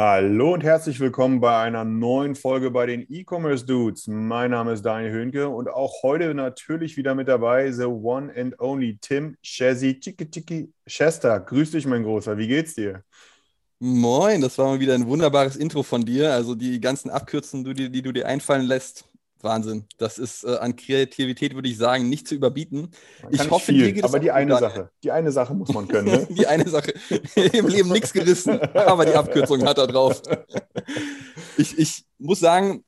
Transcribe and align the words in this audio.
Hallo 0.00 0.54
und 0.54 0.62
herzlich 0.62 1.00
willkommen 1.00 1.40
bei 1.40 1.58
einer 1.58 1.82
neuen 1.84 2.36
Folge 2.36 2.70
bei 2.70 2.86
den 2.86 3.04
E-Commerce 3.12 3.66
Dudes. 3.66 4.06
Mein 4.06 4.52
Name 4.52 4.74
ist 4.74 4.82
Daniel 4.82 5.10
Höhnke 5.10 5.48
und 5.48 5.68
auch 5.68 6.04
heute 6.04 6.34
natürlich 6.34 6.96
wieder 6.96 7.16
mit 7.16 7.26
dabei 7.26 7.72
the 7.72 7.82
one 7.82 8.32
and 8.36 8.60
only 8.60 8.96
Tim 9.00 9.36
Shazzy 9.42 9.98
Chiki 9.98 10.30
Chiki 10.30 10.72
Chester. 10.86 11.40
Grüß 11.40 11.72
dich, 11.72 11.84
mein 11.84 12.04
Großer. 12.04 12.38
Wie 12.38 12.46
geht's 12.46 12.76
dir? 12.76 13.02
Moin, 13.80 14.40
das 14.40 14.56
war 14.56 14.68
mal 14.68 14.78
wieder 14.78 14.94
ein 14.94 15.08
wunderbares 15.08 15.56
Intro 15.56 15.82
von 15.82 16.04
dir. 16.04 16.32
Also 16.32 16.54
die 16.54 16.80
ganzen 16.80 17.10
Abkürzungen, 17.10 17.74
die, 17.74 17.90
die 17.90 18.02
du 18.02 18.12
dir 18.12 18.28
einfallen 18.28 18.66
lässt, 18.66 19.07
Wahnsinn. 19.42 19.86
Das 19.98 20.18
ist 20.18 20.44
äh, 20.44 20.56
an 20.56 20.76
Kreativität, 20.76 21.54
würde 21.54 21.68
ich 21.68 21.76
sagen, 21.76 22.08
nicht 22.08 22.26
zu 22.26 22.34
überbieten. 22.34 22.90
Man 23.22 23.32
Ich 23.32 23.50
hoffe, 23.50 23.66
viel, 23.66 23.86
dir 23.86 23.92
geht 23.92 24.04
aber 24.04 24.18
die 24.18 24.26
gut, 24.26 24.36
eine 24.36 24.50
Daniel. 24.52 24.70
Sache, 24.70 24.90
die 25.02 25.10
eine 25.10 25.32
Sache 25.32 25.54
muss 25.54 25.72
man 25.72 25.88
können. 25.88 26.08
Ne? 26.08 26.26
Die 26.30 26.46
eine 26.46 26.68
Sache. 26.68 26.94
Im 27.34 27.68
Leben 27.68 27.90
nichts 27.90 28.12
gerissen, 28.12 28.60
aber 28.60 29.04
die 29.04 29.14
Abkürzung 29.14 29.64
hat 29.64 29.78
er 29.78 29.86
drauf. 29.86 30.22
Ich, 31.56 31.76
ich 31.76 32.04
muss 32.18 32.38
sagen, 32.38 32.84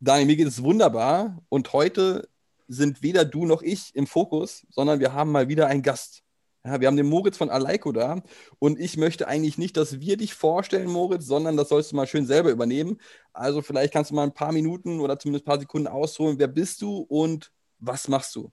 Daniel, 0.00 0.26
mir 0.26 0.36
geht 0.36 0.48
es 0.48 0.62
wunderbar. 0.62 1.38
Und 1.50 1.74
heute 1.74 2.26
sind 2.68 3.02
weder 3.02 3.26
du 3.26 3.44
noch 3.44 3.60
ich 3.60 3.94
im 3.94 4.06
Fokus, 4.06 4.66
sondern 4.70 4.98
wir 4.98 5.12
haben 5.12 5.30
mal 5.30 5.48
wieder 5.48 5.66
einen 5.66 5.82
Gast. 5.82 6.23
Ja, 6.66 6.80
wir 6.80 6.88
haben 6.88 6.96
den 6.96 7.08
Moritz 7.08 7.36
von 7.36 7.50
Aleiko 7.50 7.92
da. 7.92 8.22
Und 8.58 8.80
ich 8.80 8.96
möchte 8.96 9.28
eigentlich 9.28 9.58
nicht, 9.58 9.76
dass 9.76 10.00
wir 10.00 10.16
dich 10.16 10.32
vorstellen, 10.34 10.90
Moritz, 10.90 11.26
sondern 11.26 11.58
das 11.58 11.68
sollst 11.68 11.92
du 11.92 11.96
mal 11.96 12.06
schön 12.06 12.24
selber 12.24 12.50
übernehmen. 12.50 12.98
Also 13.34 13.60
vielleicht 13.60 13.92
kannst 13.92 14.10
du 14.10 14.14
mal 14.14 14.22
ein 14.22 14.32
paar 14.32 14.52
Minuten 14.52 15.00
oder 15.00 15.18
zumindest 15.18 15.44
ein 15.44 15.50
paar 15.50 15.60
Sekunden 15.60 15.88
ausholen. 15.88 16.38
Wer 16.38 16.48
bist 16.48 16.80
du 16.80 16.98
und 16.98 17.52
was 17.78 18.08
machst 18.08 18.34
du? 18.34 18.50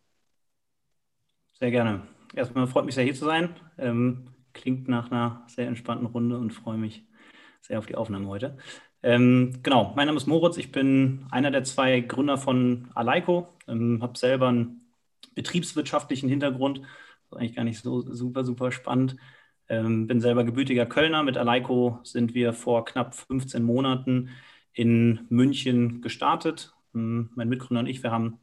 Sehr 1.58 1.72
gerne. 1.72 2.06
Erstmal 2.36 2.68
freut 2.68 2.86
mich 2.86 2.96
sehr, 2.96 3.06
hier 3.06 3.16
zu 3.16 3.26
sein. 3.26 3.56
Ähm, 3.78 4.28
klingt 4.52 4.90
nach 4.90 5.10
einer 5.10 5.46
sehr 5.48 5.68
entspannten 5.68 6.08
Runde 6.08 6.38
und 6.38 6.52
freue 6.52 6.78
mich 6.78 7.06
sehr 7.62 7.80
auf 7.80 7.86
die 7.86 7.96
Aufnahme 7.96 8.28
heute. 8.28 8.58
Ähm, 9.04 9.60
genau, 9.64 9.94
mein 9.96 10.08
Name 10.08 10.18
ist 10.18 10.28
Moritz. 10.28 10.58
Ich 10.58 10.72
bin 10.72 11.26
einer 11.32 11.50
der 11.50 11.64
zwei 11.64 12.02
Gründer 12.02 12.38
von 12.38 12.90
Aleiko. 12.94 13.48
Ähm, 13.68 14.02
habe 14.02 14.18
selber 14.18 14.50
einen 14.50 14.94
betriebswirtschaftlichen 15.34 16.28
Hintergrund. 16.28 16.82
Eigentlich 17.34 17.56
gar 17.56 17.64
nicht 17.64 17.82
so 17.82 18.02
super, 18.02 18.44
super 18.44 18.72
spannend. 18.72 19.16
Ähm, 19.70 20.08
bin 20.08 20.22
selber 20.22 20.44
gebürtiger 20.44 20.86
Kölner. 20.86 21.24
Mit 21.24 21.38
Aleiko 21.38 22.00
sind 22.04 22.34
wir 22.34 22.54
vor 22.54 22.86
knapp 22.86 23.16
15 23.16 23.64
Monaten 23.64 24.30
in 24.74 25.26
München 25.30 26.02
gestartet. 26.02 26.74
Ähm, 26.94 27.32
mein 27.36 27.50
Mitgründer 27.50 27.82
und 27.82 27.88
ich, 27.88 28.04
wir 28.04 28.12
haben 28.12 28.40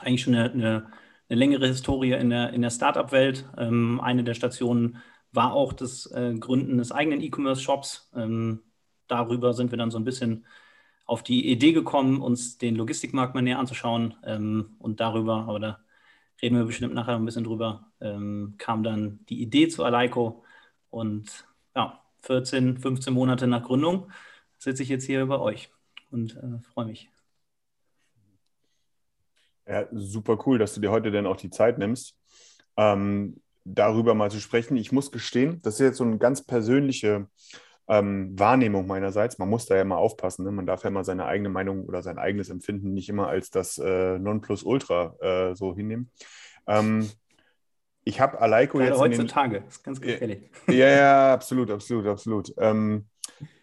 eigentlich 0.00 0.22
schon 0.22 0.34
eine, 0.34 0.52
eine 0.52 0.90
eine 1.30 1.38
längere 1.38 1.68
Historie 1.68 2.12
in 2.12 2.30
der, 2.30 2.52
in 2.52 2.62
der 2.62 2.70
Startup-Welt. 2.70 3.48
Ähm, 3.56 4.00
eine 4.00 4.24
der 4.24 4.34
Stationen 4.34 4.98
war 5.32 5.52
auch 5.54 5.72
das 5.72 6.06
äh, 6.06 6.34
Gründen 6.34 6.78
des 6.78 6.90
eigenen 6.90 7.20
E-Commerce-Shops. 7.20 8.10
Ähm, 8.16 8.62
darüber 9.06 9.54
sind 9.54 9.70
wir 9.70 9.78
dann 9.78 9.92
so 9.92 9.98
ein 9.98 10.04
bisschen 10.04 10.44
auf 11.06 11.22
die 11.22 11.48
Idee 11.48 11.72
gekommen, 11.72 12.20
uns 12.20 12.58
den 12.58 12.74
Logistikmarkt 12.74 13.34
mal 13.34 13.42
näher 13.42 13.60
anzuschauen. 13.60 14.14
Ähm, 14.24 14.74
und 14.80 14.98
darüber, 14.98 15.46
aber 15.48 15.60
da 15.60 15.78
reden 16.42 16.56
wir 16.56 16.64
bestimmt 16.64 16.94
nachher 16.94 17.16
ein 17.16 17.24
bisschen 17.24 17.44
drüber, 17.44 17.90
ähm, 18.00 18.54
kam 18.58 18.82
dann 18.82 19.24
die 19.28 19.42
Idee 19.42 19.68
zu 19.68 19.84
Aleiko. 19.84 20.44
Und 20.90 21.46
ja, 21.74 22.00
14, 22.22 22.78
15 22.78 23.12
Monate 23.12 23.46
nach 23.46 23.64
Gründung 23.64 24.10
sitze 24.58 24.82
ich 24.82 24.88
jetzt 24.88 25.04
hier 25.04 25.24
bei 25.26 25.38
euch 25.38 25.70
und 26.10 26.36
äh, 26.36 26.58
freue 26.72 26.86
mich. 26.86 27.10
Ja, 29.66 29.86
super 29.92 30.38
cool, 30.46 30.58
dass 30.58 30.74
du 30.74 30.80
dir 30.80 30.90
heute 30.90 31.10
dann 31.10 31.26
auch 31.26 31.36
die 31.36 31.50
Zeit 31.50 31.78
nimmst, 31.78 32.18
ähm, 32.76 33.40
darüber 33.64 34.14
mal 34.14 34.30
zu 34.30 34.40
sprechen. 34.40 34.76
Ich 34.76 34.90
muss 34.90 35.12
gestehen, 35.12 35.60
das 35.62 35.74
ist 35.74 35.80
jetzt 35.80 35.98
so 35.98 36.04
eine 36.04 36.18
ganz 36.18 36.44
persönliche 36.44 37.28
ähm, 37.88 38.38
Wahrnehmung 38.38 38.86
meinerseits. 38.86 39.38
Man 39.38 39.48
muss 39.48 39.66
da 39.66 39.76
ja 39.76 39.84
mal 39.84 39.96
aufpassen. 39.96 40.44
Ne? 40.44 40.52
Man 40.52 40.66
darf 40.66 40.84
ja 40.84 40.90
mal 40.90 41.04
seine 41.04 41.26
eigene 41.26 41.48
Meinung 41.48 41.84
oder 41.84 42.02
sein 42.02 42.18
eigenes 42.18 42.50
Empfinden 42.50 42.94
nicht 42.94 43.08
immer 43.08 43.28
als 43.28 43.50
das 43.50 43.78
äh, 43.78 44.18
Nonplusultra 44.18 45.14
äh, 45.20 45.54
so 45.54 45.74
hinnehmen. 45.74 46.10
Ähm, 46.66 47.10
ich 48.04 48.20
habe 48.20 48.40
Aleiko 48.40 48.78
Gerade 48.78 48.90
jetzt 48.90 49.04
in 49.04 49.10
den, 49.10 49.20
heutzutage, 49.20 49.64
ist 49.68 49.84
ganz 49.84 50.00
gefährlich. 50.00 50.50
ja, 50.68 50.88
ja, 50.88 51.34
absolut, 51.34 51.70
absolut, 51.70 52.06
absolut. 52.06 52.54
Ähm, 52.58 53.06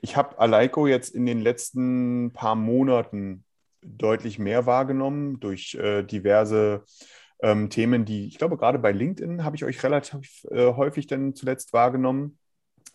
ich 0.02 0.16
habe 0.16 0.38
Aleiko 0.40 0.88
jetzt 0.88 1.16
in 1.16 1.26
den 1.26 1.42
letzten 1.42 2.32
paar 2.34 2.56
Monaten 2.56 3.44
deutlich 3.82 4.40
mehr 4.40 4.66
wahrgenommen 4.66 5.40
durch 5.40 5.76
äh, 5.76 6.04
diverse 6.04 6.84
ähm, 7.42 7.70
Themen, 7.70 8.06
die 8.06 8.28
ich 8.28 8.38
glaube, 8.38 8.58
gerade 8.58 8.80
bei 8.80 8.92
LinkedIn 8.92 9.44
habe 9.44 9.56
ich 9.56 9.64
euch 9.64 9.82
relativ 9.84 10.46
äh, 10.52 10.74
häufig 10.74 11.08
dann 11.08 11.36
zuletzt 11.36 11.74
wahrgenommen. 11.74 12.38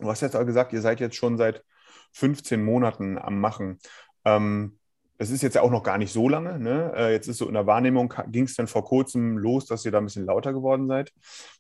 Du 0.03 0.11
hast 0.11 0.21
jetzt 0.21 0.37
auch 0.37 0.45
gesagt, 0.45 0.73
ihr 0.73 0.81
seid 0.81 1.01
jetzt 1.01 1.17
schon 1.17 1.37
seit 1.39 1.65
15 2.13 2.63
Monaten 2.63 3.19
am 3.19 3.41
Machen. 3.41 3.79
Ähm, 4.25 4.79
das 5.19 5.31
ist 5.31 5.43
jetzt 5.43 5.55
ja 5.55 5.63
auch 5.63 5.71
noch 5.71 5.85
gar 5.85 5.99
nicht 5.99 6.13
so 6.13 6.29
lange. 6.29 6.59
Ne? 6.59 6.93
Äh, 6.97 7.13
jetzt 7.13 7.29
ist 7.29 7.39
so 7.39 7.47
in 7.47 7.55
der 7.55 7.67
Wahrnehmung, 7.67 8.13
ging 8.29 8.45
es 8.45 8.57
dann 8.57 8.67
vor 8.67 8.85
kurzem 8.85 9.39
los, 9.39 9.67
dass 9.67 9.85
ihr 9.85 9.93
da 9.93 9.99
ein 9.99 10.05
bisschen 10.05 10.27
lauter 10.27 10.53
geworden 10.53 10.89
seid. 10.89 11.13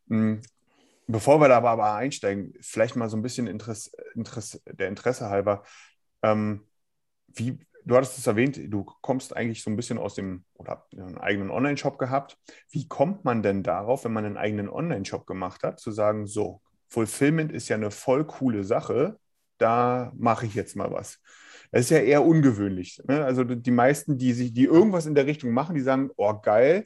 Hm, 0.08 0.42
Bevor 1.06 1.40
wir 1.40 1.48
da 1.48 1.58
aber, 1.58 1.94
einsteigen, 1.94 2.54
vielleicht 2.60 2.96
mal 2.96 3.08
so 3.10 3.16
ein 3.16 3.22
bisschen 3.22 3.46
Interesse, 3.46 3.90
Interesse, 4.14 4.60
der 4.66 4.88
Interesse 4.88 5.28
halber. 5.28 5.62
Ähm, 6.22 6.66
wie, 7.26 7.58
du 7.84 7.96
hattest 7.96 8.18
es 8.18 8.26
erwähnt, 8.26 8.58
du 8.68 8.84
kommst 8.84 9.36
eigentlich 9.36 9.62
so 9.62 9.70
ein 9.70 9.76
bisschen 9.76 9.98
aus 9.98 10.14
dem 10.14 10.44
oder 10.54 10.86
einen 10.96 11.18
eigenen 11.18 11.50
Online-Shop 11.50 11.98
gehabt. 11.98 12.38
Wie 12.70 12.86
kommt 12.88 13.24
man 13.24 13.42
denn 13.42 13.62
darauf, 13.62 14.04
wenn 14.04 14.12
man 14.12 14.24
einen 14.24 14.36
eigenen 14.36 14.68
Online-Shop 14.68 15.26
gemacht 15.26 15.64
hat, 15.64 15.80
zu 15.80 15.90
sagen, 15.90 16.26
so, 16.26 16.62
Fulfillment 16.92 17.52
ist 17.52 17.68
ja 17.68 17.76
eine 17.76 17.90
voll 17.90 18.26
coole 18.26 18.64
Sache, 18.64 19.18
da 19.56 20.12
mache 20.14 20.44
ich 20.44 20.54
jetzt 20.54 20.76
mal 20.76 20.92
was. 20.92 21.18
Das 21.70 21.82
ist 21.82 21.90
ja 21.90 22.00
eher 22.00 22.22
ungewöhnlich. 22.22 23.00
Ne? 23.08 23.24
Also 23.24 23.44
die 23.44 23.70
meisten, 23.70 24.18
die 24.18 24.34
sich, 24.34 24.52
die 24.52 24.64
irgendwas 24.64 25.06
in 25.06 25.14
der 25.14 25.26
Richtung 25.26 25.52
machen, 25.52 25.74
die 25.74 25.80
sagen, 25.80 26.10
oh 26.16 26.34
geil, 26.42 26.84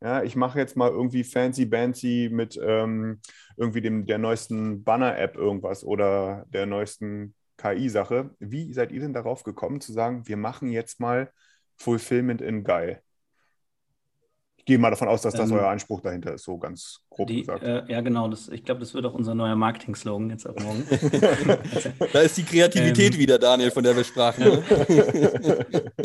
ja, 0.00 0.22
ich 0.22 0.36
mache 0.36 0.60
jetzt 0.60 0.76
mal 0.76 0.90
irgendwie 0.90 1.24
fancy 1.24 1.66
bancy 1.66 2.30
mit 2.32 2.56
ähm, 2.62 3.20
irgendwie 3.56 3.80
dem, 3.80 4.06
der 4.06 4.18
neuesten 4.18 4.84
Banner-App 4.84 5.36
irgendwas 5.36 5.82
oder 5.82 6.46
der 6.50 6.66
neuesten 6.66 7.34
KI-Sache. 7.56 8.30
Wie 8.38 8.72
seid 8.72 8.92
ihr 8.92 9.00
denn 9.00 9.12
darauf 9.12 9.42
gekommen 9.42 9.80
zu 9.80 9.92
sagen, 9.92 10.28
wir 10.28 10.36
machen 10.36 10.70
jetzt 10.70 11.00
mal 11.00 11.32
Fulfillment 11.76 12.40
in 12.42 12.62
geil? 12.62 13.02
Ich 14.68 14.70
gehe 14.72 14.78
mal 14.78 14.90
davon 14.90 15.08
aus, 15.08 15.22
dass 15.22 15.32
das 15.32 15.48
Ähm, 15.48 15.56
euer 15.56 15.68
Anspruch 15.68 16.02
dahinter 16.02 16.34
ist, 16.34 16.44
so 16.44 16.58
ganz 16.58 17.00
grob 17.08 17.28
Die, 17.28 17.40
gesagt. 17.40 17.62
äh, 17.62 17.90
ja, 17.90 18.02
genau. 18.02 18.28
Das, 18.28 18.50
ich 18.50 18.64
glaube, 18.64 18.80
das 18.80 18.92
wird 18.92 19.06
auch 19.06 19.14
unser 19.14 19.34
neuer 19.34 19.56
Marketing-Slogan 19.56 20.28
jetzt 20.28 20.46
ab 20.46 20.60
morgen. 20.62 20.84
Da 22.12 22.20
ist 22.20 22.36
die 22.36 22.42
Kreativität 22.42 23.14
Ähm. 23.14 23.18
wieder, 23.18 23.38
Daniel, 23.38 23.70
von 23.70 23.82
der 23.82 23.96
wir 23.96 24.04
sprachen. 24.04 24.44
Ne? 24.44 25.64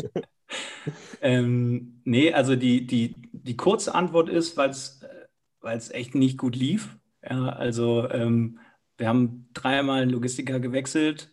ähm, 1.20 2.00
nee, 2.04 2.32
also 2.32 2.56
die, 2.56 2.86
die, 2.86 3.14
die 3.32 3.56
kurze 3.58 3.94
Antwort 3.94 4.30
ist, 4.30 4.56
weil 4.56 4.70
es 4.70 5.90
echt 5.90 6.14
nicht 6.14 6.38
gut 6.38 6.56
lief. 6.56 6.96
Ja, 7.22 7.50
also 7.50 8.08
ähm, 8.08 8.60
wir 8.96 9.08
haben 9.08 9.50
dreimal 9.52 10.00
einen 10.00 10.10
Logistiker 10.10 10.58
gewechselt 10.58 11.30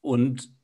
und 0.00 0.55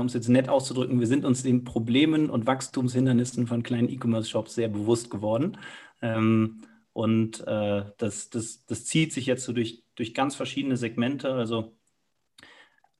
um 0.00 0.06
es 0.06 0.14
jetzt 0.14 0.28
nett 0.28 0.48
auszudrücken, 0.48 1.00
wir 1.00 1.06
sind 1.06 1.24
uns 1.24 1.42
den 1.42 1.64
Problemen 1.64 2.30
und 2.30 2.46
Wachstumshindernissen 2.46 3.46
von 3.46 3.62
kleinen 3.62 3.88
E-Commerce-Shops 3.88 4.54
sehr 4.54 4.68
bewusst 4.68 5.10
geworden. 5.10 5.56
Ähm, 6.02 6.62
und 6.92 7.46
äh, 7.46 7.84
das, 7.98 8.30
das, 8.30 8.66
das 8.66 8.84
zieht 8.84 9.12
sich 9.12 9.26
jetzt 9.26 9.44
so 9.44 9.52
durch, 9.52 9.84
durch 9.94 10.14
ganz 10.14 10.34
verschiedene 10.34 10.76
Segmente. 10.76 11.32
Also 11.32 11.76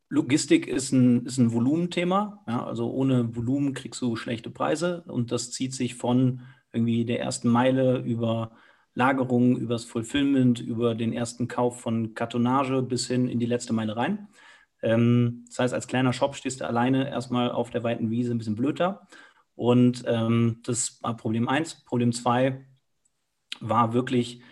Logistik 0.09 0.67
ist 0.69 0.93
ein, 0.93 1.27
ist 1.27 1.39
ein 1.39 1.53
Volumenthema. 1.53 2.45
Ja, 2.47 2.65
also 2.65 2.91
ohne 2.91 3.35
Volumen 3.35 3.75
kriegst 3.75 4.01
du 4.01 4.17
schlechte 4.17 4.51
Preise 4.51 5.05
und 5.09 5.33
das 5.33 5.51
zieht 5.51 5.75
sich 5.75 5.95
von 5.97 6.43
irgendwie 6.73 7.05
der 7.05 7.21
ersten 7.21 7.49
Meile 7.49 7.99
über 7.99 8.53
Lagerung, 8.95 9.57
übers 9.57 9.85
Fulfillment, 9.85 10.61
über 10.61 10.95
den 10.95 11.13
ersten 11.13 11.49
Kauf 11.49 11.81
von 11.81 12.15
Kartonage 12.15 12.83
bis 12.83 13.09
hin 13.09 13.29
in 13.29 13.41
die 13.41 13.47
letzte 13.47 13.73
Meile 13.73 13.97
rein. 13.97 14.29
Ähm, 14.85 15.45
das 15.49 15.59
heißt, 15.59 15.75
als 15.75 15.89
kleiner 15.89 16.13
Shop 16.13 16.37
stehst 16.37 16.61
du 16.61 16.67
alleine 16.67 17.09
erstmal 17.09 17.51
auf 17.51 17.71
der 17.71 17.83
weiten 17.83 18.11
Wiese 18.11 18.33
ein 18.33 18.39
bisschen 18.39 18.55
blöd 18.55 18.79
da. 18.79 19.09
Und 19.57 20.05
ähm, 20.07 20.61
das 20.65 21.03
war 21.03 21.17
Problem 21.17 21.49
1. 21.49 21.85
Problem 21.85 22.13
2 22.13 22.65
war 23.61 23.93
wirklich 23.95 24.43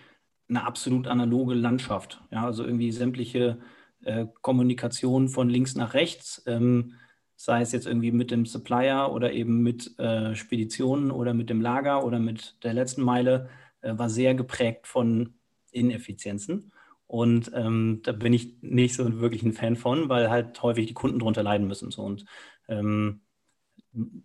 eine 0.49 0.64
absolut 0.64 1.06
analoge 1.06 1.55
Landschaft. 1.55 2.23
Ja, 2.31 2.46
also 2.46 2.64
irgendwie 2.64 2.93
sämtliche 2.93 3.58
äh, 4.05 4.26
Kommunikation 4.40 5.29
von 5.29 5.49
links 5.49 5.75
nach 5.75 5.94
rechts, 5.94 6.43
ähm, 6.46 6.94
sei 7.37 7.61
es 7.62 7.73
jetzt 7.73 7.87
irgendwie 7.87 8.12
mit 8.12 8.31
dem 8.31 8.46
Supplier 8.46 9.11
oder 9.12 9.32
eben 9.32 9.62
mit 9.62 9.99
äh, 9.99 10.34
Speditionen 10.34 11.11
oder 11.11 11.34
mit 11.34 11.50
dem 11.50 11.61
Lager 11.61 12.05
oder 12.05 12.19
mit 12.20 12.56
der 12.62 12.75
letzten 12.75 13.02
Meile, 13.02 13.49
äh, 13.81 13.96
war 13.99 14.08
sehr 14.08 14.34
geprägt 14.34 14.87
von 14.87 15.34
Ineffizienzen. 15.73 16.73
Und 17.12 17.50
ähm, 17.55 18.00
da 18.05 18.12
bin 18.12 18.32
ich 18.32 18.62
nicht 18.62 18.94
so 18.94 19.20
wirklich 19.20 19.43
ein 19.43 19.53
Fan 19.53 19.76
von, 19.76 20.09
weil 20.09 20.31
halt 20.31 20.62
häufig 20.62 20.87
die 20.87 20.94
Kunden 20.94 21.19
darunter 21.19 21.43
leiden 21.43 21.67
müssen. 21.67 21.91
So. 21.91 22.00
Und 22.00 22.25
ähm, 22.69 23.20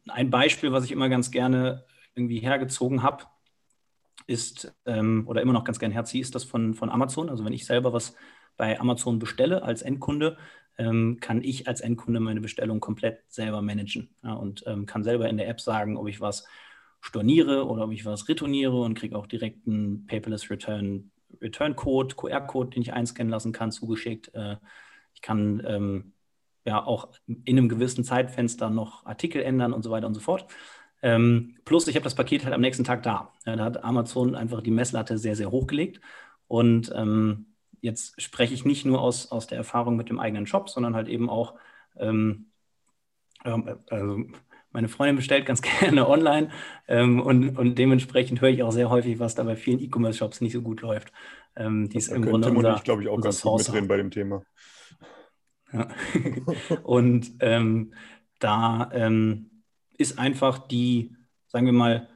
ein 0.07 0.29
Beispiel, 0.29 0.71
was 0.71 0.85
ich 0.85 0.93
immer 0.93 1.09
ganz 1.09 1.29
gerne 1.29 1.83
irgendwie 2.15 2.39
hergezogen 2.39 3.03
habe, 3.03 3.25
ist, 4.25 4.73
ähm, 4.85 5.25
oder 5.27 5.41
immer 5.41 5.51
noch 5.51 5.65
ganz 5.65 5.79
gerne 5.79 5.95
herziehe, 5.95 6.21
ist 6.21 6.33
das 6.33 6.45
von, 6.45 6.75
von 6.75 6.89
Amazon. 6.89 7.29
Also 7.29 7.43
wenn 7.43 7.51
ich 7.51 7.65
selber 7.65 7.91
was 7.91 8.15
bei 8.55 8.79
Amazon 8.79 9.19
bestelle 9.19 9.63
als 9.63 9.81
Endkunde, 9.81 10.37
ähm, 10.77 11.17
kann 11.19 11.43
ich 11.43 11.67
als 11.67 11.81
Endkunde 11.81 12.21
meine 12.21 12.39
Bestellung 12.39 12.79
komplett 12.79 13.19
selber 13.27 13.61
managen 13.61 14.15
ja, 14.23 14.31
und 14.31 14.63
ähm, 14.65 14.85
kann 14.85 15.03
selber 15.03 15.27
in 15.27 15.35
der 15.35 15.49
App 15.49 15.59
sagen, 15.59 15.97
ob 15.97 16.07
ich 16.07 16.21
was 16.21 16.47
storniere 17.01 17.67
oder 17.67 17.83
ob 17.83 17.91
ich 17.91 18.05
was 18.05 18.29
retourniere 18.29 18.79
und 18.79 18.93
kriege 18.93 19.17
auch 19.17 19.27
direkt 19.27 19.67
einen 19.67 20.05
Paperless 20.07 20.49
Return 20.49 21.11
Return-Code, 21.41 22.15
QR-Code, 22.15 22.69
den 22.71 22.81
ich 22.81 22.93
einscannen 22.93 23.31
lassen 23.31 23.51
kann, 23.51 23.71
zugeschickt. 23.71 24.33
Äh, 24.33 24.57
ich 25.13 25.21
kann 25.21 25.61
ähm, 25.65 26.13
ja 26.65 26.85
auch 26.85 27.09
in 27.25 27.57
einem 27.57 27.69
gewissen 27.69 28.03
Zeitfenster 28.03 28.69
noch 28.69 29.05
Artikel 29.05 29.41
ändern 29.41 29.73
und 29.73 29.83
so 29.83 29.91
weiter 29.91 30.07
und 30.07 30.13
so 30.13 30.19
fort. 30.19 30.47
Ähm, 31.01 31.57
plus, 31.65 31.87
ich 31.87 31.95
habe 31.95 32.03
das 32.03 32.15
Paket 32.15 32.43
halt 32.43 32.53
am 32.53 32.61
nächsten 32.61 32.83
Tag 32.83 33.03
da. 33.03 33.33
Ja, 33.45 33.55
da 33.55 33.65
hat 33.65 33.83
Amazon 33.83 34.35
einfach 34.35 34.61
die 34.61 34.71
Messlatte 34.71 35.17
sehr, 35.17 35.35
sehr 35.35 35.51
hochgelegt. 35.51 36.01
Und 36.47 36.91
ähm, 36.95 37.47
jetzt 37.81 38.21
spreche 38.21 38.53
ich 38.53 38.65
nicht 38.65 38.85
nur 38.85 39.01
aus, 39.01 39.31
aus 39.31 39.47
der 39.47 39.57
Erfahrung 39.57 39.95
mit 39.95 40.09
dem 40.09 40.19
eigenen 40.19 40.47
Shop, 40.47 40.69
sondern 40.69 40.95
halt 40.95 41.07
eben 41.07 41.29
auch, 41.29 41.55
ähm, 41.97 42.47
ähm 43.45 43.79
also 43.89 44.25
meine 44.77 44.89
Freundin 44.89 45.15
bestellt 45.15 45.47
ganz 45.47 45.61
gerne 45.79 46.07
online 46.07 46.49
ähm, 46.87 47.19
und, 47.19 47.57
und 47.57 47.79
dementsprechend 47.79 48.41
höre 48.41 48.49
ich 48.49 48.61
auch 48.61 48.71
sehr 48.71 48.91
häufig, 48.91 49.17
was 49.17 49.33
da 49.33 49.41
bei 49.41 49.55
vielen 49.55 49.79
E-Commerce-Shops 49.79 50.39
nicht 50.39 50.53
so 50.53 50.61
gut 50.61 50.81
läuft. 50.81 51.11
Ähm, 51.55 51.89
die 51.89 51.97
ist 51.97 52.09
im 52.09 52.21
Grunde 52.21 52.51
unser, 52.51 52.75
ich, 52.75 52.83
glaube 52.83 53.01
ich, 53.01 53.09
auch 53.09 53.19
ganz 53.19 53.39
Source 53.39 53.65
gut 53.65 53.73
mitreden 53.73 53.87
bei 53.87 53.97
dem 53.97 54.11
Thema. 54.11 54.43
Ja. 55.73 55.87
und 56.83 57.31
ähm, 57.39 57.91
da 58.37 58.91
ähm, 58.93 59.63
ist 59.97 60.19
einfach 60.19 60.59
die, 60.67 61.15
sagen 61.47 61.65
wir 61.65 61.73
mal, 61.73 62.07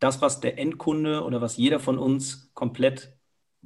das, 0.00 0.22
was 0.22 0.40
der 0.40 0.58
Endkunde 0.58 1.22
oder 1.22 1.42
was 1.42 1.58
jeder 1.58 1.80
von 1.80 1.98
uns 1.98 2.50
komplett 2.54 3.14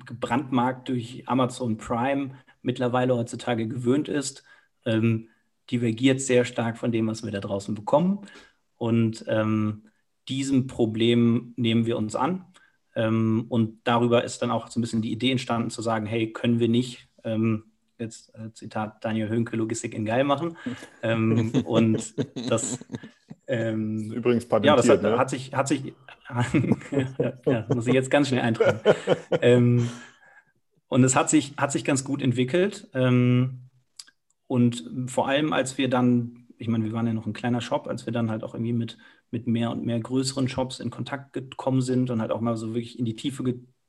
gebrandmarkt 0.07 0.89
durch 0.89 1.23
Amazon 1.29 1.77
Prime 1.77 2.33
mittlerweile 2.63 3.15
heutzutage 3.15 3.69
gewöhnt 3.69 4.09
ist, 4.09 4.43
ähm, 4.85 5.29
divergiert 5.71 6.21
sehr 6.21 6.45
stark 6.45 6.79
von 6.79 6.93
dem, 6.93 7.07
was 7.07 7.25
wir 7.25 7.31
da 7.31 7.41
draußen 7.41 7.75
bekommen. 7.75 8.27
Und 8.77 9.25
ähm, 9.29 9.85
diesem 10.29 10.67
Problem 10.67 11.53
nehmen 11.57 11.87
wir 11.87 11.97
uns 11.97 12.15
an. 12.17 12.45
Ähm, 12.97 13.47
und 13.49 13.81
darüber 13.85 14.25
ist 14.25 14.43
dann 14.43 14.51
auch 14.51 14.69
so 14.69 14.79
ein 14.79 14.83
bisschen 14.83 15.03
die 15.03 15.13
Idee 15.13 15.31
entstanden, 15.33 15.71
zu 15.71 15.83
sagen, 15.83 16.07
hey, 16.07 16.33
können 16.33 16.59
wir 16.59 16.69
nicht, 16.69 17.09
ähm, 17.25 17.65
jetzt 17.99 18.35
äh, 18.35 18.53
Zitat 18.53 19.05
Daniel 19.05 19.29
Hönke, 19.29 19.57
Logistik 19.57 19.95
in 19.95 20.05
Geil 20.05 20.25
machen. 20.25 20.57
Ähm, 21.03 21.53
und 21.65 22.15
das, 22.49 22.79
ähm, 23.47 24.13
übrigens 24.13 24.47
patentiert, 24.47 24.77
ja, 24.77 24.77
das 24.77 24.89
hat, 24.89 25.03
ne? 25.03 25.19
hat 25.19 25.31
sich, 25.31 25.55
hat 25.55 25.69
sich 25.69 25.93
ja, 26.29 26.47
ja, 27.47 27.67
muss 27.73 27.87
ich 27.87 27.95
jetzt 27.95 28.11
ganz 28.11 28.29
schnell 28.29 28.43
eintragen. 28.43 28.81
ähm, 29.43 29.89
und 30.89 31.05
es 31.05 31.15
hat 31.15 31.31
sich, 31.31 31.55
hat 31.57 31.71
sich 31.71 31.85
ganz 31.85 32.05
gut 32.05 32.23
entwickelt. 32.23 32.89
Ähm, 32.95 33.70
und 34.51 34.91
vor 35.07 35.29
allem, 35.29 35.53
als 35.53 35.79
wir 35.79 35.89
dann, 35.89 36.49
ich 36.59 36.67
meine, 36.67 36.85
wir 36.85 36.93
waren 36.93 37.07
ja 37.07 37.13
noch 37.13 37.25
ein 37.27 37.33
kleiner 37.33 37.61
Shop, 37.61 37.87
als 37.87 38.05
wir 38.05 38.13
dann 38.13 38.33
halt 38.33 38.43
auch 38.43 38.53
irgendwie 38.53 38.73
mit, 38.73 38.99
mit 39.31 39.47
mehr 39.47 39.71
und 39.71 39.85
mehr 39.85 40.01
größeren 40.01 40.49
Shops 40.49 40.81
in 40.81 40.91
Kontakt 40.91 41.33
gekommen 41.33 41.83
sind 41.83 42.11
und 42.11 42.21
halt 42.21 42.33
auch 42.33 42.41
mal 42.41 42.57
so 42.57 42.71
wirklich 42.75 42.99
in 42.99 43.05
die 43.05 43.15
Tiefe 43.15 43.45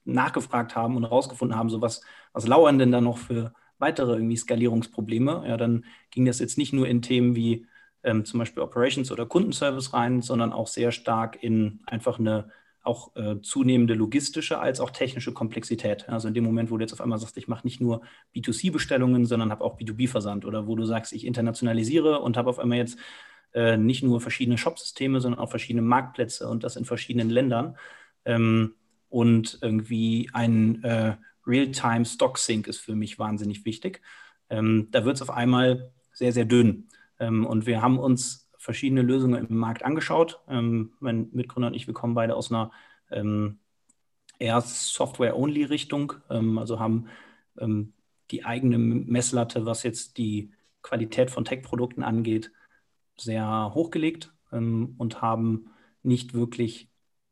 nachgefragt 0.05 0.75
haben 0.75 0.95
und 0.97 1.03
herausgefunden 1.03 1.57
haben, 1.57 1.71
so 1.71 1.81
was, 1.81 2.01
was 2.31 2.45
lauern 2.47 2.77
denn 2.77 2.91
da 2.91 3.01
noch 3.01 3.17
für 3.17 3.53
weitere 3.79 4.13
irgendwie 4.13 4.37
Skalierungsprobleme, 4.37 5.45
ja, 5.47 5.57
dann 5.57 5.83
ging 6.11 6.25
das 6.25 6.37
jetzt 6.37 6.59
nicht 6.59 6.73
nur 6.73 6.87
in 6.87 7.01
Themen 7.01 7.35
wie 7.35 7.65
ähm, 8.03 8.23
zum 8.23 8.37
Beispiel 8.39 8.61
Operations 8.61 9.11
oder 9.11 9.25
Kundenservice 9.25 9.93
rein, 9.93 10.21
sondern 10.21 10.53
auch 10.53 10.67
sehr 10.67 10.91
stark 10.91 11.41
in 11.41 11.79
einfach 11.87 12.19
eine 12.19 12.51
auch 12.83 13.15
äh, 13.15 13.39
zunehmende 13.41 13.93
logistische 13.93 14.59
als 14.59 14.79
auch 14.79 14.89
technische 14.89 15.33
Komplexität. 15.33 16.09
Also 16.09 16.27
in 16.27 16.33
dem 16.33 16.43
Moment, 16.43 16.71
wo 16.71 16.77
du 16.77 16.83
jetzt 16.83 16.93
auf 16.93 17.01
einmal 17.01 17.19
sagst, 17.19 17.37
ich 17.37 17.47
mache 17.47 17.65
nicht 17.65 17.79
nur 17.79 18.01
B2C-Bestellungen, 18.35 19.25
sondern 19.25 19.51
habe 19.51 19.63
auch 19.63 19.77
B2B-Versand 19.77 20.45
oder 20.45 20.67
wo 20.67 20.75
du 20.75 20.85
sagst, 20.85 21.13
ich 21.13 21.25
internationalisiere 21.25 22.19
und 22.19 22.37
habe 22.37 22.49
auf 22.49 22.59
einmal 22.59 22.79
jetzt 22.79 22.97
äh, 23.53 23.77
nicht 23.77 24.03
nur 24.03 24.21
verschiedene 24.21 24.57
Shopsysteme, 24.57 25.21
sondern 25.21 25.39
auch 25.39 25.49
verschiedene 25.49 25.83
Marktplätze 25.83 26.47
und 26.47 26.63
das 26.63 26.75
in 26.75 26.85
verschiedenen 26.85 27.29
Ländern. 27.29 27.77
Ähm, 28.25 28.75
und 29.09 29.59
irgendwie 29.61 30.29
ein 30.33 30.83
äh, 30.83 31.17
Real-Time 31.45 32.05
Stock 32.05 32.37
Sync 32.37 32.67
ist 32.67 32.79
für 32.79 32.95
mich 32.95 33.19
wahnsinnig 33.19 33.65
wichtig. 33.65 34.01
Ähm, 34.49 34.87
da 34.91 35.05
wird 35.05 35.17
es 35.17 35.21
auf 35.21 35.29
einmal 35.29 35.91
sehr, 36.13 36.31
sehr 36.31 36.45
dünn. 36.45 36.87
Ähm, 37.19 37.45
und 37.45 37.65
wir 37.65 37.81
haben 37.81 37.99
uns 37.99 38.49
verschiedene 38.61 39.01
Lösungen 39.01 39.47
im 39.47 39.57
Markt 39.57 39.83
angeschaut. 39.83 40.39
Ähm, 40.47 40.93
mein 40.99 41.29
Mitgründer 41.31 41.69
und 41.69 41.73
ich, 41.73 41.87
wir 41.87 41.95
kommen 41.95 42.13
beide 42.13 42.35
aus 42.35 42.51
einer 42.51 42.71
ähm, 43.09 43.57
eher 44.37 44.61
Software-Only-Richtung, 44.61 46.13
ähm, 46.29 46.59
also 46.59 46.79
haben 46.79 47.07
ähm, 47.59 47.93
die 48.29 48.45
eigene 48.45 48.77
Messlatte, 48.77 49.65
was 49.65 49.81
jetzt 49.81 50.17
die 50.17 50.51
Qualität 50.83 51.31
von 51.31 51.43
Tech-Produkten 51.43 52.03
angeht, 52.03 52.51
sehr 53.17 53.71
hochgelegt 53.73 54.31
ähm, 54.51 54.93
und 54.99 55.23
haben 55.23 55.71
nicht 56.03 56.35
wirklich 56.35 56.91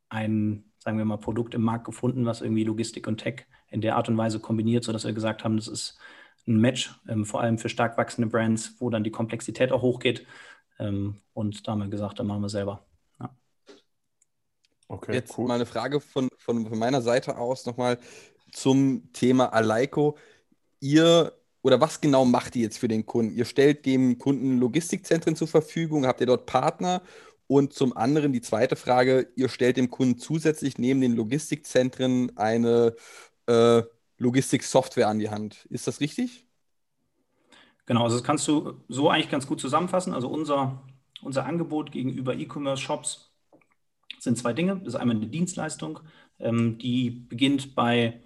ein, 0.10 0.72
sagen 0.80 0.98
wir 0.98 1.06
mal, 1.06 1.18
Produkt 1.18 1.54
im 1.54 1.62
Markt 1.62 1.86
gefunden, 1.86 2.26
was 2.26 2.42
irgendwie 2.42 2.64
Logistik 2.64 3.08
und 3.08 3.18
Tech 3.18 3.46
in 3.68 3.82
der 3.82 3.98
Art 3.98 4.10
und 4.10 4.18
Weise 4.18 4.40
kombiniert, 4.40 4.84
sodass 4.84 5.06
wir 5.06 5.14
gesagt 5.14 5.44
haben, 5.44 5.58
das 5.58 5.68
ist 5.68 6.00
ein 6.48 6.60
Match, 6.60 7.00
ähm, 7.08 7.24
vor 7.24 7.42
allem 7.42 7.60
für 7.60 7.70
stark 7.70 8.00
wachsende 8.00 8.30
Brands, 8.30 8.76
wo 8.80 8.90
dann 8.90 9.04
die 9.04 9.12
Komplexität 9.12 9.72
auch 9.72 9.84
hochgeht 9.84 10.26
und 10.80 11.68
da 11.68 11.72
haben 11.72 11.80
wir 11.80 11.88
gesagt, 11.88 12.20
dann 12.20 12.28
machen 12.28 12.42
wir 12.42 12.50
selber. 12.50 12.86
Ja. 13.20 13.36
Okay, 14.88 15.14
Jetzt 15.14 15.38
cool. 15.38 15.48
mal 15.48 15.56
eine 15.56 15.66
Frage 15.66 16.00
von, 16.00 16.30
von, 16.38 16.68
von 16.68 16.80
meiner 16.80 17.02
Seite 17.02 17.38
aus 17.38 17.66
nochmal 17.66 18.00
zum 18.52 19.12
Thema 19.14 19.54
Aleiko. 19.54 20.18
Ihr 20.80 21.34
oder 21.62 21.82
was 21.82 22.00
genau 22.00 22.26
macht 22.26 22.56
ihr 22.56 22.64
jetzt 22.64 22.78
für 22.78 22.88
den 22.88 23.06
Kunden? 23.06 23.36
Ihr 23.36 23.46
stellt 23.46 23.86
dem 23.86 24.18
Kunden 24.18 24.58
Logistikzentren 24.60 25.36
zur 25.36 25.48
Verfügung, 25.48 26.06
habt 26.06 26.22
ihr 26.22 26.28
dort 26.28 26.46
Partner? 26.46 27.02
Und 27.48 27.74
zum 27.74 27.98
anderen 27.98 28.32
die 28.32 28.42
zweite 28.42 28.76
Frage, 28.76 29.28
ihr 29.36 29.50
stellt 29.50 29.78
dem 29.78 29.90
Kunden 29.90 30.20
zusätzlich 30.20 30.78
neben 30.78 31.02
den 31.02 31.16
Logistikzentren 31.16 32.38
eine 32.38 32.96
äh, 33.48 33.82
Logistiksoftware 34.18 35.08
an 35.08 35.20
die 35.20 35.30
Hand. 35.30 35.66
Ist 35.70 35.88
das 35.88 36.00
richtig? 36.00 36.46
Genau, 37.90 38.04
also 38.04 38.18
das 38.18 38.24
kannst 38.24 38.48
du 38.48 38.84
so 38.88 39.10
eigentlich 39.10 39.32
ganz 39.32 39.48
gut 39.48 39.60
zusammenfassen. 39.60 40.14
Also 40.14 40.30
unser, 40.30 40.84
unser 41.24 41.48
Angebot 41.48 41.92
gegenüber 41.92 42.36
E-Commerce-Shops 42.36 43.34
sind 44.20 44.38
zwei 44.38 44.54
Dinge. 44.54 44.78
Das 44.80 44.90
ist 44.90 44.96
einmal 44.96 45.18
eine 45.18 45.28
Dienstleistung, 45.28 46.02
ähm, 46.40 46.78
die 46.80 47.10
beginnt 47.12 47.76
bei 47.76 48.22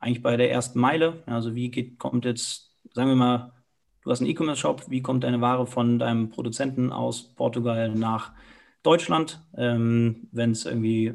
eigentlich 0.00 0.22
bei 0.22 0.36
der 0.36 0.52
ersten 0.52 0.80
Meile. 0.80 1.22
Also 1.26 1.54
wie 1.56 1.70
geht, 1.70 1.98
kommt 1.98 2.24
jetzt, 2.26 2.72
sagen 2.94 3.10
wir 3.10 3.16
mal, 3.16 3.54
du 4.02 4.10
hast 4.12 4.20
einen 4.20 4.30
E-Commerce-Shop, 4.30 4.90
wie 4.90 5.02
kommt 5.02 5.24
deine 5.24 5.40
Ware 5.40 5.66
von 5.66 5.98
deinem 5.98 6.30
Produzenten 6.30 6.92
aus 6.92 7.34
Portugal 7.34 7.90
nach 7.94 8.34
Deutschland? 8.84 9.42
Ähm, 9.56 10.28
Wenn 10.32 10.52
es 10.52 10.66
irgendwie 10.66 11.14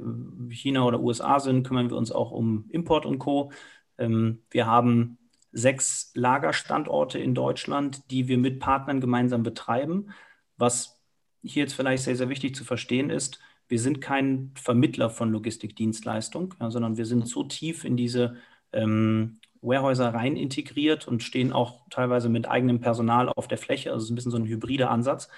China 0.52 0.86
oder 0.86 1.02
USA 1.02 1.40
sind, 1.40 1.68
kümmern 1.68 1.90
wir 1.90 1.98
uns 1.98 2.12
auch 2.12 2.32
um 2.32 2.66
Import 2.70 3.06
und 3.08 3.20
Co. 3.20 3.52
Ähm, 3.98 4.44
wir 4.52 4.68
haben 4.68 5.18
sechs 5.52 6.12
Lagerstandorte 6.16 7.20
in 7.20 7.36
Deutschland, 7.36 8.10
die 8.12 8.28
wir 8.28 8.38
mit 8.38 8.60
Partnern 8.60 9.02
gemeinsam 9.02 9.44
betreiben. 9.44 10.12
Was 10.58 11.02
hier 11.44 11.64
jetzt 11.64 11.74
vielleicht 11.74 12.04
sehr, 12.04 12.16
sehr 12.16 12.30
wichtig 12.30 12.56
zu 12.56 12.64
verstehen 12.64 13.10
ist, 13.10 13.40
wir 13.68 13.80
sind 13.80 14.02
kein 14.02 14.52
Vermittler 14.56 15.10
von 15.10 15.32
Logistikdienstleistung, 15.32 16.54
ja, 16.60 16.70
sondern 16.70 16.98
wir 16.98 17.06
sind 17.06 17.28
so 17.28 17.44
tief 17.44 17.86
in 17.86 17.96
diese 17.96 18.36
ähm, 18.74 19.40
Warehäuser 19.62 20.14
rein 20.14 20.36
integriert 20.36 21.08
und 21.08 21.24
stehen 21.24 21.54
auch 21.54 21.88
teilweise 21.90 22.30
mit 22.30 22.48
eigenem 22.48 22.82
Personal 22.82 23.30
auf 23.30 23.48
der 23.48 23.58
Fläche. 23.58 23.92
Also 23.92 24.00
es 24.00 24.04
ist 24.06 24.12
ein 24.12 24.16
bisschen 24.16 24.32
so 24.32 24.38
ein 24.38 24.46
hybrider 24.46 24.90
Ansatz, 24.90 25.30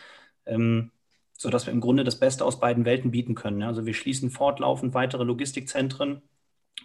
ähm, 0.45 0.91
sodass 1.37 1.67
wir 1.67 1.73
im 1.73 1.81
Grunde 1.81 2.03
das 2.03 2.19
Beste 2.19 2.45
aus 2.45 2.59
beiden 2.59 2.85
Welten 2.85 3.11
bieten 3.11 3.35
können. 3.35 3.61
Ja. 3.61 3.67
Also 3.67 3.85
wir 3.85 3.93
schließen 3.93 4.31
fortlaufend 4.31 4.93
weitere 4.93 5.23
Logistikzentren 5.23 6.21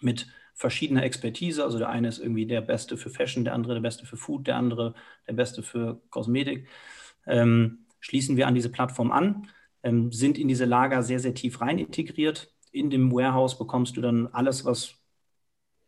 mit 0.00 0.26
verschiedener 0.58 1.04
Expertise. 1.04 1.64
Also 1.64 1.78
der 1.78 1.88
eine 1.88 2.08
ist 2.08 2.18
irgendwie 2.18 2.46
der 2.46 2.60
Beste 2.60 2.96
für 2.96 3.10
Fashion, 3.10 3.44
der 3.44 3.54
andere 3.54 3.74
der 3.74 3.80
Beste 3.80 4.04
für 4.06 4.16
Food, 4.16 4.46
der 4.48 4.56
andere 4.56 4.94
der 5.26 5.34
Beste 5.34 5.62
für 5.62 6.02
Kosmetik. 6.10 6.68
Ähm, 7.26 7.86
schließen 8.00 8.36
wir 8.36 8.46
an 8.48 8.54
diese 8.54 8.70
Plattform 8.70 9.12
an, 9.12 9.48
ähm, 9.82 10.12
sind 10.12 10.36
in 10.36 10.48
diese 10.48 10.64
Lager 10.64 11.02
sehr, 11.02 11.20
sehr 11.20 11.34
tief 11.34 11.60
rein 11.60 11.78
integriert. 11.78 12.52
In 12.72 12.90
dem 12.90 13.12
Warehouse 13.12 13.56
bekommst 13.56 13.96
du 13.96 14.00
dann 14.00 14.26
alles, 14.28 14.64
was 14.64 14.94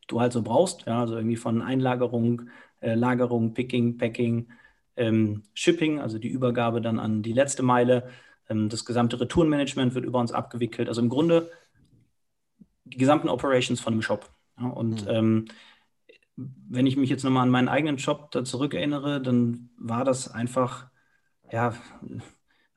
du 0.07 0.21
halt 0.21 0.33
so 0.33 0.43
brauchst. 0.43 0.87
Ja, 0.87 1.01
also 1.01 1.17
irgendwie 1.17 1.37
von 1.37 1.63
Einlagerung, 1.63 2.49
äh, 2.81 2.95
Lagerung, 2.95 3.55
Picking, 3.55 3.99
Packing, 3.99 4.53
ähm, 4.97 5.43
Shipping, 5.55 5.99
also 5.99 6.19
die 6.19 6.29
Übergabe 6.29 6.81
dann 6.81 7.01
an 7.01 7.23
die 7.23 7.33
letzte 7.33 7.65
Meile. 7.65 8.09
Ähm, 8.49 8.69
das 8.69 8.85
gesamte 8.85 9.21
Retourenmanagement 9.21 9.95
wird 9.95 10.05
über 10.05 10.21
uns 10.21 10.33
abgewickelt. 10.33 10.89
Also 10.89 11.01
im 11.01 11.09
Grunde 11.09 11.51
die 12.85 12.99
gesamten 12.99 13.29
Operations 13.29 13.81
von 13.81 13.95
dem 13.95 14.03
Shop. 14.03 14.31
Ja, 14.61 14.67
und 14.67 15.05
mhm. 15.07 15.11
ähm, 15.11 15.45
wenn 16.37 16.87
ich 16.87 16.97
mich 16.97 17.11
jetzt 17.11 17.25
nochmal 17.25 17.43
an 17.43 17.51
meinen 17.51 17.69
eigenen 17.69 17.97
Job 17.97 18.31
da 18.31 18.45
zurückerinnere, 18.45 19.21
dann 19.21 19.71
war 19.77 20.05
das 20.05 20.31
einfach, 20.31 20.89
ja, 21.51 21.75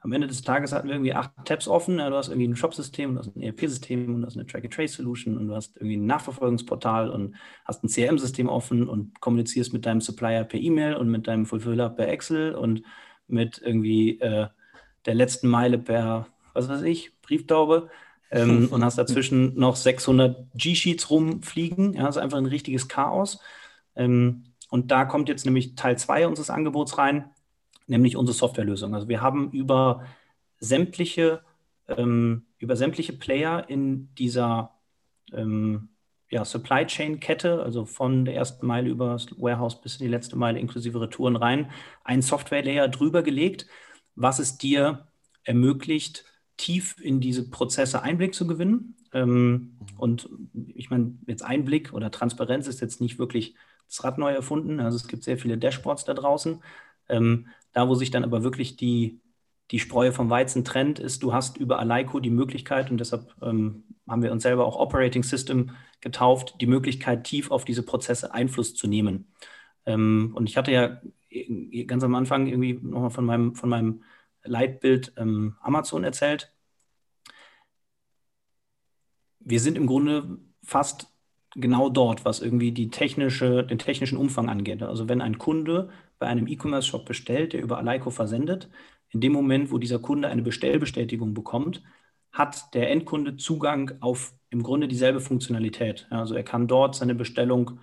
am 0.04 0.12
Ende 0.12 0.28
des 0.28 0.42
Tages 0.42 0.74
hatten 0.74 0.90
wir 0.90 0.96
irgendwie 0.96 1.14
acht 1.14 1.32
Tabs 1.46 1.68
offen. 1.68 1.98
Ja, 1.98 2.10
du 2.10 2.18
hast 2.18 2.28
irgendwie 2.28 2.50
ein 2.50 2.58
Shop-System, 2.58 3.14
du 3.14 3.20
hast 3.20 3.36
ein 3.36 3.42
ERP-System 3.42 4.14
und 4.14 4.22
du 4.22 4.28
hast 4.28 4.36
eine 4.36 4.46
Track-and-Trace-Solution 4.46 5.38
und 5.38 5.48
du 5.48 5.56
hast 5.56 5.78
irgendwie 5.78 5.96
ein 5.96 6.06
Nachverfolgungsportal 6.06 7.10
und 7.10 7.36
hast 7.64 7.84
ein 7.84 7.88
CRM-System 7.88 8.50
offen 8.50 8.90
und 8.90 9.22
kommunizierst 9.22 9.72
mit 9.72 9.86
deinem 9.86 10.02
Supplier 10.02 10.44
per 10.44 10.60
E-Mail 10.60 10.96
und 10.96 11.10
mit 11.10 11.28
deinem 11.28 11.46
Fulfiller 11.46 11.90
per 11.90 12.10
Excel 12.10 12.54
und 12.54 12.84
mit 13.28 13.62
irgendwie 13.64 14.20
äh, 14.20 14.48
der 15.06 15.16
letzten 15.16 15.48
Meile 15.48 15.78
per, 15.78 16.28
was 16.54 16.68
weiß 16.68 16.82
ich, 16.82 17.22
Brieftaube. 17.22 17.90
Ähm, 18.34 18.68
und 18.72 18.84
hast 18.84 18.98
dazwischen 18.98 19.58
noch 19.58 19.78
600 19.78 20.48
G-Sheets 20.56 21.10
rumfliegen. 21.10 21.94
Ja, 21.94 22.04
das 22.04 22.18
ist 22.18 22.22
einfach 22.22 22.40
ein 22.40 22.46
richtiges 22.46 22.90
Chaos. 22.90 23.40
Ähm, 23.96 24.44
und 24.70 24.92
da 24.92 25.06
kommt 25.06 25.30
jetzt 25.30 25.46
nämlich 25.46 25.76
Teil 25.76 25.98
2 25.98 26.28
unseres 26.28 26.50
Angebots 26.50 26.98
rein 26.98 27.30
nämlich 27.88 28.18
unsere 28.18 28.38
Softwarelösung. 28.38 28.94
Also 28.94 29.08
wir 29.08 29.22
haben 29.22 29.52
über 29.52 30.06
sämtliche, 30.60 31.42
ähm, 31.88 32.46
über 32.58 32.76
sämtliche 32.76 33.14
Player 33.14 33.70
in 33.70 34.14
dieser 34.16 34.72
ähm, 35.34 35.90
ja, 36.30 36.46
Supply 36.46 36.86
Chain 36.86 37.20
Kette, 37.20 37.62
also 37.62 37.86
von 37.86 38.26
der 38.26 38.36
ersten 38.36 38.66
Meile 38.66 38.90
über 38.90 39.14
das 39.14 39.28
Warehouse 39.40 39.80
bis 39.82 39.98
in 39.98 40.06
die 40.06 40.12
letzte 40.12 40.36
Meile 40.36 40.60
inklusive 40.60 41.00
Retouren 41.00 41.36
rein, 41.36 41.72
einen 42.04 42.22
Software-Layer 42.22 42.88
drüber 42.88 43.22
gelegt, 43.22 43.68
was 44.16 44.40
es 44.40 44.58
dir 44.58 45.08
ermöglicht, 45.44 46.26
tief 46.58 46.96
in 47.02 47.20
diese 47.20 47.50
Prozesse 47.50 48.02
Einblick 48.02 48.34
zu 48.34 48.48
gewinnen. 48.48 48.96
Ähm, 49.14 49.78
und 49.98 50.30
ich 50.76 50.90
meine, 50.90 51.18
jetzt 51.28 51.44
Einblick 51.44 51.94
oder 51.94 52.12
Transparenz 52.12 52.68
ist 52.68 52.82
jetzt 52.82 53.02
nicht 53.02 53.20
wirklich 53.20 53.56
das 53.88 54.04
Rad 54.04 54.18
neu 54.18 54.34
erfunden. 54.34 54.80
Also 54.80 54.98
es 54.98 55.08
gibt 55.08 55.24
sehr 55.24 55.38
viele 55.38 55.58
Dashboards 55.58 56.06
da 56.06 56.14
draußen. 56.14 56.62
Ähm, 57.10 57.48
da, 57.74 57.88
wo 57.88 57.96
sich 57.96 58.12
dann 58.12 58.24
aber 58.24 58.44
wirklich 58.44 58.76
die, 58.76 59.20
die 59.72 59.80
Spreu 59.80 60.12
vom 60.12 60.30
Weizen 60.30 60.64
trennt, 60.64 61.00
ist, 61.00 61.24
du 61.24 61.34
hast 61.34 61.58
über 61.58 61.80
Aleiko 61.80 62.20
die 62.20 62.30
Möglichkeit, 62.30 62.92
und 62.92 63.00
deshalb 63.00 63.36
ähm, 63.42 63.84
haben 64.08 64.22
wir 64.22 64.32
uns 64.32 64.44
selber 64.44 64.66
auch 64.66 64.78
Operating 64.78 65.24
System 65.24 65.72
getauft, 66.02 66.56
die 66.62 66.68
Möglichkeit, 66.68 67.24
tief 67.24 67.52
auf 67.52 67.66
diese 67.66 67.84
Prozesse 67.84 68.34
Einfluss 68.34 68.76
zu 68.76 68.88
nehmen. 68.88 69.32
Ähm, 69.86 70.34
und 70.36 70.50
ich 70.50 70.58
hatte 70.58 70.72
ja 70.72 71.02
ganz 71.88 72.04
am 72.04 72.16
Anfang 72.16 72.48
irgendwie 72.48 72.74
nochmal 72.74 73.10
von 73.10 73.26
meinem, 73.26 73.56
von 73.56 73.70
meinem 73.70 74.04
Leitbild 74.44 75.14
ähm, 75.18 75.56
Amazon 75.62 76.04
erzählt. 76.04 76.54
Wir 79.40 79.60
sind 79.60 79.78
im 79.78 79.88
Grunde 79.88 80.40
fast 80.64 81.08
genau 81.56 81.90
dort, 81.90 82.26
was 82.26 82.42
irgendwie 82.42 82.72
die 82.72 82.90
technische, 82.90 83.64
den 83.64 83.78
technischen 83.78 84.18
Umfang 84.18 84.50
angeht. 84.50 84.82
Also 84.82 85.10
wenn 85.10 85.22
ein 85.22 85.38
Kunde 85.38 85.90
bei 86.20 86.28
einem 86.28 86.48
E-Commerce-Shop 86.48 87.06
bestellt, 87.06 87.54
der 87.54 87.62
über 87.62 87.78
Aleiko 87.78 88.10
versendet, 88.10 88.70
in 89.10 89.22
dem 89.22 89.34
Moment, 89.34 89.72
wo 89.72 89.78
dieser 89.78 90.00
Kunde 90.00 90.30
eine 90.30 90.42
Bestellbestätigung 90.42 91.34
bekommt, 91.34 91.84
hat 92.32 92.74
der 92.74 92.90
Endkunde 92.90 93.38
Zugang 93.38 93.92
auf 94.00 94.34
im 94.50 94.64
Grunde 94.64 94.88
dieselbe 94.88 95.20
Funktionalität. 95.20 96.08
Also 96.10 96.34
er 96.34 96.44
kann 96.44 96.68
dort 96.68 96.96
seine 96.96 97.14
Bestellung 97.14 97.80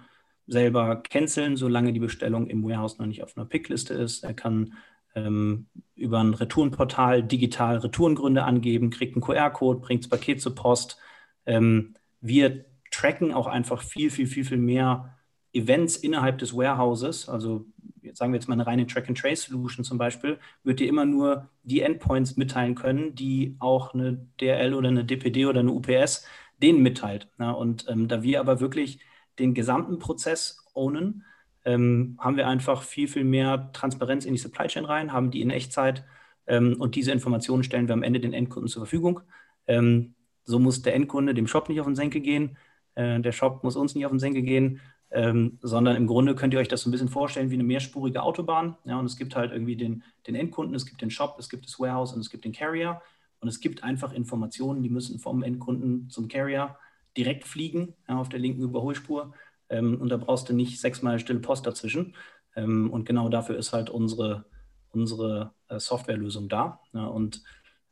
selber 0.46 0.96
canceln, 0.96 1.56
solange 1.56 1.92
die 1.92 2.00
Bestellung 2.00 2.48
im 2.48 2.64
Warehouse 2.64 2.98
noch 2.98 3.06
nicht 3.06 3.22
auf 3.22 3.36
einer 3.36 3.46
Pickliste 3.46 3.94
ist. 3.94 4.24
Er 4.24 4.34
kann 4.34 4.74
ähm, 5.14 5.68
über 5.94 6.20
ein 6.20 6.34
Retourenportal 6.34 7.22
digital 7.22 7.78
Retourengründe 7.78 8.44
angeben, 8.44 8.90
kriegt 8.90 9.14
einen 9.14 9.22
QR-Code, 9.22 9.80
bringt 9.80 10.04
das 10.04 10.10
Paket 10.10 10.40
zur 10.40 10.54
Post. 10.54 10.98
Ähm, 11.46 11.94
wir 12.20 12.64
tracken 12.90 13.32
auch 13.32 13.46
einfach 13.46 13.82
viel, 13.82 14.10
viel, 14.10 14.26
viel, 14.26 14.44
viel 14.44 14.58
mehr 14.58 15.16
Events 15.52 15.96
innerhalb 15.96 16.38
des 16.38 16.56
Warehouses. 16.56 17.28
Also 17.28 17.66
sagen 18.14 18.32
wir 18.32 18.38
jetzt 18.38 18.48
mal 18.48 18.54
eine 18.54 18.66
reine 18.66 18.86
Track-and-Trace-Solution 18.86 19.84
zum 19.84 19.98
Beispiel, 19.98 20.38
wird 20.64 20.80
dir 20.80 20.88
immer 20.88 21.04
nur 21.04 21.48
die 21.62 21.82
Endpoints 21.82 22.36
mitteilen 22.36 22.74
können, 22.74 23.14
die 23.14 23.56
auch 23.58 23.94
eine 23.94 24.26
DRL 24.40 24.74
oder 24.74 24.88
eine 24.88 25.04
DPD 25.04 25.46
oder 25.46 25.60
eine 25.60 25.72
UPS 25.72 26.26
denen 26.62 26.82
mitteilt. 26.82 27.28
Ja, 27.38 27.52
und 27.52 27.86
ähm, 27.88 28.08
da 28.08 28.22
wir 28.22 28.40
aber 28.40 28.60
wirklich 28.60 29.00
den 29.38 29.54
gesamten 29.54 29.98
Prozess 29.98 30.66
ownen, 30.74 31.24
ähm, 31.64 32.16
haben 32.20 32.36
wir 32.36 32.48
einfach 32.48 32.82
viel, 32.82 33.08
viel 33.08 33.24
mehr 33.24 33.70
Transparenz 33.72 34.24
in 34.24 34.32
die 34.32 34.38
Supply 34.38 34.66
Chain 34.66 34.84
rein, 34.84 35.12
haben 35.12 35.30
die 35.30 35.42
in 35.42 35.50
Echtzeit 35.50 36.04
ähm, 36.46 36.76
und 36.78 36.94
diese 36.94 37.12
Informationen 37.12 37.62
stellen 37.62 37.88
wir 37.88 37.94
am 37.94 38.02
Ende 38.02 38.20
den 38.20 38.32
Endkunden 38.32 38.68
zur 38.68 38.82
Verfügung. 38.82 39.20
Ähm, 39.66 40.14
so 40.44 40.58
muss 40.58 40.82
der 40.82 40.94
Endkunde 40.94 41.34
dem 41.34 41.46
Shop 41.46 41.68
nicht 41.68 41.80
auf 41.80 41.86
den 41.86 41.96
Senkel 41.96 42.20
gehen, 42.20 42.56
äh, 42.94 43.20
der 43.20 43.32
Shop 43.32 43.62
muss 43.62 43.76
uns 43.76 43.94
nicht 43.94 44.06
auf 44.06 44.12
den 44.12 44.18
Senkel 44.18 44.42
gehen 44.42 44.80
ähm, 45.10 45.58
sondern 45.60 45.96
im 45.96 46.06
Grunde 46.06 46.34
könnt 46.34 46.54
ihr 46.54 46.60
euch 46.60 46.68
das 46.68 46.82
so 46.82 46.88
ein 46.88 46.92
bisschen 46.92 47.08
vorstellen 47.08 47.50
wie 47.50 47.54
eine 47.54 47.64
mehrspurige 47.64 48.22
Autobahn. 48.22 48.76
Ja, 48.84 48.98
und 48.98 49.06
es 49.06 49.16
gibt 49.16 49.34
halt 49.34 49.52
irgendwie 49.52 49.76
den, 49.76 50.04
den 50.26 50.34
Endkunden, 50.34 50.74
es 50.74 50.86
gibt 50.86 51.02
den 51.02 51.10
Shop, 51.10 51.36
es 51.38 51.48
gibt 51.48 51.66
das 51.66 51.80
Warehouse 51.80 52.12
und 52.12 52.20
es 52.20 52.30
gibt 52.30 52.44
den 52.44 52.52
Carrier. 52.52 53.02
Und 53.40 53.48
es 53.48 53.60
gibt 53.60 53.82
einfach 53.82 54.12
Informationen, 54.12 54.82
die 54.82 54.90
müssen 54.90 55.18
vom 55.18 55.42
Endkunden 55.42 56.10
zum 56.10 56.28
Carrier 56.28 56.76
direkt 57.16 57.44
fliegen 57.44 57.94
ja, 58.08 58.18
auf 58.18 58.28
der 58.28 58.38
linken 58.38 58.62
Überholspur. 58.62 59.32
Ähm, 59.70 60.00
und 60.00 60.10
da 60.10 60.16
brauchst 60.16 60.48
du 60.48 60.52
nicht 60.52 60.80
sechsmal 60.80 61.18
stille 61.18 61.38
Post 61.38 61.66
dazwischen. 61.66 62.14
Ähm, 62.56 62.90
und 62.90 63.06
genau 63.06 63.28
dafür 63.28 63.56
ist 63.56 63.72
halt 63.72 63.88
unsere, 63.88 64.44
unsere 64.90 65.54
äh, 65.68 65.78
Softwarelösung 65.78 66.48
da. 66.48 66.80
Und 66.92 67.42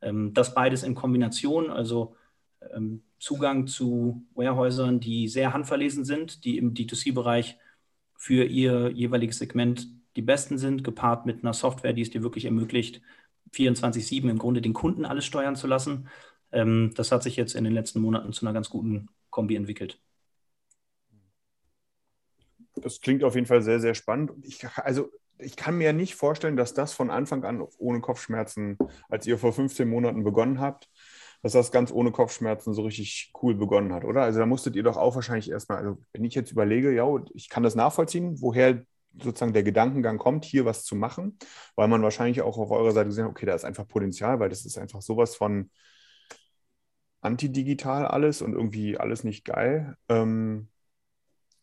ähm, 0.02 0.34
das 0.34 0.54
beides 0.54 0.82
in 0.82 0.94
Kombination, 0.94 1.70
also 1.70 2.14
Zugang 3.20 3.68
zu 3.68 4.26
Warehäusern, 4.34 4.98
die 4.98 5.28
sehr 5.28 5.52
handverlesen 5.52 6.04
sind, 6.04 6.44
die 6.44 6.58
im 6.58 6.74
D2C-Bereich 6.74 7.56
für 8.16 8.44
ihr 8.44 8.90
jeweiliges 8.90 9.38
Segment 9.38 9.86
die 10.16 10.22
besten 10.22 10.58
sind, 10.58 10.82
gepaart 10.82 11.24
mit 11.24 11.44
einer 11.44 11.52
Software, 11.52 11.92
die 11.92 12.02
es 12.02 12.10
dir 12.10 12.24
wirklich 12.24 12.46
ermöglicht, 12.46 13.00
24-7 13.54 14.28
im 14.28 14.38
Grunde 14.38 14.60
den 14.60 14.72
Kunden 14.72 15.04
alles 15.04 15.24
steuern 15.24 15.54
zu 15.54 15.68
lassen. 15.68 16.08
Das 16.50 17.12
hat 17.12 17.22
sich 17.22 17.36
jetzt 17.36 17.54
in 17.54 17.62
den 17.62 17.74
letzten 17.74 18.00
Monaten 18.00 18.32
zu 18.32 18.44
einer 18.44 18.52
ganz 18.52 18.68
guten 18.70 19.08
Kombi 19.30 19.54
entwickelt. 19.54 20.00
Das 22.84 23.00
klingt 23.00 23.24
auf 23.24 23.34
jeden 23.34 23.46
Fall 23.46 23.62
sehr, 23.62 23.80
sehr 23.80 23.94
spannend. 23.94 24.32
Ich, 24.42 24.66
also 24.76 25.10
ich 25.38 25.56
kann 25.56 25.76
mir 25.76 25.92
nicht 25.92 26.16
vorstellen, 26.16 26.56
dass 26.56 26.74
das 26.74 26.92
von 26.92 27.10
Anfang 27.10 27.44
an 27.44 27.62
ohne 27.78 28.00
Kopfschmerzen, 28.00 28.76
als 29.08 29.26
ihr 29.26 29.38
vor 29.38 29.52
15 29.52 29.88
Monaten 29.88 30.24
begonnen 30.24 30.60
habt, 30.60 30.88
dass 31.42 31.52
das 31.52 31.70
ganz 31.70 31.92
ohne 31.92 32.10
Kopfschmerzen 32.10 32.74
so 32.74 32.82
richtig 32.82 33.32
cool 33.42 33.54
begonnen 33.54 33.92
hat, 33.92 34.04
oder? 34.04 34.22
Also 34.22 34.40
da 34.40 34.46
musstet 34.46 34.74
ihr 34.74 34.82
doch 34.82 34.96
auch 34.96 35.14
wahrscheinlich 35.14 35.50
erstmal, 35.50 35.78
also 35.78 35.98
wenn 36.12 36.24
ich 36.24 36.34
jetzt 36.34 36.50
überlege, 36.50 36.92
ja, 36.92 37.06
ich 37.34 37.48
kann 37.48 37.62
das 37.62 37.76
nachvollziehen, 37.76 38.40
woher 38.40 38.82
sozusagen 39.22 39.52
der 39.52 39.62
Gedankengang 39.62 40.18
kommt, 40.18 40.44
hier 40.44 40.64
was 40.64 40.84
zu 40.84 40.96
machen, 40.96 41.38
weil 41.76 41.88
man 41.88 42.02
wahrscheinlich 42.02 42.42
auch 42.42 42.58
auf 42.58 42.70
eurer 42.70 42.92
Seite 42.92 43.08
gesehen 43.08 43.24
hat, 43.24 43.30
okay, 43.30 43.46
da 43.46 43.54
ist 43.54 43.64
einfach 43.64 43.86
Potenzial, 43.86 44.40
weil 44.40 44.48
das 44.48 44.64
ist 44.66 44.78
einfach 44.78 45.02
sowas 45.02 45.36
von 45.36 45.70
antidigital 47.20 48.06
alles 48.06 48.42
und 48.42 48.52
irgendwie 48.52 48.96
alles 48.96 49.24
nicht 49.24 49.44
geil. 49.44 49.96
Ähm, 50.08 50.68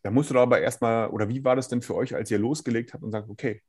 da 0.06 0.12
musst 0.12 0.30
du 0.30 0.38
aber 0.38 0.62
erstmal, 0.62 1.10
oder 1.10 1.30
wie 1.30 1.44
war 1.44 1.56
das 1.56 1.68
denn 1.68 1.82
für 1.82 1.96
euch, 1.96 2.14
als 2.14 2.30
ihr 2.30 2.38
losgelegt 2.38 2.94
habt 2.94 3.04
und 3.04 3.12
sagt, 3.12 3.28
okay, 3.28 3.64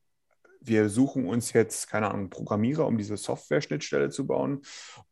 wir 0.60 0.90
suchen 0.90 1.26
uns 1.26 1.54
jetzt, 1.54 1.88
keine 1.88 2.10
Ahnung, 2.10 2.28
Programmierer, 2.28 2.86
um 2.86 2.98
diese 2.98 3.16
Software-Schnittstelle 3.16 4.10
zu 4.10 4.26
bauen. 4.26 4.60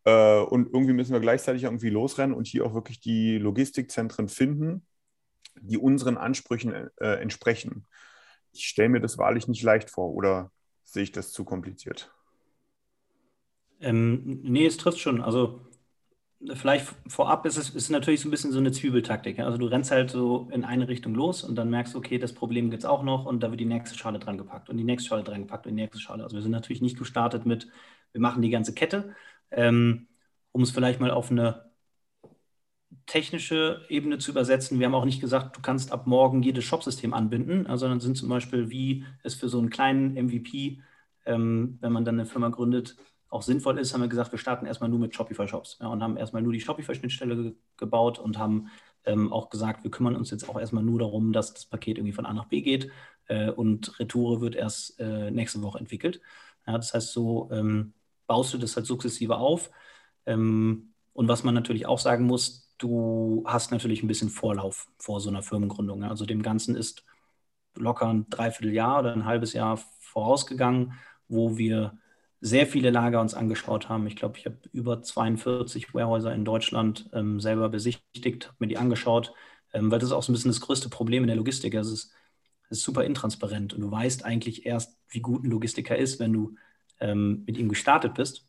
Äh, 0.04 0.40
und 0.40 0.66
irgendwie 0.66 0.92
müssen 0.92 1.14
wir 1.14 1.20
gleichzeitig 1.20 1.62
irgendwie 1.62 1.88
losrennen 1.88 2.36
und 2.36 2.46
hier 2.46 2.66
auch 2.66 2.74
wirklich 2.74 3.00
die 3.00 3.38
Logistikzentren 3.38 4.28
finden, 4.28 4.86
die 5.62 5.78
unseren 5.78 6.18
Ansprüchen 6.18 6.90
äh, 7.00 7.14
entsprechen. 7.14 7.86
Ich 8.52 8.66
stelle 8.66 8.90
mir 8.90 9.00
das 9.00 9.16
wahrlich 9.16 9.48
nicht 9.48 9.62
leicht 9.62 9.88
vor, 9.88 10.12
oder 10.12 10.52
sehe 10.82 11.04
ich 11.04 11.12
das 11.12 11.32
zu 11.32 11.46
kompliziert? 11.46 12.12
Ähm, 13.80 14.40
nee, 14.42 14.66
es 14.66 14.76
trifft 14.76 15.00
schon. 15.00 15.22
Also 15.22 15.62
vielleicht 16.54 16.86
vorab 17.06 17.46
ist 17.46 17.56
es 17.56 17.70
ist 17.70 17.90
natürlich 17.90 18.20
so 18.20 18.28
ein 18.28 18.30
bisschen 18.30 18.52
so 18.52 18.58
eine 18.58 18.72
Zwiebeltaktik. 18.72 19.38
Also 19.40 19.58
du 19.58 19.66
rennst 19.66 19.90
halt 19.90 20.10
so 20.10 20.48
in 20.52 20.64
eine 20.64 20.88
Richtung 20.88 21.14
los 21.14 21.42
und 21.42 21.56
dann 21.56 21.70
merkst 21.70 21.96
okay, 21.96 22.18
das 22.18 22.34
Problem 22.34 22.70
gibt 22.70 22.82
es 22.82 22.88
auch 22.88 23.02
noch 23.02 23.26
und 23.26 23.42
da 23.42 23.50
wird 23.50 23.60
die 23.60 23.64
nächste 23.64 23.96
Schale 23.96 24.18
dran 24.18 24.38
gepackt 24.38 24.68
und 24.68 24.76
die 24.76 24.84
nächste 24.84 25.08
Schale 25.08 25.24
dran 25.24 25.42
gepackt 25.42 25.66
und 25.66 25.74
die 25.74 25.82
nächste 25.82 26.00
Schale. 26.00 26.22
Also 26.22 26.36
wir 26.36 26.42
sind 26.42 26.52
natürlich 26.52 26.82
nicht 26.82 26.98
gestartet 26.98 27.46
mit, 27.46 27.68
wir 28.12 28.20
machen 28.20 28.42
die 28.42 28.50
ganze 28.50 28.74
Kette, 28.74 29.14
ähm, 29.50 30.08
um 30.52 30.62
es 30.62 30.70
vielleicht 30.70 31.00
mal 31.00 31.10
auf 31.10 31.30
eine 31.30 31.70
technische 33.06 33.84
Ebene 33.88 34.18
zu 34.18 34.30
übersetzen. 34.30 34.78
Wir 34.78 34.86
haben 34.86 34.94
auch 34.94 35.04
nicht 35.04 35.20
gesagt, 35.20 35.56
du 35.56 35.60
kannst 35.60 35.92
ab 35.92 36.06
morgen 36.06 36.42
jedes 36.42 36.64
Shopsystem 36.64 37.12
anbinden, 37.14 37.66
sondern 37.76 38.00
sind 38.00 38.16
zum 38.16 38.28
Beispiel, 38.28 38.70
wie 38.70 39.04
es 39.22 39.34
für 39.34 39.48
so 39.48 39.58
einen 39.58 39.70
kleinen 39.70 40.14
MVP, 40.14 40.80
ähm, 41.26 41.78
wenn 41.80 41.92
man 41.92 42.04
dann 42.04 42.16
eine 42.16 42.26
Firma 42.26 42.48
gründet, 42.48 42.96
auch 43.34 43.42
sinnvoll 43.42 43.78
ist, 43.78 43.92
haben 43.92 44.00
wir 44.00 44.08
gesagt, 44.08 44.32
wir 44.32 44.38
starten 44.38 44.66
erstmal 44.66 44.88
nur 44.88 44.98
mit 44.98 45.14
Shopify-Shops 45.14 45.78
ja, 45.80 45.88
und 45.88 46.02
haben 46.02 46.16
erstmal 46.16 46.42
nur 46.42 46.52
die 46.52 46.60
Shopify-Schnittstelle 46.60 47.36
ge 47.36 47.54
gebaut 47.76 48.18
und 48.18 48.38
haben 48.38 48.68
ähm, 49.04 49.32
auch 49.32 49.50
gesagt, 49.50 49.82
wir 49.82 49.90
kümmern 49.90 50.16
uns 50.16 50.30
jetzt 50.30 50.48
auch 50.48 50.58
erstmal 50.58 50.84
nur 50.84 51.00
darum, 51.00 51.32
dass 51.32 51.52
das 51.52 51.66
Paket 51.66 51.98
irgendwie 51.98 52.12
von 52.12 52.26
A 52.26 52.32
nach 52.32 52.46
B 52.46 52.62
geht 52.62 52.90
äh, 53.26 53.50
und 53.50 53.98
Retoure 53.98 54.40
wird 54.40 54.54
erst 54.54 55.00
äh, 55.00 55.30
nächste 55.30 55.60
Woche 55.62 55.78
entwickelt. 55.78 56.20
Ja, 56.66 56.76
das 56.76 56.94
heißt, 56.94 57.12
so 57.12 57.48
ähm, 57.52 57.92
baust 58.26 58.54
du 58.54 58.58
das 58.58 58.76
halt 58.76 58.86
sukzessive 58.86 59.36
auf. 59.36 59.70
Ähm, 60.26 60.94
und 61.12 61.28
was 61.28 61.44
man 61.44 61.54
natürlich 61.54 61.86
auch 61.86 61.98
sagen 61.98 62.26
muss, 62.26 62.72
du 62.78 63.44
hast 63.46 63.72
natürlich 63.72 64.02
ein 64.02 64.08
bisschen 64.08 64.30
Vorlauf 64.30 64.88
vor 64.98 65.20
so 65.20 65.28
einer 65.28 65.42
Firmengründung. 65.42 66.02
Ja. 66.02 66.10
Also 66.10 66.24
dem 66.24 66.42
Ganzen 66.42 66.76
ist 66.76 67.04
locker 67.74 68.08
ein 68.08 68.28
Dreivierteljahr 68.30 69.00
oder 69.00 69.12
ein 69.12 69.24
halbes 69.24 69.52
Jahr 69.52 69.78
vorausgegangen, 70.00 70.94
wo 71.28 71.58
wir 71.58 71.98
sehr 72.44 72.66
viele 72.66 72.90
Lager 72.90 73.22
uns 73.22 73.32
angeschaut 73.32 73.88
haben. 73.88 74.06
Ich 74.06 74.16
glaube, 74.16 74.36
ich 74.36 74.44
habe 74.44 74.58
über 74.72 75.00
42 75.02 75.94
Warehäuser 75.94 76.34
in 76.34 76.44
Deutschland 76.44 77.08
ähm, 77.14 77.40
selber 77.40 77.70
besichtigt, 77.70 78.48
habe 78.48 78.56
mir 78.58 78.66
die 78.66 78.76
angeschaut, 78.76 79.32
ähm, 79.72 79.90
weil 79.90 79.98
das 79.98 80.10
ist 80.10 80.12
auch 80.12 80.22
so 80.22 80.30
ein 80.30 80.34
bisschen 80.34 80.50
das 80.50 80.60
größte 80.60 80.90
Problem 80.90 81.22
in 81.22 81.28
der 81.28 81.36
Logistik. 81.36 81.72
Es 81.72 81.90
ist, 81.90 82.12
ist 82.68 82.82
super 82.82 83.02
intransparent 83.02 83.72
und 83.72 83.80
du 83.80 83.90
weißt 83.90 84.26
eigentlich 84.26 84.66
erst, 84.66 84.98
wie 85.08 85.20
gut 85.20 85.42
ein 85.42 85.50
Logistiker 85.50 85.96
ist, 85.96 86.20
wenn 86.20 86.34
du 86.34 86.54
ähm, 87.00 87.44
mit 87.46 87.56
ihm 87.56 87.70
gestartet 87.70 88.12
bist. 88.12 88.46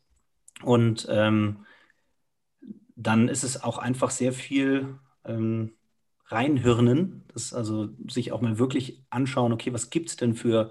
Und 0.62 1.06
ähm, 1.08 1.64
dann 2.96 3.28
ist 3.28 3.44
es 3.44 3.62
auch 3.62 3.78
einfach 3.78 4.10
sehr 4.10 4.34
viel 4.34 4.98
ähm, 5.24 5.72
reinhirnen, 6.26 7.24
das 7.32 7.54
also 7.54 7.88
sich 8.10 8.32
auch 8.32 8.42
mal 8.42 8.58
wirklich 8.58 9.02
anschauen, 9.08 9.54
okay, 9.54 9.72
was 9.72 9.88
gibt 9.88 10.10
es 10.10 10.16
denn 10.16 10.34
für 10.34 10.70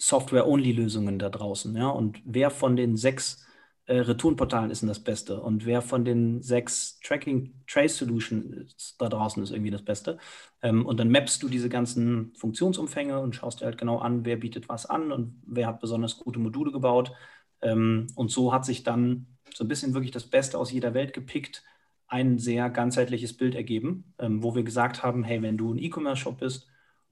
Software-Only-Lösungen 0.00 1.18
da 1.18 1.28
draußen. 1.28 1.76
Ja? 1.76 1.88
Und 1.90 2.20
wer 2.24 2.50
von 2.50 2.74
den 2.74 2.96
sechs 2.96 3.46
äh, 3.84 3.98
Retourenportalen 3.98 4.70
ist 4.70 4.80
denn 4.80 4.88
das 4.88 5.04
Beste? 5.04 5.40
Und 5.40 5.66
wer 5.66 5.82
von 5.82 6.04
den 6.04 6.42
sechs 6.42 6.98
Tracking-Trace-Solutions 7.00 8.96
da 8.98 9.08
draußen 9.08 9.42
ist 9.42 9.50
irgendwie 9.50 9.70
das 9.70 9.84
Beste? 9.84 10.18
Ähm, 10.62 10.86
und 10.86 10.98
dann 10.98 11.10
mappst 11.10 11.42
du 11.42 11.48
diese 11.48 11.68
ganzen 11.68 12.32
Funktionsumfänge 12.34 13.20
und 13.20 13.36
schaust 13.36 13.60
dir 13.60 13.66
halt 13.66 13.78
genau 13.78 13.98
an, 13.98 14.24
wer 14.24 14.36
bietet 14.36 14.68
was 14.70 14.86
an 14.86 15.12
und 15.12 15.42
wer 15.46 15.66
hat 15.66 15.80
besonders 15.80 16.16
gute 16.18 16.38
Module 16.40 16.72
gebaut. 16.72 17.12
Ähm, 17.60 18.06
und 18.14 18.30
so 18.30 18.52
hat 18.54 18.64
sich 18.64 18.82
dann 18.82 19.26
so 19.54 19.64
ein 19.64 19.68
bisschen 19.68 19.92
wirklich 19.92 20.12
das 20.12 20.24
Beste 20.24 20.58
aus 20.58 20.72
jeder 20.72 20.94
Welt 20.94 21.12
gepickt, 21.12 21.62
ein 22.06 22.38
sehr 22.38 22.70
ganzheitliches 22.70 23.36
Bild 23.36 23.54
ergeben, 23.54 24.14
ähm, 24.18 24.42
wo 24.42 24.54
wir 24.54 24.62
gesagt 24.62 25.02
haben, 25.02 25.24
hey, 25.24 25.42
wenn 25.42 25.58
du 25.58 25.74
ein 25.74 25.78
E-Commerce-Shop 25.78 26.38
bist 26.38 26.68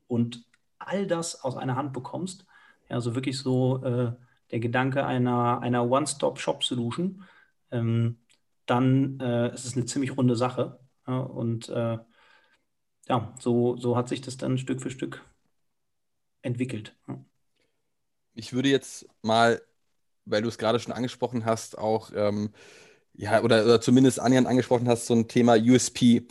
und 0.07 0.45
all 0.79 1.07
das 1.07 1.43
aus 1.45 1.57
einer 1.57 1.77
Hand 1.77 1.93
bekommst, 1.93 2.47
also 2.89 3.15
wirklich 3.15 3.39
so 3.39 3.83
äh, 3.85 4.13
der 4.51 4.61
Gedanke 4.61 5.05
einer, 5.05 5.61
einer 5.61 5.89
One-Stop-Shop-Solution, 5.91 7.25
ähm, 7.71 8.19
dann 8.67 9.19
äh, 9.21 9.53
ist 9.55 9.65
es 9.65 9.77
eine 9.77 9.87
ziemlich 9.87 10.17
runde 10.17 10.37
Sache. 10.37 10.81
Ja, 11.07 11.19
und 11.21 11.69
äh, 11.69 11.99
ja, 13.09 13.35
so, 13.41 13.77
so 13.77 13.97
hat 13.97 14.09
sich 14.09 14.21
das 14.21 14.37
dann 14.37 14.59
Stück 14.59 14.81
für 14.83 14.91
Stück 14.91 15.25
entwickelt. 16.43 16.95
Ja. 17.09 17.25
Ich 18.35 18.53
würde 18.53 18.69
jetzt 18.69 19.09
mal, 19.23 19.61
weil 20.25 20.43
du 20.43 20.49
es 20.49 20.59
gerade 20.59 20.79
schon 20.79 20.93
angesprochen 20.93 21.45
hast, 21.45 21.77
auch, 21.79 22.13
ähm, 22.15 22.53
ja, 23.15 23.43
oder, 23.43 23.65
oder 23.65 23.81
zumindest 23.81 24.21
Anjan 24.21 24.47
angesprochen 24.47 24.89
hast, 24.89 25.07
so 25.07 25.15
ein 25.15 25.29
Thema 25.29 25.57
USP. 25.57 26.27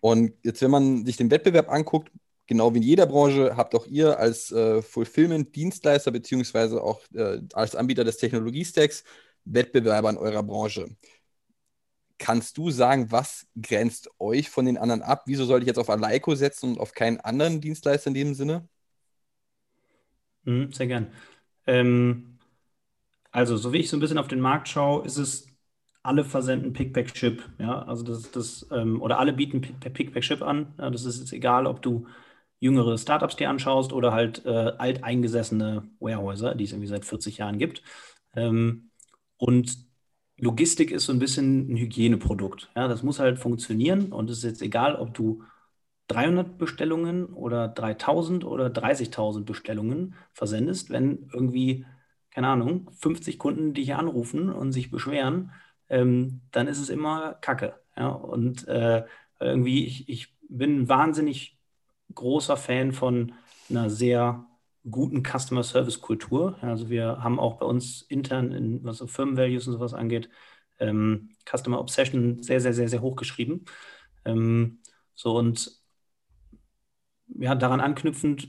Und 0.00 0.32
jetzt, 0.42 0.62
wenn 0.62 0.70
man 0.70 1.04
sich 1.04 1.16
den 1.18 1.30
Wettbewerb 1.30 1.68
anguckt, 1.68 2.10
genau 2.50 2.74
wie 2.74 2.78
in 2.78 2.82
jeder 2.82 3.06
Branche 3.06 3.56
habt 3.56 3.76
auch 3.76 3.86
ihr 3.86 4.18
als 4.18 4.50
äh, 4.50 4.82
Fulfillment-Dienstleister 4.82 6.10
beziehungsweise 6.10 6.82
auch 6.82 7.00
äh, 7.14 7.40
als 7.54 7.76
Anbieter 7.76 8.02
des 8.02 8.16
Technologiestacks 8.16 9.04
Wettbewerber 9.44 10.10
in 10.10 10.16
eurer 10.18 10.42
Branche. 10.42 10.88
Kannst 12.18 12.58
du 12.58 12.70
sagen, 12.70 13.12
was 13.12 13.46
grenzt 13.60 14.10
euch 14.18 14.50
von 14.50 14.66
den 14.66 14.78
anderen 14.78 15.00
ab? 15.00 15.22
Wieso 15.26 15.44
sollte 15.44 15.62
ich 15.62 15.68
jetzt 15.68 15.78
auf 15.78 15.88
Aleiko 15.88 16.34
setzen 16.34 16.72
und 16.72 16.80
auf 16.80 16.92
keinen 16.92 17.20
anderen 17.20 17.60
Dienstleister 17.60 18.08
in 18.08 18.14
dem 18.14 18.34
Sinne? 18.34 18.68
Mhm, 20.44 20.72
sehr 20.72 20.88
gern. 20.88 21.12
Ähm, 21.66 22.38
also, 23.30 23.56
so 23.56 23.72
wie 23.72 23.78
ich 23.78 23.90
so 23.90 23.96
ein 23.96 24.00
bisschen 24.00 24.18
auf 24.18 24.28
den 24.28 24.40
Markt 24.40 24.68
schaue, 24.68 25.04
ist 25.06 25.18
es, 25.18 25.46
alle 26.02 26.24
versenden 26.24 26.72
Pick-Pack-Chip. 26.72 27.42
Ja, 27.58 27.82
also 27.82 28.02
das, 28.04 28.30
das, 28.32 28.66
ähm, 28.72 29.00
oder 29.02 29.18
alle 29.20 29.32
bieten 29.34 29.60
Pick-Pack-Chip 29.60 30.42
an. 30.42 30.74
Ja, 30.78 30.90
das 30.90 31.04
ist 31.04 31.20
jetzt 31.20 31.32
egal, 31.32 31.66
ob 31.66 31.82
du 31.82 32.06
jüngere 32.60 32.96
Startups 32.98 33.36
dir 33.36 33.50
anschaust 33.50 33.92
oder 33.92 34.12
halt 34.12 34.44
äh, 34.46 34.72
alteingesessene 34.78 35.90
Warehäuser, 35.98 36.54
die 36.54 36.64
es 36.64 36.72
irgendwie 36.72 36.88
seit 36.88 37.04
40 37.04 37.38
Jahren 37.38 37.58
gibt. 37.58 37.82
Ähm, 38.36 38.90
und 39.38 39.78
Logistik 40.38 40.90
ist 40.90 41.04
so 41.06 41.12
ein 41.12 41.18
bisschen 41.18 41.72
ein 41.72 41.76
Hygieneprodukt. 41.76 42.70
Ja, 42.76 42.88
das 42.88 43.02
muss 43.02 43.18
halt 43.18 43.38
funktionieren 43.38 44.12
und 44.12 44.30
es 44.30 44.38
ist 44.38 44.44
jetzt 44.44 44.62
egal, 44.62 44.96
ob 44.96 45.14
du 45.14 45.42
300 46.08 46.58
Bestellungen 46.58 47.26
oder 47.26 47.68
3000 47.68 48.44
oder 48.44 48.70
30.000 48.70 49.46
Bestellungen 49.46 50.14
versendest, 50.32 50.90
wenn 50.90 51.28
irgendwie, 51.32 51.86
keine 52.30 52.48
Ahnung, 52.48 52.90
50 52.98 53.38
Kunden 53.38 53.74
dich 53.74 53.94
anrufen 53.94 54.50
und 54.50 54.72
sich 54.72 54.90
beschweren, 54.90 55.52
ähm, 55.88 56.40
dann 56.52 56.68
ist 56.68 56.80
es 56.80 56.88
immer 56.88 57.34
Kacke. 57.34 57.74
Ja? 57.96 58.08
Und 58.08 58.66
äh, 58.68 59.04
irgendwie, 59.38 59.86
ich, 59.86 60.08
ich 60.08 60.34
bin 60.48 60.88
wahnsinnig 60.88 61.59
großer 62.14 62.56
Fan 62.56 62.92
von 62.92 63.32
einer 63.68 63.90
sehr 63.90 64.46
guten 64.90 65.22
Customer 65.22 65.62
Service 65.62 66.00
Kultur. 66.00 66.58
Also 66.62 66.88
wir 66.90 67.22
haben 67.22 67.38
auch 67.38 67.58
bei 67.58 67.66
uns 67.66 68.02
intern, 68.02 68.52
in, 68.52 68.84
was 68.84 68.98
so 68.98 69.06
Firmen-Values 69.06 69.66
und 69.66 69.74
sowas 69.74 69.94
angeht, 69.94 70.30
ähm, 70.78 71.30
Customer 71.44 71.78
Obsession 71.80 72.42
sehr, 72.42 72.60
sehr, 72.60 72.72
sehr, 72.72 72.88
sehr 72.88 73.02
hoch 73.02 73.16
geschrieben. 73.16 73.64
Ähm, 74.24 74.80
so 75.14 75.36
und 75.36 75.80
ja, 77.28 77.54
daran 77.54 77.80
anknüpfend 77.80 78.48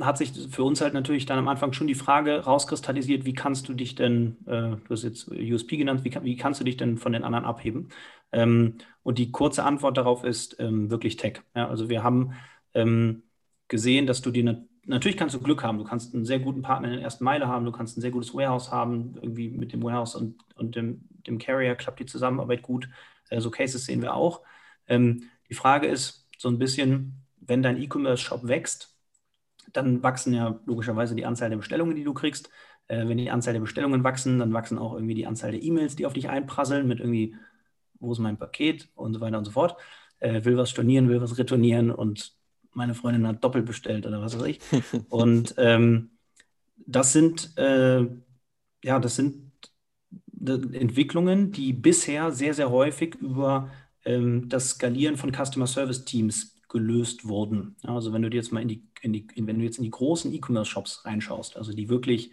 hat 0.00 0.18
sich 0.18 0.32
für 0.50 0.64
uns 0.64 0.80
halt 0.80 0.94
natürlich 0.94 1.26
dann 1.26 1.38
am 1.38 1.48
Anfang 1.48 1.72
schon 1.72 1.86
die 1.86 1.94
Frage 1.94 2.44
rauskristallisiert, 2.44 3.24
wie 3.24 3.34
kannst 3.34 3.68
du 3.68 3.74
dich 3.74 3.94
denn, 3.94 4.38
äh, 4.46 4.76
du 4.76 4.88
hast 4.88 5.02
jetzt 5.02 5.28
USP 5.28 5.76
genannt, 5.76 6.04
wie, 6.04 6.14
wie, 6.22 6.36
kannst 6.36 6.60
du 6.60 6.64
dich 6.64 6.76
denn 6.76 6.98
von 6.98 7.12
den 7.12 7.24
anderen 7.24 7.44
abheben? 7.44 7.90
Ähm, 8.32 8.78
und 9.02 9.18
die 9.18 9.30
kurze 9.30 9.64
Antwort 9.64 9.96
darauf 9.96 10.24
ist 10.24 10.56
ähm, 10.58 10.90
wirklich 10.90 11.16
Tech. 11.16 11.42
Ja, 11.54 11.68
also 11.68 11.88
wir 11.88 12.02
haben 12.02 12.32
ähm, 12.74 13.22
gesehen, 13.68 14.06
dass 14.06 14.22
du 14.22 14.30
dir 14.30 14.64
natürlich 14.86 15.16
kannst 15.16 15.34
du 15.34 15.40
Glück 15.40 15.62
haben, 15.62 15.78
du 15.78 15.84
kannst 15.84 16.14
einen 16.14 16.24
sehr 16.24 16.40
guten 16.40 16.62
Partner 16.62 16.88
in 16.88 16.94
der 16.94 17.02
ersten 17.02 17.24
Meile 17.24 17.46
haben, 17.46 17.64
du 17.64 17.72
kannst 17.72 17.96
ein 17.96 18.00
sehr 18.00 18.10
gutes 18.10 18.34
Warehouse 18.34 18.70
haben, 18.70 19.14
irgendwie 19.16 19.48
mit 19.48 19.72
dem 19.72 19.82
Warehouse 19.82 20.14
und, 20.14 20.42
und 20.56 20.74
dem, 20.76 21.08
dem 21.26 21.38
Carrier 21.38 21.74
klappt 21.74 22.00
die 22.00 22.06
Zusammenarbeit 22.06 22.62
gut. 22.62 22.88
Äh, 23.30 23.40
so 23.40 23.50
Cases 23.50 23.84
sehen 23.84 24.02
wir 24.02 24.14
auch. 24.14 24.42
Ähm, 24.88 25.24
die 25.48 25.54
Frage 25.54 25.86
ist 25.86 26.28
so 26.38 26.48
ein 26.48 26.58
bisschen, 26.58 27.24
wenn 27.40 27.62
dein 27.62 27.80
E-Commerce-Shop 27.80 28.46
wächst, 28.48 28.96
dann 29.72 30.02
wachsen 30.02 30.34
ja 30.34 30.60
logischerweise 30.66 31.14
die 31.14 31.24
Anzahl 31.24 31.50
der 31.50 31.56
Bestellungen, 31.56 31.96
die 31.96 32.04
du 32.04 32.14
kriegst. 32.14 32.50
Äh, 32.88 33.06
wenn 33.08 33.18
die 33.18 33.30
Anzahl 33.30 33.54
der 33.54 33.60
Bestellungen 33.60 34.04
wachsen, 34.04 34.38
dann 34.38 34.52
wachsen 34.52 34.78
auch 34.78 34.94
irgendwie 34.94 35.14
die 35.14 35.26
Anzahl 35.26 35.52
der 35.52 35.62
E-Mails, 35.62 35.96
die 35.96 36.06
auf 36.06 36.12
dich 36.12 36.28
einprasseln 36.28 36.86
mit 36.88 37.00
irgendwie, 37.00 37.36
wo 38.02 38.12
ist 38.12 38.18
mein 38.18 38.36
Paket 38.38 38.88
und 38.94 39.14
so 39.14 39.20
weiter 39.20 39.38
und 39.38 39.44
so 39.44 39.52
fort. 39.52 39.76
Äh, 40.18 40.44
will 40.44 40.56
was 40.56 40.70
stornieren, 40.70 41.08
will 41.08 41.20
was 41.20 41.38
retournieren 41.38 41.90
und 41.90 42.34
meine 42.72 42.94
Freundin 42.94 43.26
hat 43.26 43.42
doppelt 43.42 43.66
bestellt 43.66 44.06
oder 44.06 44.20
was 44.20 44.38
weiß 44.38 44.46
ich. 44.46 44.60
und 45.08 45.54
ähm, 45.58 46.10
das 46.76 47.12
sind, 47.12 47.56
äh, 47.56 48.06
ja, 48.84 48.98
das 48.98 49.16
sind 49.16 49.52
Entwicklungen, 50.44 51.52
die 51.52 51.72
bisher 51.72 52.32
sehr, 52.32 52.54
sehr 52.54 52.70
häufig 52.70 53.14
über 53.16 53.70
ähm, 54.04 54.48
das 54.48 54.70
Skalieren 54.70 55.16
von 55.16 55.32
Customer 55.32 55.66
Service 55.66 56.04
Teams 56.04 56.60
gelöst 56.68 57.28
wurden. 57.28 57.76
Also 57.82 58.12
wenn 58.12 58.22
du 58.22 58.30
dir 58.30 58.38
jetzt 58.38 58.52
mal 58.52 58.62
in 58.62 58.68
die, 58.68 58.88
in 59.02 59.12
die 59.12 59.26
wenn 59.36 59.58
du 59.58 59.64
jetzt 59.64 59.78
in 59.78 59.84
die 59.84 59.90
großen 59.90 60.32
E-Commerce-Shops 60.32 61.04
reinschaust, 61.04 61.56
also 61.56 61.72
die 61.72 61.88
wirklich 61.88 62.32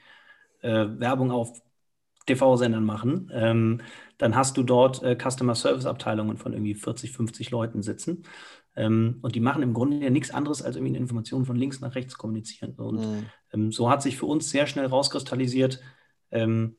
äh, 0.61 0.87
Werbung 0.97 1.31
auf 1.31 1.61
TV-Sendern 2.29 2.85
machen, 2.85 3.31
ähm, 3.33 3.81
dann 4.17 4.35
hast 4.35 4.57
du 4.57 4.63
dort 4.63 5.03
äh, 5.03 5.15
Customer 5.15 5.55
Service-Abteilungen 5.55 6.37
von 6.37 6.53
irgendwie 6.53 6.75
40, 6.75 7.11
50 7.11 7.51
Leuten 7.51 7.81
sitzen. 7.81 8.23
Ähm, 8.75 9.19
und 9.21 9.35
die 9.35 9.39
machen 9.39 9.63
im 9.63 9.73
Grunde 9.73 9.97
ja 9.97 10.09
nichts 10.09 10.31
anderes, 10.31 10.61
als 10.61 10.75
irgendwie 10.75 10.91
eine 10.91 10.99
Information 10.99 11.45
von 11.45 11.55
links 11.55 11.81
nach 11.81 11.95
rechts 11.95 12.17
kommunizieren. 12.17 12.73
Und 12.73 12.99
mhm. 12.99 13.25
ähm, 13.53 13.71
so 13.71 13.89
hat 13.89 14.01
sich 14.01 14.17
für 14.17 14.25
uns 14.25 14.49
sehr 14.49 14.67
schnell 14.67 14.85
rauskristallisiert, 14.85 15.81
ähm, 16.31 16.75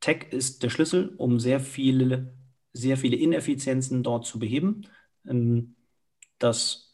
Tech 0.00 0.28
ist 0.30 0.62
der 0.62 0.70
Schlüssel, 0.70 1.14
um 1.16 1.40
sehr 1.40 1.60
viele, 1.60 2.34
sehr 2.72 2.96
viele 2.96 3.16
Ineffizienzen 3.16 4.02
dort 4.02 4.26
zu 4.26 4.38
beheben. 4.38 4.86
Ähm, 5.26 5.76
das 6.38 6.87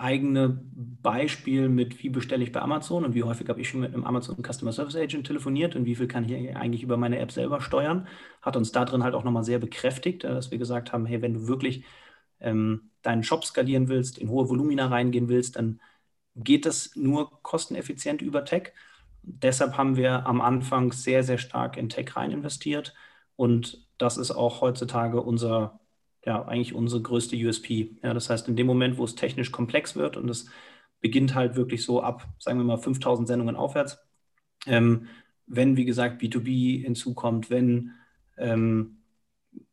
eigene 0.00 0.60
Beispiel 1.02 1.68
mit, 1.68 2.02
wie 2.02 2.08
bestelle 2.08 2.42
ich 2.42 2.52
bei 2.52 2.60
Amazon 2.62 3.04
und 3.04 3.14
wie 3.14 3.22
häufig 3.22 3.48
habe 3.48 3.60
ich 3.60 3.68
schon 3.68 3.80
mit 3.80 3.92
einem 3.94 4.04
Amazon 4.04 4.42
Customer 4.42 4.72
Service 4.72 4.96
Agent 4.96 5.26
telefoniert 5.26 5.76
und 5.76 5.84
wie 5.84 5.94
viel 5.94 6.08
kann 6.08 6.24
ich 6.24 6.56
eigentlich 6.56 6.82
über 6.82 6.96
meine 6.96 7.18
App 7.18 7.32
selber 7.32 7.60
steuern, 7.60 8.08
hat 8.42 8.56
uns 8.56 8.72
da 8.72 8.84
drin 8.84 9.04
halt 9.04 9.14
auch 9.14 9.24
nochmal 9.24 9.44
sehr 9.44 9.58
bekräftigt, 9.58 10.24
äh, 10.24 10.28
dass 10.28 10.50
wir 10.50 10.58
gesagt 10.58 10.92
haben, 10.92 11.06
hey, 11.06 11.22
wenn 11.22 11.34
du 11.34 11.46
wirklich 11.48 11.84
ähm, 12.40 12.90
deinen 13.02 13.22
Shop 13.22 13.44
skalieren 13.44 13.88
willst, 13.88 14.18
in 14.18 14.30
hohe 14.30 14.48
Volumina 14.48 14.86
reingehen 14.88 15.28
willst, 15.28 15.56
dann 15.56 15.80
geht 16.36 16.66
das 16.66 16.96
nur 16.96 17.42
kosteneffizient 17.42 18.22
über 18.22 18.44
Tech. 18.44 18.72
Deshalb 19.22 19.76
haben 19.76 19.96
wir 19.96 20.26
am 20.26 20.40
Anfang 20.40 20.92
sehr, 20.92 21.22
sehr 21.24 21.38
stark 21.38 21.76
in 21.76 21.88
Tech 21.90 22.16
rein 22.16 22.30
investiert 22.32 22.94
und 23.36 23.86
das 23.98 24.16
ist 24.16 24.30
auch 24.30 24.60
heutzutage 24.62 25.20
unser 25.22 25.79
ja 26.24 26.44
eigentlich 26.44 26.74
unsere 26.74 27.02
größte 27.02 27.36
USP. 27.36 27.96
Ja, 28.02 28.14
das 28.14 28.30
heißt, 28.30 28.48
in 28.48 28.56
dem 28.56 28.66
Moment, 28.66 28.98
wo 28.98 29.04
es 29.04 29.14
technisch 29.14 29.50
komplex 29.52 29.96
wird 29.96 30.16
und 30.16 30.28
es 30.28 30.50
beginnt 31.00 31.34
halt 31.34 31.56
wirklich 31.56 31.84
so 31.84 32.02
ab, 32.02 32.28
sagen 32.38 32.58
wir 32.58 32.64
mal, 32.64 32.78
5000 32.78 33.26
Sendungen 33.26 33.56
aufwärts, 33.56 33.98
ähm, 34.66 35.06
wenn, 35.46 35.76
wie 35.76 35.84
gesagt, 35.84 36.22
B2B 36.22 36.82
hinzukommt, 36.82 37.50
wenn 37.50 37.92
ähm, 38.36 38.98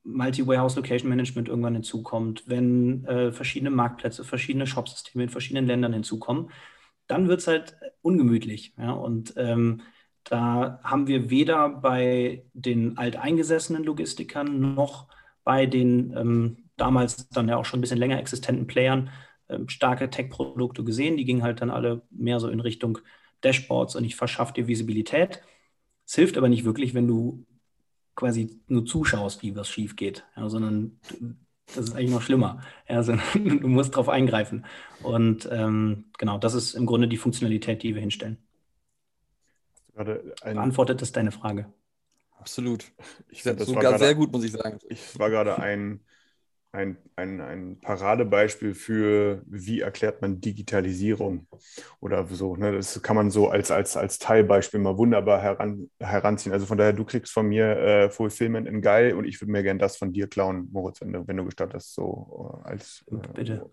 Multi-Warehouse 0.04 0.76
Location 0.76 1.10
Management 1.10 1.50
irgendwann 1.50 1.76
hinzukommt, 1.76 2.44
wenn 2.48 3.06
äh, 3.06 3.32
verschiedene 3.32 3.70
Marktplätze, 3.70 4.24
verschiedene 4.24 4.66
Shopsysteme 4.66 5.26
in 5.26 5.30
verschiedenen 5.30 5.68
Ländern 5.68 5.94
hinzukommen, 5.94 6.50
dann 7.08 7.28
wird 7.28 7.42
es 7.42 7.48
halt 7.48 7.78
ungemütlich. 8.02 8.74
Ja? 8.78 8.92
Und 8.92 9.34
ähm, 9.38 9.82
da 10.24 10.80
haben 10.84 11.08
wir 11.08 11.30
weder 11.30 11.70
bei 11.70 12.46
den 12.54 12.98
alteingesessenen 12.98 13.84
Logistikern 13.84 14.76
noch 14.76 15.08
bei 15.48 15.66
den 15.66 16.14
ähm, 16.18 16.58
damals 16.76 17.30
dann 17.30 17.48
ja 17.48 17.56
auch 17.56 17.64
schon 17.64 17.78
ein 17.78 17.82
bisschen 17.82 18.00
länger 18.00 18.20
existenten 18.20 18.68
Playern 18.68 19.12
ähm, 19.48 19.70
starke 19.70 20.10
Tech-Produkte 20.10 20.84
gesehen. 20.84 21.16
Die 21.16 21.24
gingen 21.24 21.42
halt 21.42 21.62
dann 21.62 21.72
alle 21.72 22.02
mehr 22.10 22.42
so 22.42 22.50
in 22.50 22.60
Richtung 22.60 22.98
Dashboards 23.46 23.96
und 23.96 24.04
ich 24.04 24.18
verschaffe 24.18 24.52
dir 24.52 24.68
Visibilität. 24.68 25.42
Es 26.06 26.16
hilft 26.16 26.38
aber 26.38 26.50
nicht 26.50 26.66
wirklich, 26.66 26.94
wenn 26.94 27.08
du 27.08 27.46
quasi 28.14 28.60
nur 28.68 28.86
zuschaust, 28.86 29.42
wie 29.42 29.56
was 29.56 29.70
schief 29.70 29.96
geht, 29.96 30.26
ja, 30.36 30.50
sondern 30.50 31.00
das 31.68 31.78
ist 31.78 31.96
eigentlich 31.96 32.12
noch 32.12 32.22
schlimmer. 32.22 32.60
Ja, 32.90 33.02
sondern 33.04 33.26
du 33.62 33.70
musst 33.70 33.94
darauf 33.94 34.10
eingreifen. 34.10 34.66
Und 35.02 35.48
ähm, 35.50 36.12
genau, 36.18 36.38
das 36.38 36.56
ist 36.56 36.74
im 36.74 36.86
Grunde 36.86 37.08
die 37.08 37.16
Funktionalität, 37.16 37.84
die 37.84 37.96
wir 37.96 38.02
hinstellen. 38.02 38.38
Beantwortet 40.44 41.02
das 41.02 41.14
deine 41.14 41.32
Frage? 41.32 41.72
Absolut. 42.40 42.92
Ich 43.30 43.44
finde 43.44 43.60
das 43.60 43.68
sogar 43.68 43.98
sehr 44.00 44.16
gut, 44.16 44.32
muss 44.32 44.44
ich 44.44 44.52
sagen. 44.52 44.80
Ich 44.90 45.18
war 45.20 45.30
gerade 45.30 45.60
ein 45.60 46.02
ein, 46.78 46.98
ein, 47.16 47.42
ein 47.42 47.80
Paradebeispiel 47.80 48.76
für, 48.76 49.42
wie 49.48 49.82
erklärt 49.82 50.22
man 50.22 50.42
Digitalisierung 50.42 51.48
oder 52.00 52.28
so. 52.28 52.56
Ne? 52.56 52.74
Das 52.74 53.02
kann 53.02 53.16
man 53.16 53.32
so 53.32 53.50
als, 53.50 53.72
als, 53.72 53.98
als 53.98 54.20
Teilbeispiel 54.20 54.80
mal 54.80 54.98
wunderbar 54.98 55.42
heran, 55.42 55.90
heranziehen. 56.00 56.54
Also 56.54 56.66
von 56.66 56.78
daher, 56.78 56.94
du 56.94 57.06
kriegst 57.06 57.34
von 57.34 57.48
mir 57.48 57.78
äh, 57.78 58.10
Fulfillment 58.10 58.68
in 58.68 58.82
geil 58.82 59.14
und 59.14 59.26
ich 59.26 59.42
würde 59.42 59.52
mir 59.52 59.64
gerne 59.64 59.80
das 59.80 59.98
von 59.98 60.14
dir 60.14 60.28
klauen, 60.28 60.70
Moritz, 60.72 61.02
wenn 61.02 61.14
du, 61.14 61.28
wenn 61.28 61.38
du 61.38 61.46
gestattest, 61.46 61.96
so 61.96 62.62
äh, 62.64 62.70
als 62.70 63.04
äh, 63.12 63.16
Bitte. 63.34 63.70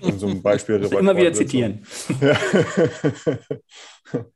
so 0.00 0.26
ein 0.26 0.42
Beispiel. 0.42 0.84
immer 0.98 1.16
wieder 1.16 1.32
zitieren. 1.32 1.86
Ja. 2.20 2.36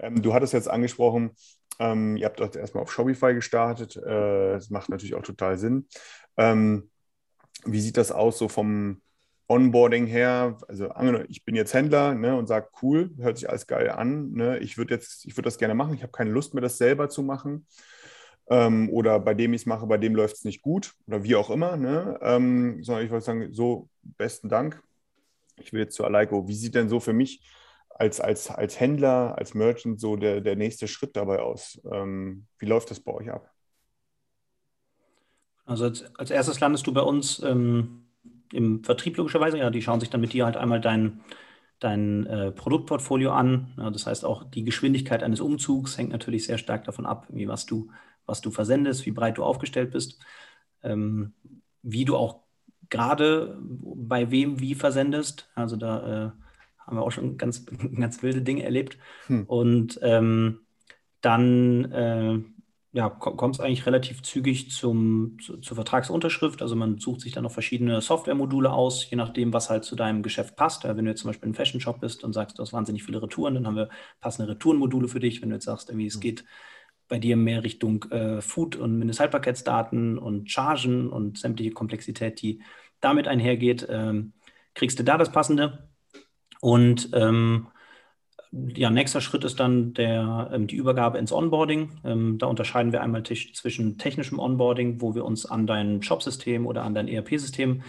ähm, 0.00 0.22
du 0.22 0.32
hattest 0.32 0.52
jetzt 0.52 0.68
angesprochen, 0.68 1.30
ähm, 1.78 2.16
ihr 2.16 2.26
habt 2.26 2.40
dort 2.40 2.56
erstmal 2.56 2.82
auf 2.82 2.92
Shopify 2.92 3.34
gestartet. 3.34 3.96
Äh, 3.96 4.52
das 4.54 4.70
macht 4.70 4.88
natürlich 4.88 5.14
auch 5.14 5.22
total 5.22 5.58
Sinn. 5.58 5.86
Ähm, 6.36 6.90
wie 7.64 7.80
sieht 7.80 7.96
das 7.96 8.12
aus 8.12 8.38
so 8.38 8.48
vom 8.48 9.02
Onboarding 9.48 10.06
her? 10.06 10.56
Also 10.68 10.92
ich 11.28 11.44
bin 11.44 11.54
jetzt 11.54 11.74
Händler 11.74 12.14
ne, 12.14 12.36
und 12.36 12.46
sage, 12.46 12.68
cool, 12.82 13.10
hört 13.18 13.38
sich 13.38 13.48
alles 13.48 13.66
geil 13.66 13.90
an. 13.90 14.32
Ne? 14.32 14.58
Ich 14.58 14.78
würde 14.78 14.94
jetzt, 14.94 15.24
ich 15.26 15.36
würde 15.36 15.46
das 15.46 15.58
gerne 15.58 15.74
machen. 15.74 15.94
Ich 15.94 16.02
habe 16.02 16.12
keine 16.12 16.30
Lust 16.30 16.54
mehr, 16.54 16.62
das 16.62 16.78
selber 16.78 17.08
zu 17.08 17.22
machen. 17.22 17.66
Ähm, 18.48 18.88
oder 18.90 19.18
bei 19.18 19.34
dem 19.34 19.52
ich 19.54 19.62
es 19.62 19.66
mache, 19.66 19.86
bei 19.86 19.98
dem 19.98 20.14
läuft 20.14 20.36
es 20.36 20.44
nicht 20.44 20.62
gut 20.62 20.94
oder 21.06 21.24
wie 21.24 21.36
auch 21.36 21.50
immer. 21.50 21.76
Ne? 21.76 22.18
Ähm, 22.22 22.82
sondern 22.82 23.04
ich 23.04 23.10
wollte 23.10 23.26
sagen, 23.26 23.52
so 23.52 23.88
besten 24.02 24.48
Dank. 24.48 24.82
Ich 25.58 25.72
will 25.72 25.80
jetzt 25.80 25.96
zu 25.96 26.04
Aleiko. 26.04 26.46
Wie 26.46 26.54
sieht 26.54 26.74
denn 26.74 26.88
so 26.88 27.00
für 27.00 27.12
mich 27.12 27.42
als, 27.98 28.20
als, 28.20 28.50
als 28.50 28.78
Händler, 28.78 29.36
als 29.38 29.54
Merchant 29.54 30.00
so 30.00 30.16
der, 30.16 30.40
der 30.40 30.56
nächste 30.56 30.88
Schritt 30.88 31.16
dabei 31.16 31.40
aus? 31.40 31.80
Ähm, 31.90 32.46
wie 32.58 32.66
läuft 32.66 32.90
das 32.90 33.00
bei 33.00 33.12
euch 33.12 33.30
ab? 33.30 33.50
Also 35.64 35.84
als, 35.84 36.14
als 36.16 36.30
erstes 36.30 36.60
landest 36.60 36.86
du 36.86 36.92
bei 36.92 37.00
uns 37.00 37.42
ähm, 37.42 38.06
im 38.52 38.84
Vertrieb 38.84 39.16
logischerweise. 39.16 39.58
Ja, 39.58 39.70
die 39.70 39.82
schauen 39.82 40.00
sich 40.00 40.10
dann 40.10 40.20
mit 40.20 40.32
dir 40.32 40.44
halt 40.44 40.56
einmal 40.56 40.80
dein, 40.80 41.20
dein 41.80 42.26
äh, 42.26 42.52
Produktportfolio 42.52 43.32
an. 43.32 43.74
Ja, 43.78 43.90
das 43.90 44.06
heißt 44.06 44.24
auch 44.24 44.44
die 44.44 44.64
Geschwindigkeit 44.64 45.22
eines 45.22 45.40
Umzugs 45.40 45.98
hängt 45.98 46.12
natürlich 46.12 46.46
sehr 46.46 46.58
stark 46.58 46.84
davon 46.84 47.06
ab, 47.06 47.26
wie 47.30 47.48
was 47.48 47.66
du, 47.66 47.90
was 48.26 48.40
du 48.40 48.50
versendest, 48.50 49.06
wie 49.06 49.10
breit 49.10 49.38
du 49.38 49.44
aufgestellt 49.44 49.90
bist, 49.90 50.20
ähm, 50.82 51.34
wie 51.82 52.04
du 52.04 52.16
auch 52.16 52.42
gerade 52.90 53.58
bei 53.60 54.30
wem 54.30 54.60
wie 54.60 54.74
versendest. 54.74 55.50
Also 55.54 55.76
da 55.76 56.26
äh, 56.26 56.45
haben 56.86 56.96
wir 56.96 57.02
auch 57.02 57.12
schon 57.12 57.36
ganz, 57.36 57.66
ganz 57.98 58.22
wilde 58.22 58.42
Dinge 58.42 58.62
erlebt. 58.62 58.98
Hm. 59.26 59.44
Und 59.44 59.98
ähm, 60.02 60.60
dann 61.20 61.92
äh, 61.92 62.38
ja, 62.96 63.10
kommt 63.10 63.56
es 63.56 63.60
eigentlich 63.60 63.84
relativ 63.84 64.22
zügig 64.22 64.70
zum, 64.70 65.36
zu, 65.38 65.58
zur 65.58 65.74
Vertragsunterschrift. 65.74 66.62
Also 66.62 66.76
man 66.76 66.98
sucht 66.98 67.20
sich 67.20 67.32
dann 67.32 67.42
noch 67.42 67.52
verschiedene 67.52 68.00
Softwaremodule 68.00 68.72
aus, 68.72 69.10
je 69.10 69.18
nachdem, 69.18 69.52
was 69.52 69.68
halt 69.68 69.84
zu 69.84 69.96
deinem 69.96 70.22
Geschäft 70.22 70.56
passt. 70.56 70.84
Ja, 70.84 70.96
wenn 70.96 71.04
du 71.04 71.10
jetzt 71.10 71.20
zum 71.20 71.28
Beispiel 71.28 71.50
ein 71.50 71.54
Fashion 71.54 71.78
Shop 71.78 72.00
bist 72.00 72.24
und 72.24 72.32
sagst, 72.32 72.58
du 72.58 72.62
hast 72.62 72.72
wahnsinnig 72.72 73.04
viele 73.04 73.20
Retouren, 73.20 73.54
dann 73.54 73.66
haben 73.66 73.76
wir 73.76 73.90
passende 74.20 74.50
Retourenmodule 74.50 75.08
für 75.08 75.20
dich. 75.20 75.42
Wenn 75.42 75.50
du 75.50 75.56
jetzt 75.56 75.66
sagst, 75.66 75.90
irgendwie, 75.90 76.06
es 76.06 76.16
mhm. 76.16 76.20
geht 76.20 76.44
bei 77.06 77.18
dir 77.18 77.36
mehr 77.36 77.62
Richtung 77.62 78.04
äh, 78.04 78.40
Food- 78.40 78.76
und 78.76 78.98
Mindesthaltbarkeitsdaten 78.98 80.16
und 80.16 80.50
Chargen 80.50 81.10
und 81.10 81.38
sämtliche 81.38 81.72
Komplexität, 81.72 82.40
die 82.40 82.62
damit 83.00 83.28
einhergeht, 83.28 83.86
ähm, 83.90 84.32
kriegst 84.72 84.98
du 84.98 85.04
da 85.04 85.18
das 85.18 85.30
Passende. 85.30 85.90
Und 86.60 87.10
ähm, 87.12 87.68
ja, 88.52 88.90
nächster 88.90 89.20
Schritt 89.20 89.44
ist 89.44 89.60
dann 89.60 89.92
der, 89.94 90.50
ähm, 90.52 90.66
die 90.66 90.76
Übergabe 90.76 91.18
ins 91.18 91.32
Onboarding. 91.32 92.00
Ähm, 92.04 92.38
da 92.38 92.46
unterscheiden 92.46 92.92
wir 92.92 93.02
einmal 93.02 93.22
zwischen 93.22 93.98
technischem 93.98 94.38
Onboarding, 94.38 95.00
wo 95.00 95.14
wir 95.14 95.24
uns 95.24 95.46
an 95.46 95.66
dein 95.66 96.02
Shop-System 96.02 96.66
oder 96.66 96.82
an 96.84 96.94
dein 96.94 97.08
ERP-System 97.08 97.82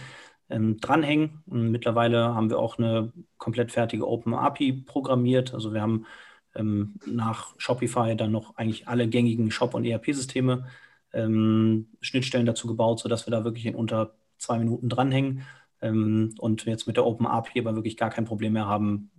ähm, 0.50 0.78
dranhängen. 0.78 1.42
Und 1.46 1.70
mittlerweile 1.70 2.34
haben 2.34 2.50
wir 2.50 2.58
auch 2.58 2.78
eine 2.78 3.12
komplett 3.38 3.72
fertige 3.72 4.06
Open 4.06 4.34
API 4.34 4.72
programmiert. 4.72 5.54
Also 5.54 5.72
wir 5.72 5.80
haben 5.80 6.06
ähm, 6.54 6.94
nach 7.06 7.54
Shopify 7.58 8.16
dann 8.16 8.32
noch 8.32 8.56
eigentlich 8.56 8.88
alle 8.88 9.08
gängigen 9.08 9.50
Shop- 9.50 9.74
und 9.74 9.84
ERP-Systeme 9.84 10.66
ähm, 11.12 11.88
Schnittstellen 12.00 12.46
dazu 12.46 12.66
gebaut, 12.66 13.00
sodass 13.00 13.26
wir 13.26 13.30
da 13.30 13.44
wirklich 13.44 13.66
in 13.66 13.74
unter 13.74 14.14
zwei 14.38 14.58
Minuten 14.58 14.88
dranhängen 14.88 15.44
ähm, 15.80 16.34
und 16.38 16.64
jetzt 16.64 16.86
mit 16.86 16.96
der 16.96 17.06
Open 17.06 17.26
API 17.26 17.60
aber 17.60 17.74
wirklich 17.74 17.96
gar 17.96 18.10
kein 18.10 18.24
Problem 18.24 18.54
mehr 18.54 18.66
haben, 18.66 19.10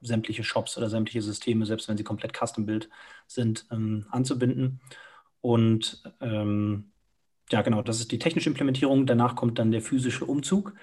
sämtliche 0.00 0.44
Shops 0.44 0.76
oder 0.76 0.88
sämtliche 0.88 1.22
Systeme, 1.22 1.66
selbst 1.66 1.88
wenn 1.88 1.96
sie 1.96 2.04
komplett 2.04 2.36
Custom-Build 2.36 2.88
sind, 3.26 3.66
ähm, 3.70 4.06
anzubinden. 4.10 4.80
Und 5.40 6.02
ähm, 6.20 6.92
ja, 7.50 7.62
genau, 7.62 7.82
das 7.82 8.00
ist 8.00 8.12
die 8.12 8.18
technische 8.18 8.50
Implementierung. 8.50 9.06
Danach 9.06 9.34
kommt 9.36 9.58
dann 9.58 9.70
der 9.70 9.82
physische 9.82 10.24
Umzug. 10.24 10.74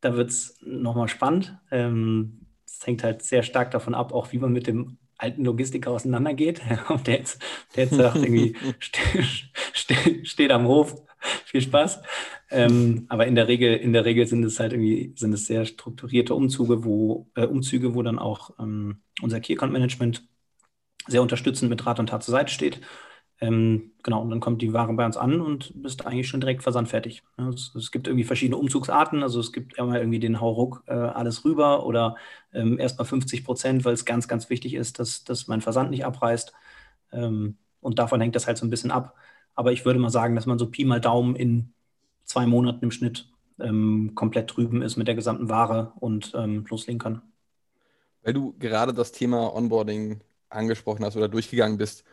Da 0.00 0.16
wird 0.16 0.30
es 0.30 0.58
nochmal 0.62 1.08
spannend. 1.08 1.56
Ähm, 1.70 2.46
es 2.66 2.86
hängt 2.86 3.02
halt 3.04 3.22
sehr 3.22 3.42
stark 3.42 3.70
davon 3.70 3.94
ab, 3.94 4.12
auch 4.12 4.32
wie 4.32 4.38
man 4.38 4.52
mit 4.52 4.66
dem 4.66 4.98
alten 5.16 5.44
Logistiker 5.44 5.90
auseinandergeht. 5.90 6.62
Ob 6.88 7.04
der 7.04 7.18
jetzt, 7.18 7.42
der 7.76 7.84
jetzt 7.84 7.96
sagt, 7.96 8.16
irgendwie 8.16 8.56
steht, 8.78 9.24
steht, 9.72 10.28
steht 10.28 10.52
am 10.52 10.66
Hof, 10.66 10.94
viel 11.44 11.60
Spaß. 11.60 12.00
Ähm, 12.50 13.06
aber 13.08 13.26
in 13.26 13.34
der 13.34 13.48
Regel, 13.48 13.74
in 13.76 13.92
der 13.92 14.04
Regel 14.04 14.26
sind 14.26 14.44
es 14.44 14.60
halt 14.60 14.72
irgendwie, 14.72 15.12
sind 15.16 15.32
es 15.32 15.46
sehr 15.46 15.64
strukturierte 15.64 16.34
Umzüge, 16.34 16.84
wo, 16.84 17.30
äh, 17.34 17.46
Umzüge, 17.46 17.94
wo 17.94 18.02
dann 18.02 18.18
auch 18.18 18.50
ähm, 18.58 19.02
unser 19.22 19.40
Key 19.40 19.54
Account 19.54 19.72
Management 19.72 20.26
sehr 21.06 21.22
unterstützend 21.22 21.70
mit 21.70 21.86
Rat 21.86 22.00
und 22.00 22.08
Tat 22.08 22.22
zur 22.22 22.32
Seite 22.32 22.52
steht. 22.52 22.80
Ähm, 23.40 23.92
genau, 24.02 24.20
und 24.22 24.30
dann 24.30 24.40
kommt 24.40 24.62
die 24.62 24.72
Ware 24.72 24.92
bei 24.94 25.06
uns 25.06 25.16
an 25.16 25.40
und 25.40 25.72
bist 25.80 26.04
eigentlich 26.04 26.26
schon 26.28 26.40
direkt 26.40 26.62
versandfertig. 26.64 27.22
Ja, 27.38 27.48
es, 27.50 27.72
es, 27.76 27.92
gibt 27.92 28.08
irgendwie 28.08 28.24
verschiedene 28.24 28.56
Umzugsarten, 28.56 29.22
also 29.22 29.38
es 29.38 29.52
gibt 29.52 29.78
immer 29.78 29.98
irgendwie 29.98 30.18
den 30.18 30.40
Hauruck 30.40 30.82
äh, 30.86 30.92
alles 30.92 31.44
rüber 31.44 31.86
oder 31.86 32.16
ähm, 32.52 32.80
erstmal 32.80 33.06
50 33.06 33.44
Prozent, 33.44 33.84
weil 33.84 33.94
es 33.94 34.04
ganz, 34.04 34.26
ganz 34.26 34.50
wichtig 34.50 34.74
ist, 34.74 34.98
dass, 34.98 35.22
dass 35.22 35.46
mein 35.46 35.60
Versand 35.60 35.90
nicht 35.90 36.04
abreißt. 36.04 36.52
Ähm, 37.12 37.58
und 37.80 37.98
davon 38.00 38.20
hängt 38.20 38.34
das 38.34 38.48
halt 38.48 38.58
so 38.58 38.66
ein 38.66 38.70
bisschen 38.70 38.90
ab. 38.90 39.14
Aber 39.58 39.72
ich 39.72 39.84
würde 39.84 39.98
mal 39.98 40.08
sagen, 40.08 40.36
dass 40.36 40.46
man 40.46 40.56
so 40.56 40.70
Pi 40.70 40.84
mal 40.84 41.00
Daumen 41.00 41.34
in 41.34 41.72
zwei 42.22 42.46
Monaten 42.46 42.84
im 42.84 42.92
Schnitt 42.92 43.28
ähm, 43.58 44.12
komplett 44.14 44.54
drüben 44.54 44.82
ist 44.82 44.96
mit 44.96 45.08
der 45.08 45.16
gesamten 45.16 45.48
Ware 45.48 45.94
und 45.98 46.30
ähm, 46.36 46.64
loslegen 46.70 47.00
kann. 47.00 47.22
Weil 48.22 48.34
du 48.34 48.54
gerade 48.60 48.94
das 48.94 49.10
Thema 49.10 49.52
Onboarding 49.52 50.20
angesprochen 50.48 51.04
hast 51.04 51.16
oder 51.16 51.26
durchgegangen 51.26 51.76
bist, 51.76 52.04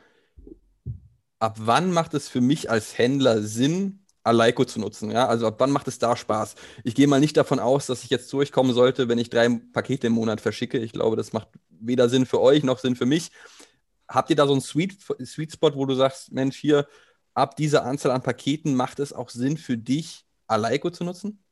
ab 1.37 1.57
wann 1.59 1.91
macht 1.91 2.15
es 2.15 2.29
für 2.29 2.41
mich 2.41 2.71
als 2.71 2.97
Händler 2.97 3.43
Sinn, 3.43 3.99
Aleiko 4.23 4.65
zu 4.65 4.79
nutzen? 4.79 5.11
Ja? 5.11 5.27
Also 5.27 5.45
ab 5.45 5.57
wann 5.59 5.69
macht 5.69 5.87
es 5.87 5.99
da 5.99 6.17
Spaß? 6.17 6.55
Ich 6.83 6.95
gehe 6.95 7.05
mal 7.05 7.19
nicht 7.19 7.37
davon 7.37 7.59
aus, 7.59 7.85
dass 7.85 8.03
ich 8.03 8.09
jetzt 8.09 8.33
durchkommen 8.33 8.73
sollte, 8.73 9.07
wenn 9.07 9.19
ich 9.19 9.29
drei 9.29 9.61
Pakete 9.71 10.07
im 10.07 10.13
Monat 10.13 10.41
verschicke. 10.41 10.79
Ich 10.79 10.93
glaube, 10.93 11.15
das 11.15 11.31
macht 11.31 11.49
weder 11.69 12.09
Sinn 12.09 12.25
für 12.25 12.41
euch 12.41 12.63
noch 12.63 12.79
Sinn 12.79 12.95
für 12.95 13.05
mich. 13.05 13.29
Habt 14.07 14.31
ihr 14.31 14.35
da 14.35 14.47
so 14.47 14.53
einen 14.53 14.61
Sweet, 14.61 14.97
Sweet 15.23 15.51
Spot, 15.51 15.75
wo 15.75 15.85
du 15.85 15.93
sagst, 15.93 16.31
Mensch, 16.31 16.57
hier, 16.57 16.87
ab 17.35 17.55
dieser 17.55 17.85
Anzahl 17.85 18.11
an 18.11 18.23
Paketen 18.23 18.75
macht 18.75 18.99
es 18.99 19.13
auch 19.13 19.29
Sinn 19.29 19.57
für 19.57 19.77
dich, 19.77 20.25
Aleiko 20.47 20.89
zu 20.89 21.03
nutzen? 21.03 21.43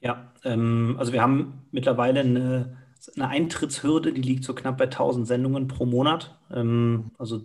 Ja, 0.00 0.32
ähm, 0.44 0.96
also 0.98 1.12
wir 1.12 1.20
haben 1.20 1.66
mittlerweile 1.70 2.20
eine, 2.20 2.78
eine, 3.16 3.28
Eintrittshürde, 3.28 4.14
die 4.14 4.22
liegt 4.22 4.44
so 4.44 4.54
knapp 4.54 4.78
bei 4.78 4.84
1000 4.84 5.26
Sendungen 5.26 5.68
pro 5.68 5.84
Monat. 5.84 6.38
Ähm, 6.50 7.10
also 7.18 7.44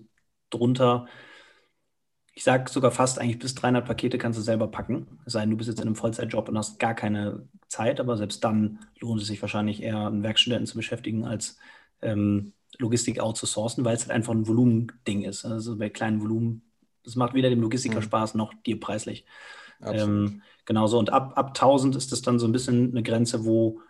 drunter 0.49 1.07
ich 2.35 2.43
sage 2.43 2.69
sogar 2.69 2.91
fast 2.91 3.17
eigentlich 3.17 3.39
bis 3.39 3.55
300 3.55 3.85
Pakete 3.85 4.17
kannst 4.17 4.37
du 4.37 4.43
selber 4.43 4.67
packen. 4.67 5.19
Es 5.25 5.33
sei 5.33 5.41
denn, 5.41 5.51
du 5.51 5.57
bist 5.57 5.69
jetzt 5.69 5.79
in 5.79 5.87
einem 5.87 5.95
Vollzeitjob 5.95 6.49
und 6.49 6.57
hast 6.57 6.79
gar 6.79 6.93
keine 6.93 7.47
Zeit, 7.69 8.01
aber 8.01 8.17
selbst 8.17 8.43
dann 8.43 8.79
lohnt 8.99 9.21
es 9.21 9.27
sich 9.27 9.41
wahrscheinlich 9.41 9.81
eher, 9.81 10.07
einen 10.07 10.21
Werkstudenten 10.21 10.67
zu 10.67 10.75
beschäftigen, 10.75 11.23
als 11.23 11.57
ähm, 12.01 12.51
Logistik 12.77 13.21
outzusourcen, 13.21 13.85
weil 13.85 13.95
es 13.95 14.01
halt 14.01 14.11
einfach 14.11 14.33
ein 14.33 14.47
Volumending 14.47 15.23
ist. 15.23 15.45
Also 15.45 15.77
bei 15.77 15.89
kleinen 15.89 16.21
Volumen, 16.21 16.61
das 17.05 17.15
macht 17.15 17.33
weder 17.33 17.49
dem 17.49 17.61
Logistiker 17.61 17.97
mhm. 17.97 18.03
Spaß 18.03 18.35
noch 18.35 18.53
dir 18.65 18.79
preislich. 18.79 19.25
Ähm, 19.81 20.41
genauso. 20.65 20.99
Und 20.99 21.11
ab, 21.11 21.33
ab 21.35 21.47
1000 21.49 21.95
ist 21.95 22.11
das 22.11 22.21
dann 22.21 22.39
so 22.39 22.47
ein 22.47 22.51
bisschen 22.51 22.91
eine 22.91 23.03
Grenze, 23.03 23.45
wo, 23.45 23.81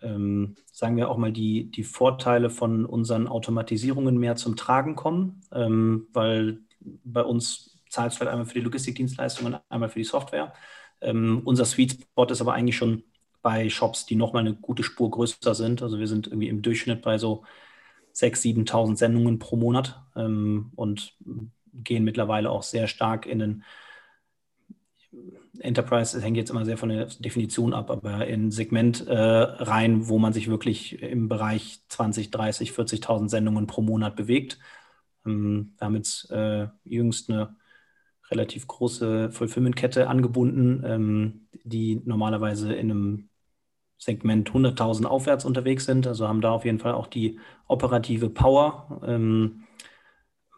ähm, 0.00 0.56
sagen 0.72 0.96
wir 0.96 1.10
auch 1.10 1.16
mal, 1.18 1.32
die, 1.32 1.70
die 1.70 1.84
Vorteile 1.84 2.50
von 2.50 2.84
unseren 2.84 3.28
Automatisierungen 3.28 4.18
mehr 4.18 4.36
zum 4.36 4.56
Tragen 4.56 4.96
kommen, 4.96 5.42
ähm, 5.52 6.08
weil 6.12 6.60
bei 6.80 7.22
uns 7.22 7.78
zahlst 7.88 8.20
halt 8.20 8.30
einmal 8.30 8.46
für 8.46 8.54
die 8.54 8.64
Logistikdienstleistungen, 8.64 9.56
einmal 9.68 9.88
für 9.88 9.98
die 9.98 10.04
Software. 10.04 10.52
Ähm, 11.00 11.42
unser 11.44 11.64
Sweet 11.64 11.92
Spot 11.92 12.24
ist 12.26 12.40
aber 12.40 12.54
eigentlich 12.54 12.76
schon 12.76 13.04
bei 13.42 13.70
Shops, 13.70 14.04
die 14.06 14.16
nochmal 14.16 14.40
eine 14.40 14.54
gute 14.54 14.82
Spur 14.82 15.10
größer 15.10 15.54
sind. 15.54 15.82
Also 15.82 15.98
wir 15.98 16.08
sind 16.08 16.26
irgendwie 16.26 16.48
im 16.48 16.62
Durchschnitt 16.62 17.02
bei 17.02 17.18
so 17.18 17.44
6.000, 18.14 18.66
7.000 18.66 18.96
Sendungen 18.96 19.38
pro 19.38 19.56
Monat 19.56 20.02
ähm, 20.16 20.72
und 20.74 21.16
gehen 21.74 22.04
mittlerweile 22.04 22.50
auch 22.50 22.62
sehr 22.62 22.86
stark 22.86 23.26
in 23.26 23.38
den 23.38 23.64
Enterprise, 25.60 26.14
das 26.14 26.24
hängt 26.24 26.36
jetzt 26.36 26.50
immer 26.50 26.64
sehr 26.64 26.78
von 26.78 26.90
der 26.90 27.06
Definition 27.06 27.74
ab, 27.74 27.90
aber 27.90 28.26
in 28.26 28.50
Segment 28.50 29.06
äh, 29.06 29.16
rein, 29.16 30.08
wo 30.08 30.18
man 30.18 30.32
sich 30.32 30.48
wirklich 30.48 31.02
im 31.02 31.28
Bereich 31.28 31.80
20, 31.88 32.30
30, 32.30 32.70
40.000 32.70 33.28
Sendungen 33.28 33.66
pro 33.66 33.82
Monat 33.82 34.16
bewegt. 34.16 34.58
Ähm, 35.26 35.74
wir 35.78 35.86
haben 35.86 35.96
jetzt 35.96 36.30
äh, 36.30 36.68
jüngst 36.84 37.30
eine 37.30 37.56
relativ 38.30 38.66
große 38.66 39.30
Fulfillment-Kette 39.30 40.08
angebunden, 40.08 40.82
ähm, 40.84 41.48
die 41.64 42.00
normalerweise 42.04 42.72
in 42.74 42.90
einem 42.90 43.28
Segment 43.96 44.50
100.000 44.50 45.06
aufwärts 45.06 45.44
unterwegs 45.44 45.84
sind. 45.84 46.06
Also 46.06 46.28
haben 46.28 46.40
da 46.40 46.52
auf 46.52 46.64
jeden 46.64 46.78
Fall 46.78 46.92
auch 46.92 47.08
die 47.08 47.40
operative 47.66 48.30
Power, 48.30 49.00
ähm, 49.04 49.64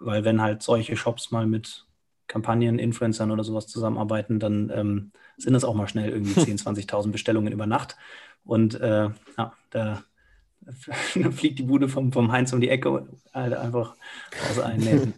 weil 0.01 0.25
wenn 0.25 0.43
halt 0.43 0.63
solche 0.63 0.97
Shops 0.97 1.31
mal 1.31 1.47
mit 1.47 1.87
Kampagnen, 2.27 2.79
Influencern 2.79 3.31
oder 3.31 3.45
sowas 3.45 3.67
zusammenarbeiten, 3.67 4.41
dann 4.41 4.71
ähm, 4.75 5.13
sind 5.37 5.53
das 5.53 5.65
auch 5.65 5.75
mal 5.75 5.89
schnell 5.89 6.11
irgendwie 6.11 6.41
10.000, 6.41 6.87
20.000 6.87 7.11
Bestellungen 7.13 7.53
über 7.53 7.67
Nacht. 7.67 7.97
Und 8.45 8.81
äh, 8.81 9.11
ja, 9.37 9.53
da 9.71 10.03
fliegt 11.33 11.59
die 11.59 11.65
Bude 11.65 11.89
vom, 11.89 12.13
vom 12.13 12.33
Heinz 12.33 12.53
um 12.53 12.61
die 12.61 12.69
Ecke 12.69 13.07
halt 13.33 13.55
einfach 13.55 13.95
aus 14.51 14.59
allen 14.59 14.81
Nähten. 14.81 15.15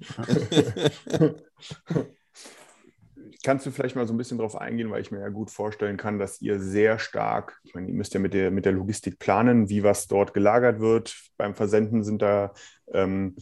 Kannst 3.45 3.67
du 3.67 3.73
vielleicht 3.73 3.97
mal 3.97 4.07
so 4.07 4.15
ein 4.15 4.19
bisschen 4.19 4.39
darauf 4.39 4.57
eingehen, 4.57 4.91
weil 4.91 5.03
ich 5.03 5.11
mir 5.11 5.21
ja 5.21 5.29
gut 5.29 5.51
vorstellen 5.51 5.97
kann, 5.97 6.21
dass 6.21 6.41
ihr 6.41 6.61
sehr 6.61 7.01
stark, 7.01 7.61
ich 7.65 7.75
meine, 7.75 7.89
ihr 7.89 7.95
müsst 7.95 8.15
ja 8.15 8.21
mit 8.21 8.35
der, 8.35 8.53
mit 8.53 8.65
der 8.65 8.73
Logistik 8.73 9.19
planen, 9.19 9.69
wie 9.69 9.83
was 9.83 10.07
dort 10.07 10.33
gelagert 10.33 10.79
wird. 10.79 11.17
Beim 11.37 11.55
Versenden 11.55 12.05
sind 12.05 12.23
da 12.23 12.55
ähm, 12.93 13.35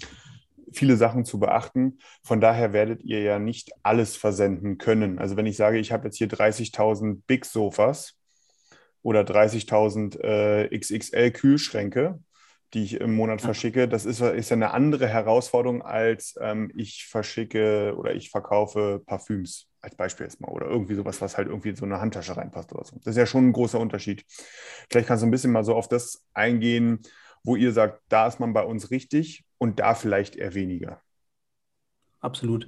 viele 0.72 0.96
Sachen 0.96 1.24
zu 1.24 1.38
beachten. 1.38 1.98
Von 2.22 2.40
daher 2.40 2.72
werdet 2.72 3.02
ihr 3.02 3.22
ja 3.22 3.38
nicht 3.38 3.72
alles 3.83 4.16
versenden 4.16 4.78
können. 4.78 5.18
Also 5.18 5.37
wenn 5.37 5.46
ich 5.46 5.56
sage, 5.56 5.78
ich 5.78 5.92
habe 5.92 6.06
jetzt 6.06 6.16
hier 6.16 6.28
30.000 6.28 7.22
Big 7.26 7.44
Sofas 7.44 8.18
oder 9.02 9.20
30.000 9.20 10.20
äh, 10.20 10.78
XXL 10.78 11.30
Kühlschränke, 11.30 12.20
die 12.74 12.85
ich 12.85 13.00
im 13.00 13.14
Monat 13.14 13.40
verschicke, 13.40 13.88
das 13.88 14.04
ist, 14.04 14.20
ist 14.20 14.50
ja 14.50 14.56
eine 14.56 14.72
andere 14.72 15.09
Herausforderung 15.09 15.83
als 15.83 16.37
ähm, 16.40 16.70
ich 16.76 17.06
verschicke 17.06 17.94
oder 17.96 18.14
ich 18.14 18.30
verkaufe 18.30 19.02
Parfüms 19.04 19.68
als 19.80 19.96
Beispiel 19.96 20.26
jetzt 20.26 20.40
mal 20.40 20.50
oder 20.50 20.66
irgendwie 20.66 20.94
sowas, 20.94 21.20
was 21.20 21.37
halt 21.37 21.48
irgendwie 21.48 21.70
in 21.70 21.76
so 21.76 21.85
eine 21.85 22.00
Handtasche 22.00 22.37
reinpasst 22.37 22.72
oder 22.72 22.85
so. 22.85 22.96
Das 22.96 23.12
ist 23.12 23.16
ja 23.16 23.26
schon 23.26 23.48
ein 23.48 23.52
großer 23.52 23.80
Unterschied. 23.80 24.24
Vielleicht 24.90 25.09
kannst 25.09 25.22
du 25.22 25.26
ein 25.26 25.30
bisschen 25.30 25.52
mal 25.52 25.64
so 25.64 25.74
auf 25.74 25.88
das 25.88 26.24
eingehen, 26.35 27.00
wo 27.42 27.56
ihr 27.56 27.72
sagt, 27.72 28.02
da 28.09 28.26
ist 28.26 28.38
man 28.40 28.52
bei 28.52 28.62
uns 28.62 28.90
richtig 28.90 29.44
und 29.61 29.79
da 29.79 29.94
vielleicht 29.94 30.37
eher 30.37 30.55
weniger. 30.55 31.01
Absolut. 32.18 32.66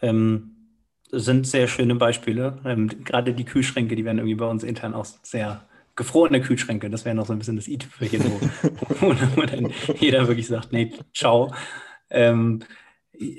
Ähm, 0.00 0.56
sind 1.10 1.46
sehr 1.46 1.68
schöne 1.68 1.96
Beispiele. 1.96 2.60
Ähm, 2.64 3.04
gerade 3.04 3.34
die 3.34 3.44
Kühlschränke, 3.44 3.96
die 3.96 4.04
werden 4.04 4.18
irgendwie 4.18 4.36
bei 4.36 4.46
uns 4.46 4.62
intern 4.62 4.94
auch 4.94 5.04
sehr 5.22 5.68
gefrorene 5.96 6.40
Kühlschränke. 6.40 6.88
Das 6.88 7.04
wäre 7.04 7.14
noch 7.14 7.26
so 7.26 7.32
ein 7.32 7.38
bisschen 7.38 7.56
das 7.56 7.68
i-Tüpfelchen, 7.68 8.22
wo, 9.00 9.10
wo, 9.36 9.42
dann 9.42 9.72
jeder 9.98 10.26
wirklich 10.28 10.46
sagt, 10.46 10.72
nee, 10.72 10.92
ciao. 11.12 11.52
Ähm, 12.08 12.60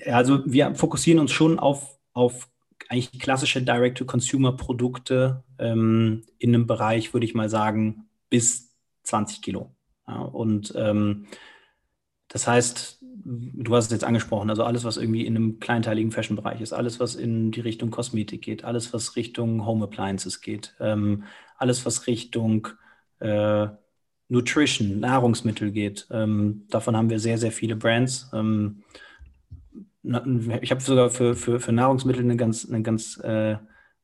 also 0.06 0.44
wir 0.46 0.76
fokussieren 0.76 1.20
uns 1.20 1.32
schon 1.32 1.60
auf, 1.60 1.98
auf 2.14 2.50
eigentlich 2.90 3.18
klassische 3.20 3.62
Direct-to-Consumer-Produkte 3.62 5.44
ähm, 5.58 6.24
in 6.38 6.54
einem 6.54 6.68
Bereich, 6.68 7.14
würde 7.14 7.26
ich 7.26 7.34
mal 7.34 7.50
sagen, 7.50 8.08
bis 8.30 8.76
20 9.04 9.42
Kilo. 9.42 9.72
Ja, 10.06 10.20
und 10.20 10.74
ähm, 10.76 11.28
das 12.34 12.48
heißt, 12.48 12.98
du 13.26 13.76
hast 13.76 13.86
es 13.86 13.92
jetzt 13.92 14.04
angesprochen, 14.04 14.50
also 14.50 14.64
alles, 14.64 14.84
was 14.84 14.98
irgendwie 14.98 15.26
in 15.26 15.36
einem 15.36 15.60
kleinteiligen 15.60 16.12
Fashion-Bereich 16.12 16.62
ist, 16.62 16.74
alles, 16.74 17.00
was 17.00 17.14
in 17.14 17.52
die 17.52 17.62
Richtung 17.62 17.92
Kosmetik 17.92 18.42
geht, 18.42 18.64
alles, 18.66 18.92
was 18.92 19.16
Richtung 19.16 19.66
Home 19.68 19.86
Appliances 19.86 20.42
geht, 20.42 20.74
ähm, 20.80 21.24
alles, 21.58 21.86
was 21.86 22.08
Richtung 22.08 22.70
äh, 23.20 23.68
Nutrition, 24.30 25.00
Nahrungsmittel 25.00 25.72
geht. 25.72 26.08
Ähm, 26.10 26.66
davon 26.70 26.98
haben 26.98 27.12
wir 27.12 27.20
sehr, 27.20 27.38
sehr 27.38 27.52
viele 27.52 27.76
Brands. 27.76 28.32
Ähm, 28.34 28.84
ich 30.62 30.72
habe 30.72 30.82
sogar 30.82 31.12
für, 31.12 31.36
für, 31.36 31.60
für 31.60 31.72
Nahrungsmittel 31.72 32.24
eine 32.24 32.36
ganz, 32.36 32.68
eine 32.68 32.82
ganz, 32.82 33.20
äh, 33.20 33.58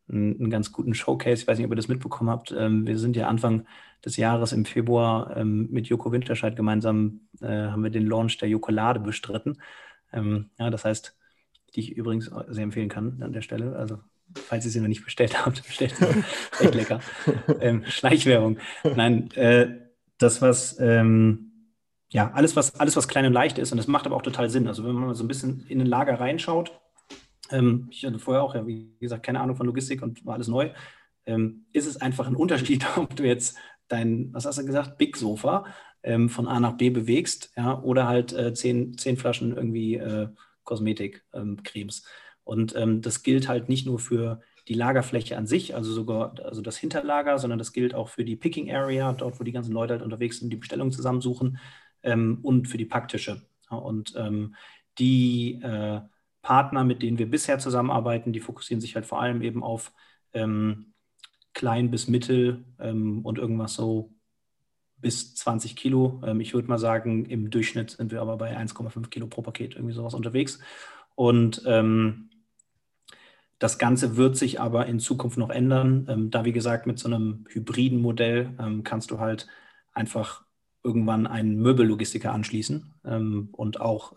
einen 0.07 0.49
ganz 0.51 0.71
guten 0.71 0.93
Showcase. 0.93 1.41
Ich 1.41 1.47
weiß 1.47 1.57
nicht, 1.57 1.65
ob 1.65 1.71
ihr 1.71 1.77
das 1.77 1.87
mitbekommen 1.87 2.29
habt. 2.29 2.53
Ähm, 2.55 2.85
wir 2.85 2.99
sind 2.99 3.15
ja 3.15 3.27
Anfang 3.27 3.65
des 4.05 4.17
Jahres 4.17 4.53
im 4.53 4.65
Februar 4.65 5.35
ähm, 5.35 5.67
mit 5.71 5.87
Joko 5.87 6.11
Winterscheid 6.11 6.55
gemeinsam 6.55 7.21
äh, 7.41 7.47
haben 7.47 7.83
wir 7.83 7.89
den 7.89 8.07
Launch 8.07 8.37
der 8.37 8.49
Jokolade 8.49 8.99
bestritten. 8.99 9.61
Ähm, 10.13 10.49
ja, 10.57 10.69
das 10.69 10.85
heißt, 10.85 11.17
die 11.75 11.81
ich 11.81 11.91
übrigens 11.91 12.31
sehr 12.47 12.63
empfehlen 12.63 12.89
kann 12.89 13.21
an 13.21 13.33
der 13.33 13.41
Stelle. 13.41 13.75
Also 13.75 13.99
falls 14.35 14.65
ihr 14.65 14.71
sie 14.71 14.79
noch 14.79 14.87
nicht 14.87 15.03
bestellt 15.03 15.45
habt, 15.45 15.63
bestellt 15.67 15.95
sie. 15.95 16.63
Echt 16.63 16.75
lecker. 16.75 16.99
ähm, 17.61 17.83
Schleichwerbung. 17.85 18.57
Nein, 18.95 19.31
äh, 19.31 19.75
das, 20.17 20.41
was 20.41 20.79
ähm, 20.79 21.49
ja, 22.11 22.31
alles 22.31 22.55
was, 22.55 22.79
alles, 22.79 22.95
was 22.95 23.07
klein 23.07 23.25
und 23.25 23.33
leicht 23.33 23.59
ist, 23.59 23.71
und 23.71 23.77
das 23.77 23.87
macht 23.87 24.05
aber 24.05 24.15
auch 24.15 24.21
total 24.21 24.49
Sinn. 24.49 24.67
Also 24.67 24.83
wenn 24.83 24.93
man 24.93 25.07
mal 25.07 25.15
so 25.15 25.23
ein 25.23 25.27
bisschen 25.27 25.65
in 25.67 25.79
ein 25.79 25.87
Lager 25.87 26.19
reinschaut, 26.19 26.71
ähm, 27.51 27.87
ich 27.91 28.05
hatte 28.05 28.19
vorher 28.19 28.43
auch, 28.43 28.55
ja, 28.55 28.65
wie 28.65 28.95
gesagt, 28.99 29.25
keine 29.25 29.39
Ahnung 29.39 29.55
von 29.55 29.67
Logistik 29.67 30.01
und 30.01 30.25
war 30.25 30.35
alles 30.35 30.47
neu, 30.47 30.71
ähm, 31.25 31.65
ist 31.71 31.85
es 31.85 32.01
einfach 32.01 32.27
ein 32.27 32.35
Unterschied, 32.35 32.85
ob 32.97 33.15
du 33.15 33.23
jetzt 33.23 33.57
dein, 33.89 34.33
was 34.33 34.45
hast 34.45 34.57
du 34.57 34.65
gesagt, 34.65 34.97
Big 34.97 35.17
Sofa 35.17 35.65
ähm, 36.03 36.29
von 36.29 36.47
A 36.47 36.59
nach 36.59 36.77
B 36.77 36.89
bewegst, 36.89 37.51
ja, 37.57 37.81
oder 37.81 38.07
halt 38.07 38.33
äh, 38.33 38.53
zehn, 38.53 38.97
zehn 38.97 39.17
Flaschen 39.17 39.55
irgendwie 39.55 39.95
äh, 39.95 40.29
Kosmetik-Cremes. 40.63 41.99
Ähm, 41.99 42.05
und 42.43 42.75
ähm, 42.75 43.01
das 43.01 43.23
gilt 43.23 43.47
halt 43.47 43.69
nicht 43.69 43.85
nur 43.85 43.99
für 43.99 44.41
die 44.67 44.73
Lagerfläche 44.73 45.37
an 45.37 45.47
sich, 45.47 45.75
also 45.75 45.91
sogar 45.91 46.35
also 46.43 46.61
das 46.61 46.77
Hinterlager, 46.77 47.39
sondern 47.39 47.59
das 47.59 47.73
gilt 47.73 47.93
auch 47.95 48.09
für 48.09 48.23
die 48.23 48.35
Picking 48.35 48.71
Area, 48.71 49.11
dort, 49.13 49.39
wo 49.39 49.43
die 49.43 49.51
ganzen 49.51 49.73
Leute 49.73 49.93
halt 49.93 50.03
unterwegs 50.03 50.39
sind, 50.39 50.51
die 50.51 50.57
Bestellungen 50.57 50.91
zusammensuchen 50.91 51.59
ähm, 52.03 52.39
und 52.43 52.67
für 52.67 52.77
die 52.77 52.85
Packtische. 52.85 53.41
Ja, 53.71 53.77
und 53.77 54.13
ähm, 54.15 54.55
die 54.99 55.59
äh, 55.61 56.01
Partner, 56.41 56.83
mit 56.83 57.01
denen 57.01 57.17
wir 57.17 57.29
bisher 57.29 57.59
zusammenarbeiten, 57.59 58.33
die 58.33 58.39
fokussieren 58.39 58.81
sich 58.81 58.95
halt 58.95 59.05
vor 59.05 59.21
allem 59.21 59.41
eben 59.41 59.63
auf 59.63 59.91
ähm, 60.33 60.93
klein 61.59 61.91
bis 61.91 62.07
mittel 62.07 62.63
ähm, 62.79 63.19
und 63.25 63.37
irgendwas 63.37 63.73
so 63.73 64.13
bis 64.95 65.35
20 65.35 65.75
Kilo. 65.75 66.21
Ähm, 66.25 66.39
ich 66.39 66.53
würde 66.53 66.69
mal 66.69 66.79
sagen, 66.79 67.25
im 67.25 67.49
Durchschnitt 67.49 67.91
sind 67.91 68.13
wir 68.13 68.21
aber 68.21 68.37
bei 68.37 68.57
1,5 68.57 69.09
Kilo 69.09 69.27
pro 69.27 69.41
Paket 69.41 69.75
irgendwie 69.75 69.93
sowas 69.93 70.13
unterwegs. 70.13 70.59
Und 71.15 71.61
ähm, 71.65 72.29
das 73.59 73.77
Ganze 73.77 74.15
wird 74.15 74.37
sich 74.37 74.61
aber 74.61 74.85
in 74.85 75.01
Zukunft 75.01 75.37
noch 75.37 75.49
ändern. 75.49 76.07
Ähm, 76.09 76.31
da, 76.31 76.45
wie 76.45 76.53
gesagt, 76.53 76.87
mit 76.87 76.97
so 76.97 77.09
einem 77.09 77.43
hybriden 77.49 78.01
Modell 78.01 78.55
ähm, 78.57 78.85
kannst 78.85 79.11
du 79.11 79.19
halt 79.19 79.47
einfach 79.91 80.45
irgendwann 80.81 81.27
einen 81.27 81.57
Möbellogistiker 81.57 82.31
anschließen 82.31 82.93
ähm, 83.03 83.49
und 83.51 83.81
auch 83.81 84.13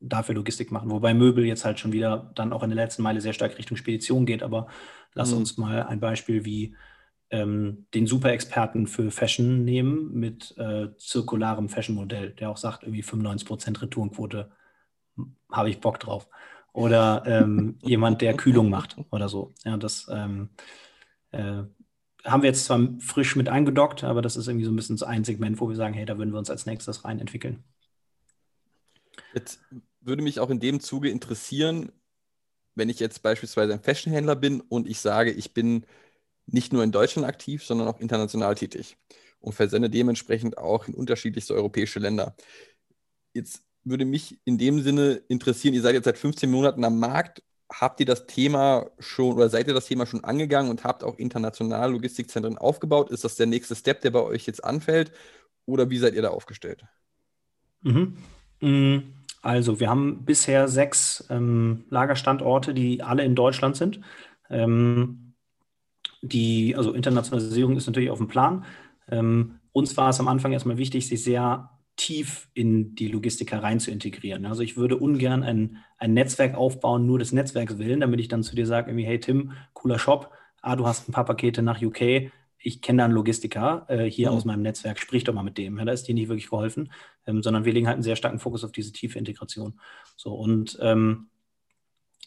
dafür 0.00 0.34
Logistik 0.34 0.70
machen. 0.72 0.90
Wobei 0.90 1.14
Möbel 1.14 1.44
jetzt 1.44 1.64
halt 1.64 1.78
schon 1.78 1.92
wieder 1.92 2.30
dann 2.34 2.52
auch 2.52 2.62
in 2.62 2.70
der 2.70 2.76
letzten 2.76 3.02
Meile 3.02 3.20
sehr 3.20 3.32
stark 3.32 3.58
Richtung 3.58 3.76
Spedition 3.76 4.26
geht. 4.26 4.42
Aber 4.42 4.68
lass 5.14 5.32
mhm. 5.32 5.38
uns 5.38 5.56
mal 5.56 5.82
ein 5.84 6.00
Beispiel 6.00 6.44
wie 6.44 6.74
ähm, 7.30 7.86
den 7.94 8.06
Super-Experten 8.06 8.86
für 8.86 9.10
Fashion 9.10 9.64
nehmen 9.64 10.12
mit 10.14 10.56
äh, 10.58 10.88
zirkularem 10.96 11.68
Fashion-Modell, 11.68 12.30
der 12.30 12.50
auch 12.50 12.56
sagt, 12.56 12.84
irgendwie 12.84 13.02
95% 13.02 13.82
Retourenquote, 13.82 14.52
hm, 15.16 15.36
habe 15.50 15.70
ich 15.70 15.80
Bock 15.80 15.98
drauf. 15.98 16.28
Oder 16.72 17.22
ähm, 17.26 17.78
jemand, 17.82 18.20
der 18.20 18.34
Kühlung 18.34 18.70
macht 18.70 18.96
oder 19.10 19.28
so. 19.28 19.54
Ja, 19.64 19.76
das 19.76 20.06
ähm, 20.10 20.50
äh, 21.32 21.62
haben 22.24 22.42
wir 22.42 22.48
jetzt 22.48 22.64
zwar 22.64 22.80
frisch 23.00 23.36
mit 23.36 23.48
eingedockt, 23.48 24.04
aber 24.04 24.22
das 24.22 24.36
ist 24.36 24.48
irgendwie 24.48 24.64
so 24.64 24.72
ein 24.72 24.76
bisschen 24.76 24.96
so 24.96 25.06
ein 25.06 25.24
Segment, 25.24 25.60
wo 25.60 25.68
wir 25.68 25.76
sagen, 25.76 25.94
hey, 25.94 26.04
da 26.04 26.18
würden 26.18 26.32
wir 26.32 26.38
uns 26.38 26.50
als 26.50 26.66
nächstes 26.66 27.04
rein 27.04 27.18
entwickeln. 27.20 27.64
Jetzt 29.34 29.60
würde 30.00 30.22
mich 30.22 30.40
auch 30.40 30.50
in 30.50 30.60
dem 30.60 30.80
Zuge 30.80 31.10
interessieren, 31.10 31.92
wenn 32.74 32.88
ich 32.88 33.00
jetzt 33.00 33.22
beispielsweise 33.22 33.72
ein 33.72 33.82
Fashionhändler 33.82 34.36
bin 34.36 34.60
und 34.60 34.86
ich 34.86 35.00
sage, 35.00 35.32
ich 35.32 35.54
bin 35.54 35.86
nicht 36.46 36.72
nur 36.72 36.84
in 36.84 36.92
Deutschland 36.92 37.26
aktiv, 37.26 37.64
sondern 37.64 37.88
auch 37.88 38.00
international 38.00 38.54
tätig 38.54 38.96
und 39.40 39.54
versende 39.54 39.90
dementsprechend 39.90 40.58
auch 40.58 40.86
in 40.86 40.94
unterschiedlichste 40.94 41.54
europäische 41.54 41.98
Länder. 41.98 42.36
Jetzt 43.34 43.64
würde 43.84 44.04
mich 44.04 44.38
in 44.44 44.58
dem 44.58 44.82
Sinne 44.82 45.22
interessieren, 45.28 45.74
ihr 45.74 45.82
seid 45.82 45.94
jetzt 45.94 46.04
seit 46.04 46.18
15 46.18 46.50
Monaten 46.50 46.84
am 46.84 46.98
Markt. 46.98 47.42
Habt 47.72 47.98
ihr 48.00 48.06
das 48.06 48.26
Thema 48.26 48.90
schon 48.98 49.34
oder 49.34 49.48
seid 49.48 49.66
ihr 49.66 49.74
das 49.74 49.86
Thema 49.86 50.06
schon 50.06 50.22
angegangen 50.22 50.70
und 50.70 50.84
habt 50.84 51.02
auch 51.02 51.18
international 51.18 51.92
Logistikzentren 51.92 52.58
aufgebaut? 52.58 53.10
Ist 53.10 53.24
das 53.24 53.36
der 53.36 53.46
nächste 53.46 53.74
Step, 53.74 54.00
der 54.02 54.10
bei 54.10 54.22
euch 54.22 54.46
jetzt 54.46 54.62
anfällt? 54.62 55.12
Oder 55.66 55.90
wie 55.90 55.98
seid 55.98 56.14
ihr 56.14 56.22
da 56.22 56.30
aufgestellt? 56.30 56.84
Mhm. 57.82 58.16
Mm, 58.60 58.98
also, 59.42 59.80
wir 59.80 59.88
haben 59.88 60.24
bisher 60.24 60.68
sechs 60.68 61.26
ähm, 61.30 61.84
Lagerstandorte, 61.90 62.74
die 62.74 63.02
alle 63.02 63.24
in 63.24 63.34
Deutschland 63.34 63.76
sind. 63.76 64.00
Ähm, 64.50 65.34
die, 66.22 66.74
also 66.76 66.92
Internationalisierung 66.92 67.76
ist 67.76 67.86
natürlich 67.86 68.10
auf 68.10 68.18
dem 68.18 68.28
Plan. 68.28 68.64
Ähm, 69.08 69.60
uns 69.72 69.96
war 69.96 70.08
es 70.08 70.20
am 70.20 70.28
Anfang 70.28 70.52
erstmal 70.52 70.78
wichtig, 70.78 71.06
sich 71.06 71.22
sehr 71.22 71.70
tief 71.96 72.48
in 72.54 72.94
die 72.94 73.08
Logistik 73.08 73.52
herein 73.52 73.80
zu 73.80 73.90
integrieren. 73.90 74.44
Also 74.46 74.62
ich 74.62 74.76
würde 74.76 74.96
ungern 74.96 75.42
ein, 75.42 75.78
ein 75.98 76.12
Netzwerk 76.14 76.54
aufbauen, 76.54 77.06
nur 77.06 77.18
des 77.18 77.32
Netzwerks 77.32 77.78
willen, 77.78 78.00
damit 78.00 78.20
ich 78.20 78.28
dann 78.28 78.42
zu 78.42 78.54
dir 78.54 78.66
sage, 78.66 78.92
hey 78.92 79.18
Tim, 79.18 79.52
cooler 79.72 79.98
Shop, 79.98 80.30
ah, 80.60 80.76
du 80.76 80.86
hast 80.86 81.08
ein 81.08 81.12
paar 81.12 81.24
Pakete 81.24 81.62
nach 81.62 81.80
UK, 81.80 82.30
ich 82.66 82.82
kenne 82.82 82.98
da 82.98 83.04
einen 83.04 83.14
Logistiker 83.14 83.86
äh, 83.88 84.10
hier 84.10 84.30
mhm. 84.30 84.36
aus 84.36 84.44
meinem 84.44 84.62
Netzwerk, 84.62 84.98
sprich 84.98 85.22
doch 85.22 85.32
mal 85.32 85.44
mit 85.44 85.56
dem. 85.56 85.78
Ja, 85.78 85.84
da 85.84 85.92
ist 85.92 86.08
dir 86.08 86.14
nicht 86.14 86.28
wirklich 86.28 86.50
geholfen, 86.50 86.92
ähm, 87.24 87.40
sondern 87.40 87.64
wir 87.64 87.72
legen 87.72 87.86
halt 87.86 87.94
einen 87.94 88.02
sehr 88.02 88.16
starken 88.16 88.40
Fokus 88.40 88.64
auf 88.64 88.72
diese 88.72 88.92
tiefe 88.92 89.18
Integration. 89.18 89.78
So 90.16 90.34
und 90.34 90.76
ähm, 90.82 91.28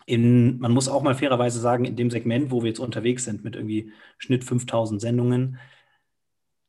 in, 0.06 0.58
man 0.60 0.72
muss 0.72 0.88
auch 0.88 1.04
mal 1.04 1.14
fairerweise 1.14 1.60
sagen, 1.60 1.84
in 1.84 1.98
dem 1.98 2.10
Segment, 2.10 2.52
wo 2.52 2.64
wir 2.64 2.70
jetzt 2.70 2.80
unterwegs 2.80 3.26
sind 3.26 3.44
mit 3.44 3.58
irgendwie 3.58 3.92
Schnitt 4.18 4.46
5000 4.46 5.02
Sendungen, 5.02 5.60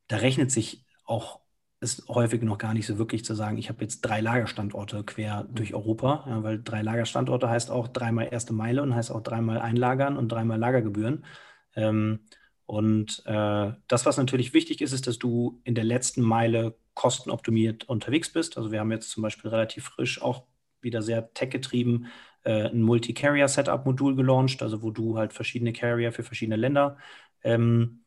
da 0.09 0.17
rechnet 0.17 0.51
sich 0.51 0.85
auch 1.05 1.41
ist 1.83 2.07
häufig 2.09 2.43
noch 2.43 2.59
gar 2.59 2.75
nicht 2.75 2.87
so 2.87 2.99
wirklich 2.99 3.25
zu 3.25 3.35
sagen, 3.35 3.57
ich 3.57 3.71
habe 3.71 3.81
jetzt 3.81 4.03
drei 4.03 4.21
Lagerstandorte 4.21 5.03
quer 5.05 5.45
durch 5.51 5.73
Europa, 5.73 6.27
ja, 6.29 6.43
weil 6.43 6.63
drei 6.63 6.83
Lagerstandorte 6.83 7.49
heißt 7.49 7.71
auch 7.71 7.89
dreimal 7.89 8.29
erste 8.31 8.53
Meile 8.53 8.83
und 8.83 8.95
heißt 8.95 9.11
auch 9.11 9.23
dreimal 9.23 9.59
Einlagern 9.61 10.19
und 10.19 10.31
dreimal 10.31 10.59
Lagergebühren. 10.59 11.25
Ähm, 11.75 12.21
und 12.71 13.25
äh, 13.27 13.73
das, 13.89 14.07
was 14.07 14.17
natürlich 14.17 14.55
wichtig 14.55 14.81
ist, 14.81 14.93
ist, 14.93 15.09
dass 15.09 15.19
du 15.19 15.61
in 15.65 15.75
der 15.75 15.83
letzten 15.83 16.23
Meile 16.23 16.77
kostenoptimiert 16.95 17.89
unterwegs 17.89 18.33
bist. 18.33 18.57
Also 18.57 18.71
wir 18.71 18.79
haben 18.79 18.93
jetzt 18.93 19.11
zum 19.11 19.25
Beispiel 19.25 19.51
relativ 19.51 19.87
frisch 19.87 20.23
auch 20.23 20.45
wieder 20.81 21.03
sehr 21.03 21.35
tech-getrieben 21.35 22.07
äh, 22.45 22.69
ein 22.69 22.83
Multi-Carrier-Setup-Modul 22.83 24.15
gelauncht, 24.15 24.63
also 24.63 24.83
wo 24.83 24.93
du 24.93 25.19
halt 25.19 25.33
verschiedene 25.33 25.73
Carrier 25.73 26.13
für 26.13 26.23
verschiedene 26.23 26.55
Länder 26.55 26.97
ähm, 27.43 28.05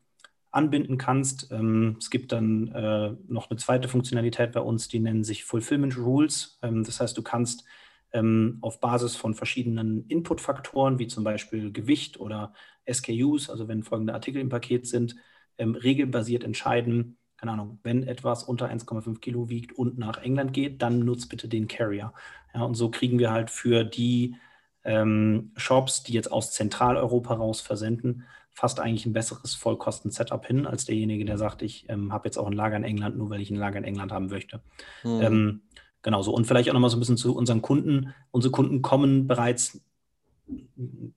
anbinden 0.50 0.96
kannst. 0.96 1.52
Ähm, 1.52 1.96
es 1.98 2.08
gibt 2.08 2.32
dann 2.32 2.68
äh, 2.68 3.12
noch 3.28 3.50
eine 3.50 3.58
zweite 3.58 3.90
Funktionalität 3.90 4.52
bei 4.52 4.60
uns, 4.60 4.88
die 4.88 4.98
nennen 4.98 5.24
sich 5.24 5.44
Fulfillment 5.44 5.98
Rules. 5.98 6.58
Ähm, 6.62 6.84
das 6.84 7.00
heißt, 7.00 7.18
du 7.18 7.22
kannst 7.22 7.66
ähm, 8.14 8.58
auf 8.62 8.80
Basis 8.80 9.16
von 9.16 9.34
verschiedenen 9.34 10.06
Inputfaktoren, 10.06 10.98
wie 10.98 11.08
zum 11.08 11.24
Beispiel 11.24 11.72
Gewicht 11.72 12.18
oder 12.18 12.54
SKUs, 12.90 13.50
also 13.50 13.68
wenn 13.68 13.82
folgende 13.82 14.14
Artikel 14.14 14.40
im 14.40 14.48
Paket 14.48 14.86
sind, 14.86 15.16
ähm, 15.58 15.74
regelbasiert 15.74 16.44
entscheiden, 16.44 17.18
keine 17.36 17.52
Ahnung, 17.52 17.80
wenn 17.82 18.04
etwas 18.04 18.44
unter 18.44 18.70
1,5 18.70 19.20
Kilo 19.20 19.50
wiegt 19.50 19.72
und 19.72 19.98
nach 19.98 20.18
England 20.18 20.52
geht, 20.52 20.80
dann 20.80 21.00
nutzt 21.00 21.28
bitte 21.28 21.48
den 21.48 21.68
Carrier. 21.68 22.14
Ja, 22.54 22.62
und 22.62 22.74
so 22.74 22.90
kriegen 22.90 23.18
wir 23.18 23.32
halt 23.32 23.50
für 23.50 23.84
die 23.84 24.36
ähm, 24.84 25.52
Shops, 25.56 26.04
die 26.04 26.12
jetzt 26.12 26.30
aus 26.30 26.52
Zentraleuropa 26.52 27.34
raus 27.34 27.60
versenden, 27.60 28.24
fast 28.52 28.78
eigentlich 28.78 29.06
ein 29.06 29.12
besseres 29.12 29.54
Vollkosten-Setup 29.56 30.46
hin, 30.46 30.66
als 30.66 30.84
derjenige, 30.84 31.24
der 31.24 31.38
sagt, 31.38 31.62
ich 31.62 31.86
ähm, 31.88 32.12
habe 32.12 32.28
jetzt 32.28 32.38
auch 32.38 32.46
ein 32.46 32.52
Lager 32.52 32.76
in 32.76 32.84
England, 32.84 33.16
nur 33.18 33.28
weil 33.30 33.40
ich 33.40 33.50
ein 33.50 33.56
Lager 33.56 33.78
in 33.78 33.84
England 33.84 34.12
haben 34.12 34.28
möchte. 34.28 34.62
Mhm. 35.02 35.20
Ähm, 35.20 35.62
genau 36.04 36.22
so. 36.22 36.32
Und 36.32 36.46
vielleicht 36.46 36.68
auch 36.68 36.74
nochmal 36.74 36.90
so 36.90 36.96
ein 36.96 37.00
bisschen 37.00 37.16
zu 37.16 37.34
unseren 37.34 37.62
Kunden. 37.62 38.14
Unsere 38.30 38.52
Kunden 38.52 38.80
kommen 38.82 39.26
bereits, 39.26 39.80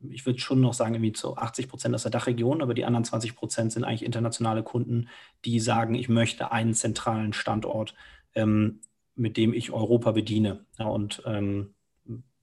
ich 0.09 0.25
würde 0.25 0.39
schon 0.39 0.61
noch 0.61 0.73
sagen, 0.73 0.95
irgendwie 0.95 1.11
zu 1.11 1.37
80 1.37 1.69
Prozent 1.69 1.93
aus 1.93 2.01
der 2.01 2.11
Dachregion, 2.11 2.63
aber 2.63 2.73
die 2.73 2.85
anderen 2.85 3.03
20 3.03 3.35
Prozent 3.35 3.71
sind 3.71 3.83
eigentlich 3.83 4.05
internationale 4.05 4.63
Kunden, 4.63 5.09
die 5.45 5.59
sagen, 5.59 5.93
ich 5.93 6.09
möchte 6.09 6.51
einen 6.51 6.73
zentralen 6.73 7.33
Standort, 7.33 7.93
ähm, 8.33 8.79
mit 9.15 9.37
dem 9.37 9.53
ich 9.53 9.71
Europa 9.71 10.11
bediene. 10.13 10.65
Ja, 10.79 10.87
und 10.87 11.21
ähm, 11.25 11.75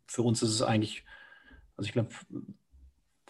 für 0.06 0.22
uns 0.22 0.42
ist 0.42 0.50
es 0.50 0.62
eigentlich, 0.62 1.04
also 1.76 1.88
ich 1.88 1.92
glaube, 1.92 2.10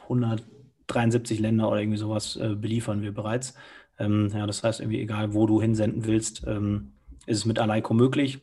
100 0.03 0.44
73 0.87 1.40
Länder 1.40 1.68
oder 1.68 1.81
irgendwie 1.81 1.98
sowas 1.98 2.37
äh, 2.37 2.55
beliefern 2.55 3.03
wir 3.03 3.12
bereits. 3.12 3.55
Ähm, 3.98 4.31
ja, 4.35 4.46
das 4.46 4.62
heißt, 4.62 4.81
irgendwie 4.81 5.00
egal, 5.00 5.35
wo 5.35 5.46
du 5.46 5.61
hinsenden 5.61 6.05
willst, 6.05 6.44
ähm, 6.46 6.92
ist 7.27 7.38
es 7.38 7.46
mit 7.46 7.59
Aleiko 7.59 7.94
möglich. 7.94 8.40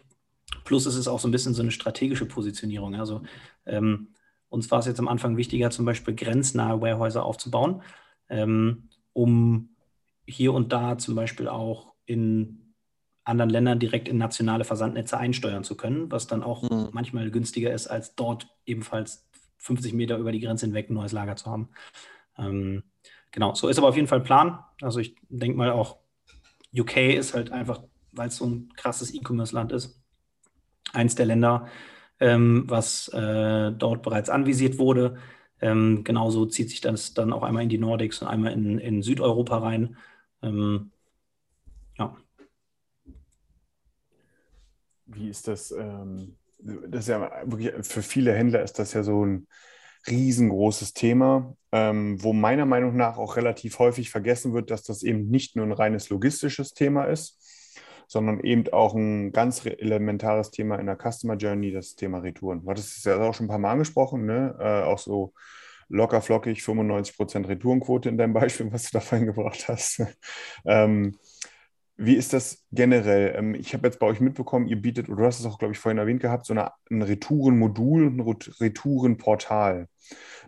Plus 0.63 0.85
ist 0.85 0.95
es 0.95 1.07
auch 1.07 1.19
so 1.19 1.27
ein 1.27 1.31
bisschen 1.31 1.53
so 1.53 1.61
eine 1.61 1.71
strategische 1.71 2.25
Positionierung. 2.25 2.95
Also 2.95 3.23
ähm, 3.65 4.09
uns 4.49 4.69
war 4.69 4.79
es 4.79 4.85
jetzt 4.85 4.99
am 4.99 5.07
Anfang 5.07 5.37
wichtiger, 5.37 5.71
zum 5.71 5.85
Beispiel 5.85 6.15
grenznahe 6.15 6.81
Warehäuser 6.81 7.23
aufzubauen, 7.23 7.83
ähm, 8.29 8.89
um 9.13 9.75
hier 10.25 10.53
und 10.53 10.71
da 10.71 10.97
zum 10.97 11.15
Beispiel 11.15 11.47
auch 11.47 11.93
in 12.05 12.73
anderen 13.23 13.49
Ländern 13.49 13.79
direkt 13.79 14.07
in 14.07 14.17
nationale 14.17 14.63
Versandnetze 14.63 15.17
einsteuern 15.17 15.63
zu 15.63 15.77
können, 15.77 16.11
was 16.11 16.27
dann 16.27 16.43
auch 16.43 16.63
mhm. 16.63 16.89
manchmal 16.91 17.29
günstiger 17.31 17.73
ist, 17.73 17.87
als 17.87 18.15
dort 18.15 18.47
ebenfalls 18.65 19.27
50 19.57 19.93
Meter 19.93 20.17
über 20.17 20.31
die 20.31 20.39
Grenze 20.39 20.65
hinweg 20.65 20.89
ein 20.89 20.95
neues 20.95 21.11
Lager 21.11 21.35
zu 21.35 21.49
haben. 21.49 21.69
Ähm, 22.37 22.83
genau, 23.31 23.53
so 23.53 23.67
ist 23.67 23.77
aber 23.77 23.89
auf 23.89 23.95
jeden 23.95 24.07
Fall 24.07 24.21
Plan. 24.21 24.59
Also 24.81 24.99
ich 24.99 25.15
denke 25.29 25.57
mal 25.57 25.71
auch, 25.71 25.97
UK 26.75 26.97
ist 27.15 27.33
halt 27.33 27.51
einfach, 27.51 27.83
weil 28.11 28.29
es 28.29 28.37
so 28.37 28.45
ein 28.45 28.69
krasses 28.75 29.13
E-Commerce-Land 29.13 29.71
ist, 29.71 30.00
eins 30.93 31.15
der 31.15 31.25
Länder, 31.25 31.67
ähm, 32.19 32.65
was 32.67 33.07
äh, 33.09 33.71
dort 33.71 34.03
bereits 34.03 34.29
anvisiert 34.29 34.77
wurde. 34.77 35.17
Ähm, 35.61 36.03
genauso 36.03 36.45
zieht 36.45 36.69
sich 36.69 36.81
das 36.81 37.13
dann 37.13 37.33
auch 37.33 37.43
einmal 37.43 37.63
in 37.63 37.69
die 37.69 37.77
Nordics 37.77 38.21
und 38.21 38.27
einmal 38.27 38.53
in, 38.53 38.79
in 38.79 39.01
Südeuropa 39.01 39.59
rein. 39.59 39.95
Ähm, 40.41 40.91
ja. 41.97 42.17
Wie 45.05 45.29
ist 45.29 45.47
das? 45.47 45.71
Ähm, 45.71 46.37
das 46.59 47.01
ist 47.01 47.07
ja 47.09 47.31
wirklich, 47.45 47.73
für 47.85 48.01
viele 48.01 48.33
Händler 48.33 48.61
ist 48.63 48.77
das 48.79 48.93
ja 48.93 49.03
so 49.03 49.25
ein 49.25 49.47
riesengroßes 50.07 50.93
Thema, 50.93 51.55
ähm, 51.71 52.21
wo 52.23 52.33
meiner 52.33 52.65
Meinung 52.65 52.95
nach 52.95 53.17
auch 53.17 53.35
relativ 53.35 53.79
häufig 53.79 54.09
vergessen 54.09 54.53
wird, 54.53 54.71
dass 54.71 54.83
das 54.83 55.03
eben 55.03 55.29
nicht 55.29 55.55
nur 55.55 55.65
ein 55.65 55.71
reines 55.71 56.09
logistisches 56.09 56.73
Thema 56.73 57.05
ist, 57.05 57.40
sondern 58.11 58.41
eben 58.41 58.67
auch 58.73 58.93
ein 58.93 59.31
ganz 59.31 59.65
elementares 59.65 60.51
Thema 60.51 60.75
in 60.75 60.85
der 60.85 60.97
Customer 60.97 61.37
Journey, 61.37 61.71
das 61.71 61.95
Thema 61.95 62.17
Retouren. 62.17 62.61
Du 62.61 62.69
hattest 62.69 62.97
es 62.97 63.05
ja 63.05 63.17
auch 63.17 63.33
schon 63.33 63.45
ein 63.45 63.49
paar 63.49 63.57
Mal 63.57 63.71
angesprochen, 63.71 64.25
ne? 64.25 64.53
Äh, 64.59 64.83
auch 64.83 64.99
so 64.99 65.33
locker 65.87 66.21
flockig 66.21 66.61
95% 66.61 67.47
Retourenquote 67.47 68.09
in 68.09 68.17
deinem 68.17 68.33
Beispiel, 68.33 68.69
was 68.69 68.83
du 68.83 68.89
da 68.91 68.99
vorhin 68.99 69.27
gebracht 69.27 69.69
hast. 69.69 70.03
ähm, 70.65 71.17
wie 72.03 72.15
ist 72.15 72.33
das 72.33 72.65
generell? 72.71 73.35
Ähm, 73.37 73.55
ich 73.55 73.73
habe 73.73 73.87
jetzt 73.87 73.99
bei 73.99 74.07
euch 74.07 74.19
mitbekommen, 74.19 74.67
ihr 74.67 74.81
bietet, 74.81 75.07
oder 75.07 75.21
du 75.21 75.25
hast 75.25 75.39
es 75.39 75.45
auch, 75.45 75.59
glaube 75.59 75.73
ich, 75.73 75.79
vorhin 75.79 75.99
erwähnt 75.99 76.21
gehabt, 76.21 76.45
so 76.45 76.53
eine, 76.53 76.71
ein 76.89 77.01
Retourenmodul, 77.03 78.07
ein 78.07 78.21
Retourenportal. 78.21 79.87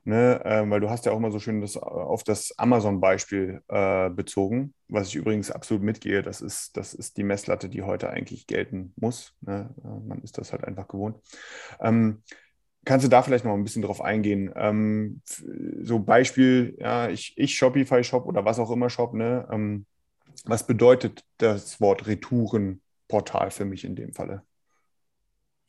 Ne? 0.03 0.41
Ähm, 0.43 0.71
weil 0.71 0.81
du 0.81 0.89
hast 0.89 1.05
ja 1.05 1.11
auch 1.11 1.19
mal 1.19 1.31
so 1.31 1.39
schön 1.39 1.61
das 1.61 1.77
auf 1.77 2.23
das 2.23 2.57
Amazon-Beispiel 2.57 3.61
äh, 3.69 4.09
bezogen, 4.09 4.73
was 4.87 5.09
ich 5.09 5.15
übrigens 5.15 5.51
absolut 5.51 5.83
mitgehe. 5.83 6.23
Das 6.23 6.41
ist, 6.41 6.75
das 6.75 6.93
ist 6.93 7.17
die 7.17 7.23
Messlatte, 7.23 7.69
die 7.69 7.83
heute 7.83 8.09
eigentlich 8.09 8.47
gelten 8.47 8.93
muss. 8.97 9.33
Ne? 9.41 9.69
Äh, 9.83 10.07
man 10.07 10.21
ist 10.23 10.37
das 10.37 10.51
halt 10.51 10.65
einfach 10.65 10.87
gewohnt. 10.87 11.17
Ähm, 11.79 12.23
Kannst 12.85 13.05
du 13.05 13.09
da 13.09 13.21
vielleicht 13.21 13.45
noch 13.45 13.53
ein 13.53 13.63
bisschen 13.63 13.81
drauf 13.81 14.01
eingehen? 14.01 14.51
Ähm, 14.57 15.21
so 15.25 15.99
Beispiel, 15.99 16.75
ja, 16.79 17.07
ich, 17.07 17.33
ich 17.37 17.55
Shopify 17.55 18.03
Shop 18.03 18.25
oder 18.25 18.43
was 18.43 18.59
auch 18.59 18.71
immer 18.71 18.89
Shop, 18.89 19.13
ne? 19.13 19.47
Ähm, 19.49 19.85
was 20.45 20.67
bedeutet 20.67 21.23
das 21.37 21.79
Wort 21.81 22.07
Retourenportal 22.07 23.51
für 23.51 23.65
mich 23.65 23.83
in 23.83 23.95
dem 23.95 24.13
Falle? 24.13 24.43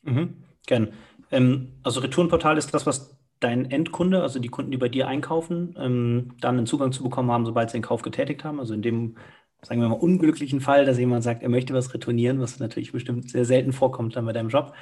Mhm, 0.03 0.43
gern. 0.67 0.93
Ähm, 1.31 1.73
also 1.83 1.99
Retourenportal 1.99 2.57
ist 2.57 2.73
das, 2.73 2.85
was 2.85 3.17
dein 3.39 3.69
Endkunde, 3.69 4.21
also 4.21 4.39
die 4.39 4.49
Kunden, 4.49 4.71
die 4.71 4.77
bei 4.77 4.89
dir 4.89 5.07
einkaufen, 5.07 5.75
ähm, 5.79 6.35
dann 6.39 6.57
einen 6.57 6.67
Zugang 6.67 6.91
zu 6.91 7.03
bekommen 7.03 7.31
haben, 7.31 7.45
sobald 7.45 7.69
sie 7.69 7.77
den 7.77 7.83
Kauf 7.83 8.01
getätigt 8.01 8.43
haben. 8.43 8.59
Also 8.59 8.73
in 8.73 8.81
dem, 8.81 9.15
sagen 9.61 9.81
wir 9.81 9.89
mal, 9.89 9.95
unglücklichen 9.95 10.61
Fall, 10.61 10.85
dass 10.85 10.97
jemand 10.97 11.23
sagt, 11.23 11.43
er 11.43 11.49
möchte 11.49 11.73
was 11.73 11.93
retournieren, 11.93 12.39
was 12.39 12.59
natürlich 12.59 12.91
bestimmt 12.91 13.29
sehr 13.29 13.45
selten 13.45 13.73
vorkommt 13.73 14.15
dann 14.15 14.25
bei 14.25 14.33
deinem 14.33 14.49
Job, 14.49 14.73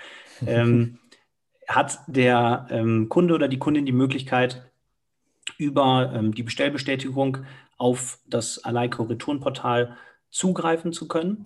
ähm, 0.45 0.99
hat 1.67 1.99
der 2.07 2.67
ähm, 2.69 3.09
Kunde 3.09 3.33
oder 3.33 3.47
die 3.47 3.59
Kundin 3.59 3.85
die 3.85 3.91
Möglichkeit, 3.91 4.69
über 5.57 6.11
ähm, 6.13 6.33
die 6.33 6.43
Bestellbestätigung 6.43 7.39
auf 7.83 8.19
das 8.25 8.63
Aleiko 8.63 9.03
Retourenportal 9.03 9.97
zugreifen 10.29 10.93
zu 10.93 11.09
können. 11.09 11.45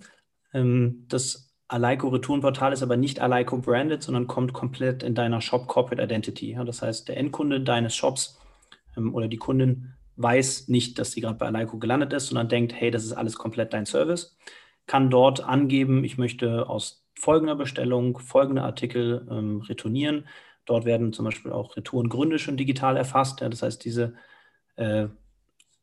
Ähm, 0.54 1.04
das 1.08 1.52
Aleiko 1.66 2.08
Retourenportal 2.08 2.72
ist 2.72 2.84
aber 2.84 2.96
nicht 2.96 3.20
Aleiko 3.20 3.58
branded, 3.58 4.04
sondern 4.04 4.28
kommt 4.28 4.52
komplett 4.52 5.02
in 5.02 5.16
deiner 5.16 5.40
Shop 5.40 5.66
Corporate 5.66 6.00
Identity. 6.00 6.52
Ja, 6.52 6.62
das 6.62 6.80
heißt, 6.80 7.08
der 7.08 7.16
Endkunde 7.16 7.60
deines 7.60 7.96
Shops 7.96 8.38
ähm, 8.96 9.16
oder 9.16 9.26
die 9.26 9.36
Kundin 9.36 9.94
weiß 10.14 10.68
nicht, 10.68 11.00
dass 11.00 11.10
sie 11.10 11.20
gerade 11.22 11.38
bei 11.38 11.46
Aleiko 11.46 11.78
gelandet 11.78 12.12
ist, 12.12 12.28
sondern 12.28 12.48
denkt, 12.48 12.72
hey, 12.72 12.92
das 12.92 13.04
ist 13.04 13.14
alles 13.14 13.36
komplett 13.36 13.72
dein 13.72 13.84
Service, 13.84 14.36
kann 14.86 15.10
dort 15.10 15.42
angeben, 15.42 16.04
ich 16.04 16.18
möchte 16.18 16.68
aus 16.68 17.04
folgender 17.18 17.56
Bestellung 17.56 18.16
folgende 18.20 18.62
Artikel 18.62 19.26
ähm, 19.28 19.60
retournieren. 19.62 20.28
Dort 20.66 20.84
werden 20.84 21.12
zum 21.12 21.24
Beispiel 21.24 21.50
auch 21.50 21.76
Retourengründe 21.76 22.38
schon 22.38 22.56
digital 22.56 22.96
erfasst. 22.96 23.40
Ja, 23.40 23.48
das 23.48 23.62
heißt, 23.62 23.84
diese 23.84 24.14
äh, 24.76 25.08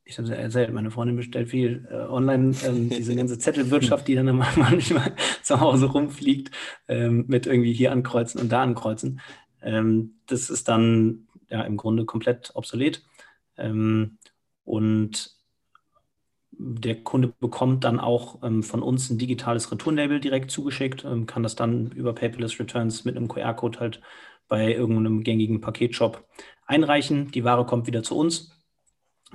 ich 0.07 0.19
habe 0.19 0.27
es 0.27 0.37
erzählt, 0.37 0.71
meine 0.71 0.91
Freundin 0.91 1.15
bestellt 1.15 1.49
viel 1.49 1.87
äh, 1.89 1.95
online, 1.95 2.55
ähm, 2.63 2.89
diese 2.89 3.15
ganze 3.15 3.39
Zettelwirtschaft, 3.39 4.07
die 4.07 4.13
dann 4.13 4.27
immer 4.27 4.47
manchmal 4.55 5.15
zu 5.41 5.59
Hause 5.59 5.87
rumfliegt, 5.87 6.51
ähm, 6.87 7.25
mit 7.27 7.47
irgendwie 7.47 7.73
hier 7.73 7.91
ankreuzen 7.91 8.39
und 8.39 8.51
da 8.51 8.61
ankreuzen. 8.61 9.19
Ähm, 9.63 10.19
das 10.27 10.51
ist 10.51 10.67
dann 10.67 11.27
ja 11.49 11.63
im 11.63 11.75
Grunde 11.75 12.05
komplett 12.05 12.51
obsolet. 12.53 13.03
Ähm, 13.57 14.19
und 14.63 15.35
der 16.51 17.03
Kunde 17.03 17.33
bekommt 17.39 17.83
dann 17.83 17.99
auch 17.99 18.43
ähm, 18.43 18.61
von 18.61 18.83
uns 18.83 19.09
ein 19.09 19.17
digitales 19.17 19.71
Returnlabel 19.71 20.19
direkt 20.19 20.51
zugeschickt, 20.51 21.03
ähm, 21.03 21.25
kann 21.25 21.43
das 21.43 21.55
dann 21.55 21.91
über 21.91 22.13
Paperless 22.13 22.59
Returns 22.59 23.05
mit 23.05 23.17
einem 23.17 23.27
QR-Code 23.27 23.79
halt 23.79 24.01
bei 24.47 24.73
irgendeinem 24.73 25.23
gängigen 25.23 25.61
Paketshop 25.61 26.23
einreichen. 26.67 27.31
Die 27.31 27.43
Ware 27.43 27.65
kommt 27.65 27.87
wieder 27.87 28.03
zu 28.03 28.15
uns. 28.15 28.51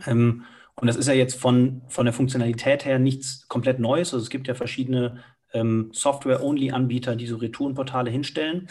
Ähm, 0.07 0.45
und 0.77 0.87
das 0.87 0.97
ist 0.97 1.09
ja 1.09 1.15
jetzt 1.15 1.39
von, 1.39 1.83
von 1.89 2.07
der 2.07 2.13
Funktionalität 2.13 2.85
her 2.85 2.99
nichts 2.99 3.47
komplett 3.49 3.79
Neues. 3.79 4.15
Also 4.15 4.23
es 4.23 4.31
gibt 4.31 4.49
ja 4.49 4.55
verschiedene 4.55 5.23
ähm, 5.53 5.91
Software-Only-Anbieter, 5.93 7.17
die 7.17 7.27
so 7.27 7.37
Retourenportale 7.37 8.11
hinstellen. 8.11 8.69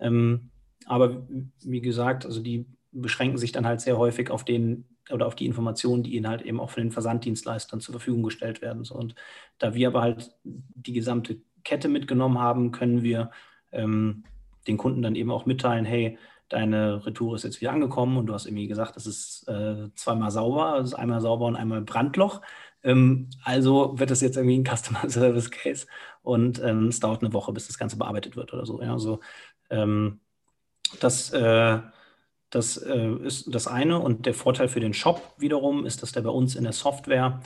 Ähm, 0.00 0.50
aber 0.86 1.26
wie 1.62 1.80
gesagt, 1.80 2.26
also 2.26 2.40
die 2.40 2.66
beschränken 2.90 3.38
sich 3.38 3.52
dann 3.52 3.66
halt 3.66 3.80
sehr 3.80 3.96
häufig 3.96 4.30
auf 4.30 4.44
den 4.44 4.86
oder 5.10 5.26
auf 5.26 5.34
die 5.34 5.46
Informationen, 5.46 6.02
die 6.02 6.14
ihnen 6.14 6.28
halt 6.28 6.42
eben 6.42 6.60
auch 6.60 6.70
von 6.70 6.82
den 6.82 6.92
Versanddienstleistern 6.92 7.80
zur 7.80 7.92
Verfügung 7.92 8.22
gestellt 8.22 8.62
werden. 8.62 8.84
So, 8.84 8.94
und 8.94 9.14
da 9.58 9.74
wir 9.74 9.88
aber 9.88 10.02
halt 10.02 10.34
die 10.44 10.92
gesamte 10.92 11.40
Kette 11.64 11.88
mitgenommen 11.88 12.38
haben, 12.38 12.72
können 12.72 13.02
wir 13.02 13.30
ähm, 13.72 14.24
den 14.66 14.76
Kunden 14.76 15.02
dann 15.02 15.16
eben 15.16 15.30
auch 15.30 15.46
mitteilen, 15.46 15.84
hey, 15.84 16.18
deine 16.52 17.04
Retour 17.06 17.34
ist 17.34 17.44
jetzt 17.44 17.60
wieder 17.60 17.72
angekommen 17.72 18.16
und 18.16 18.26
du 18.26 18.34
hast 18.34 18.46
irgendwie 18.46 18.68
gesagt, 18.68 18.96
es 18.96 19.06
ist 19.06 19.48
äh, 19.48 19.88
zweimal 19.94 20.30
sauber, 20.30 20.78
es 20.78 20.90
ist 20.90 20.94
einmal 20.94 21.20
sauber 21.20 21.46
und 21.46 21.56
einmal 21.56 21.82
Brandloch. 21.82 22.42
Ähm, 22.82 23.30
also 23.44 23.98
wird 23.98 24.10
das 24.10 24.20
jetzt 24.20 24.36
irgendwie 24.36 24.58
ein 24.58 24.64
Customer 24.64 25.08
Service 25.08 25.50
Case 25.50 25.86
und 26.22 26.62
ähm, 26.62 26.88
es 26.88 27.00
dauert 27.00 27.22
eine 27.22 27.32
Woche, 27.32 27.52
bis 27.52 27.66
das 27.66 27.78
Ganze 27.78 27.96
bearbeitet 27.96 28.36
wird 28.36 28.52
oder 28.52 28.66
so. 28.66 28.82
Ja, 28.82 28.92
also 28.92 29.20
ähm, 29.70 30.20
das, 31.00 31.32
äh, 31.32 31.80
das 32.50 32.76
äh, 32.76 33.14
ist 33.24 33.54
das 33.54 33.66
eine 33.66 33.98
und 33.98 34.26
der 34.26 34.34
Vorteil 34.34 34.68
für 34.68 34.80
den 34.80 34.94
Shop 34.94 35.34
wiederum 35.38 35.86
ist, 35.86 36.02
dass 36.02 36.12
der 36.12 36.22
bei 36.22 36.30
uns 36.30 36.54
in 36.54 36.64
der 36.64 36.72
Software 36.72 37.40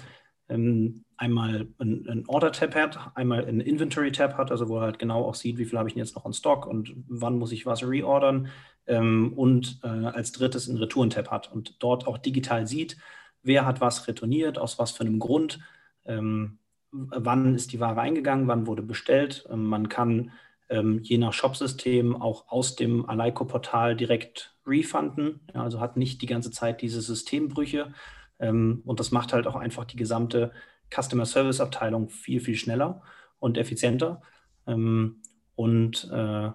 einmal 0.48 1.68
ein, 1.78 2.24
Order-Tab 2.26 2.74
hat, 2.74 3.10
einmal 3.14 3.44
ein 3.44 3.60
Inventory-Tab 3.60 4.36
hat, 4.36 4.50
also 4.50 4.68
wo 4.68 4.76
er 4.76 4.82
halt 4.82 4.98
genau 4.98 5.24
auch 5.24 5.34
sieht, 5.34 5.58
wie 5.58 5.64
viel 5.64 5.78
habe 5.78 5.88
ich 5.88 5.94
denn 5.94 6.02
jetzt 6.04 6.14
noch 6.14 6.26
in 6.26 6.32
Stock 6.32 6.66
und 6.66 6.94
wann 7.08 7.38
muss 7.38 7.52
ich 7.52 7.66
was 7.66 7.82
reordern 7.82 8.48
ähm, 8.86 9.32
und 9.34 9.80
äh, 9.82 9.88
als 9.88 10.32
drittes 10.32 10.68
einen 10.68 10.78
Retouren-Tab 10.78 11.30
hat 11.30 11.52
und 11.52 11.82
dort 11.82 12.06
auch 12.06 12.18
digital 12.18 12.66
sieht, 12.66 12.96
wer 13.42 13.66
hat 13.66 13.80
was 13.80 14.06
retourniert, 14.06 14.58
aus 14.58 14.78
was 14.78 14.92
für 14.92 15.04
einem 15.04 15.18
Grund, 15.18 15.60
ähm, 16.04 16.58
wann 16.92 17.54
ist 17.54 17.72
die 17.72 17.80
Ware 17.80 18.00
eingegangen, 18.00 18.48
wann 18.48 18.66
wurde 18.66 18.82
bestellt. 18.82 19.46
Ähm, 19.50 19.64
man 19.64 19.88
kann 19.88 20.32
ähm, 20.68 21.00
je 21.02 21.18
nach 21.18 21.32
Shopsystem 21.32 22.20
auch 22.20 22.48
aus 22.48 22.76
dem 22.76 23.08
Aleiko-Portal 23.08 23.96
direkt 23.96 24.54
refunden, 24.66 25.40
also 25.54 25.80
hat 25.80 25.96
nicht 25.96 26.22
die 26.22 26.26
ganze 26.26 26.50
Zeit 26.50 26.82
diese 26.82 27.00
Systembrüche 27.00 27.82
ähm, 27.82 27.92
und 28.38 29.00
das 29.00 29.12
macht 29.12 29.32
halt 29.32 29.46
auch 29.46 29.56
einfach 29.56 29.84
die 29.84 29.96
gesamte 29.96 30.52
Customer 30.94 31.26
Service 31.26 31.60
Abteilung 31.60 32.08
viel, 32.08 32.40
viel 32.40 32.56
schneller 32.56 33.02
und 33.38 33.58
effizienter. 33.58 34.22
Ähm, 34.66 35.22
und 35.54 36.10
äh, 36.12 36.50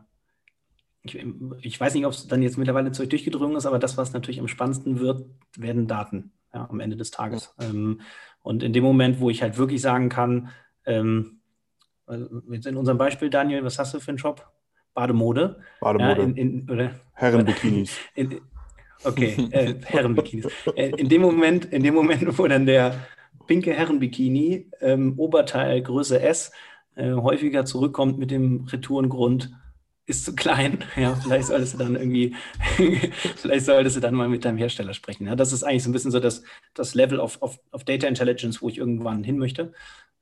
ich, 1.03 1.17
ich, 1.61 1.79
weiß 1.79 1.95
nicht, 1.95 2.05
ob 2.05 2.13
es 2.13 2.27
dann 2.27 2.43
jetzt 2.43 2.57
mittlerweile 2.57 2.91
zu 2.91 3.01
euch 3.01 3.09
durchgedrungen 3.09 3.57
ist, 3.57 3.65
aber 3.65 3.79
das, 3.79 3.97
was 3.97 4.13
natürlich 4.13 4.39
am 4.39 4.47
spannendsten 4.47 4.99
wird, 4.99 5.25
werden 5.57 5.87
Daten 5.87 6.31
ja, 6.53 6.67
am 6.69 6.79
Ende 6.79 6.97
des 6.97 7.11
Tages. 7.11 7.55
Ähm, 7.59 8.01
und 8.43 8.63
in 8.63 8.73
dem 8.73 8.83
Moment, 8.83 9.19
wo 9.19 9.29
ich 9.29 9.41
halt 9.41 9.57
wirklich 9.57 9.81
sagen 9.81 10.09
kann, 10.09 10.49
ähm, 10.85 11.41
jetzt 12.51 12.67
in 12.67 12.77
unserem 12.77 12.97
Beispiel, 12.97 13.29
Daniel, 13.29 13.63
was 13.63 13.79
hast 13.79 13.93
du 13.93 13.99
für 13.99 14.11
einen 14.11 14.17
Job? 14.17 14.51
Bademode. 14.93 15.61
Bademode. 15.79 16.21
Ja, 16.21 16.27
in, 16.27 16.35
in, 16.35 16.69
oder, 16.69 16.99
Herrenbikinis. 17.13 17.97
In, 18.13 18.41
okay, 19.03 19.35
äh, 19.51 19.75
Herrenbikinis. 19.85 20.47
Äh, 20.75 20.91
in, 20.97 21.09
dem 21.09 21.21
Moment, 21.21 21.65
in 21.65 21.83
dem 21.83 21.93
Moment, 21.93 22.37
wo 22.37 22.47
dann 22.47 22.65
der 22.65 23.07
pinke 23.47 23.73
Herrenbikini, 23.73 24.69
ähm, 24.81 25.13
Oberteil 25.17 25.81
Größe 25.81 26.21
S, 26.21 26.51
äh, 26.95 27.13
häufiger 27.13 27.65
zurückkommt 27.65 28.17
mit 28.17 28.31
dem 28.31 28.65
Retourengrund, 28.65 29.51
ist 30.05 30.25
zu 30.25 30.35
klein. 30.35 30.83
Ja, 30.95 31.15
vielleicht 31.15 31.47
solltest 31.47 31.73
du 31.73 31.77
dann 31.77 31.95
irgendwie, 31.95 32.35
vielleicht 33.35 33.65
solltest 33.65 33.95
du 33.95 33.99
dann 33.99 34.15
mal 34.15 34.29
mit 34.29 34.45
deinem 34.45 34.57
Hersteller 34.57 34.93
sprechen. 34.93 35.27
Ja, 35.27 35.35
das 35.35 35.53
ist 35.53 35.63
eigentlich 35.63 35.83
so 35.83 35.89
ein 35.89 35.93
bisschen 35.93 36.11
so 36.11 36.19
das, 36.19 36.43
das 36.73 36.95
Level 36.95 37.19
of, 37.19 37.41
of, 37.41 37.59
of 37.71 37.83
Data 37.83 38.07
Intelligence, 38.07 38.61
wo 38.61 38.69
ich 38.69 38.77
irgendwann 38.77 39.23
hin 39.23 39.37
möchte. 39.37 39.73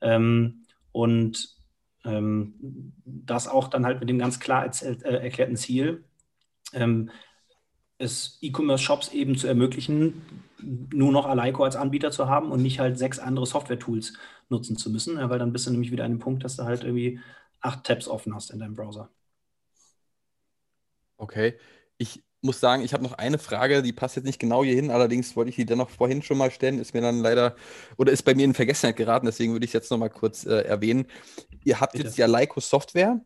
Ähm, 0.02 0.66
und 0.92 1.56
ähm, 2.06 2.94
das 3.06 3.48
auch 3.48 3.68
dann 3.68 3.86
halt 3.86 4.00
mit 4.00 4.10
dem 4.10 4.20
ganz 4.20 4.40
klar 4.40 4.66
äh, 4.82 4.96
erklärten 5.02 5.56
Ziel, 5.56 6.04
ähm, 6.74 7.10
es 8.00 8.38
E-Commerce-Shops 8.42 9.10
eben 9.10 9.38
zu 9.38 9.48
ermöglichen, 9.48 10.22
nur 10.62 11.12
noch 11.12 11.26
Aleiko 11.26 11.64
als 11.64 11.76
Anbieter 11.76 12.12
zu 12.12 12.28
haben 12.28 12.52
und 12.52 12.62
nicht 12.62 12.80
halt 12.80 12.98
sechs 12.98 13.20
andere 13.20 13.46
Software-Tools 13.46 14.14
nutzen 14.50 14.78
zu 14.78 14.90
müssen, 14.90 15.18
ja, 15.18 15.30
weil 15.30 15.40
dann 15.40 15.54
bist 15.54 15.68
du 15.68 15.72
nämlich 15.72 15.92
wieder 15.92 16.06
an 16.06 16.12
dem 16.14 16.20
Punkt, 16.20 16.44
dass 16.44 16.56
du 16.56 16.64
halt 16.64 16.84
irgendwie 16.84 17.20
acht 17.62 17.84
Tabs 17.84 18.08
offen 18.08 18.34
hast 18.34 18.52
in 18.52 18.60
deinem 18.60 18.74
Browser. 18.74 19.10
Okay. 21.18 21.56
Ich 21.98 22.24
muss 22.42 22.62
sagen, 22.62 22.84
ich 22.84 22.94
habe 22.94 23.04
noch 23.04 23.14
eine 23.14 23.38
Frage, 23.38 23.82
die 23.82 23.92
passt 23.92 24.16
jetzt 24.16 24.26
nicht 24.26 24.40
genau 24.40 24.64
hier 24.64 24.76
hin, 24.76 24.92
allerdings 24.92 25.36
wollte 25.36 25.50
ich 25.50 25.58
die 25.58 25.66
dennoch 25.66 25.90
vorhin 25.90 26.22
schon 26.22 26.38
mal 26.38 26.52
stellen, 26.52 26.80
ist 26.80 26.94
mir 26.94 27.02
dann 27.02 27.20
leider 27.20 27.56
oder 27.98 28.14
ist 28.14 28.24
bei 28.24 28.34
mir 28.34 28.46
in 28.46 28.54
Vergessenheit 28.54 28.96
geraten, 28.96 29.26
deswegen 29.26 29.52
würde 29.52 29.66
ich 29.66 29.72
es 29.72 29.74
jetzt 29.74 29.92
noch 29.92 29.98
mal 29.98 30.10
kurz 30.10 30.46
äh, 30.46 30.62
erwähnen. 30.62 31.06
Ihr 31.66 31.82
habt 31.82 31.94
Bitte. 31.94 32.06
jetzt 32.06 32.18
ja 32.18 32.28
Leico 32.28 32.62
Software 32.62 33.20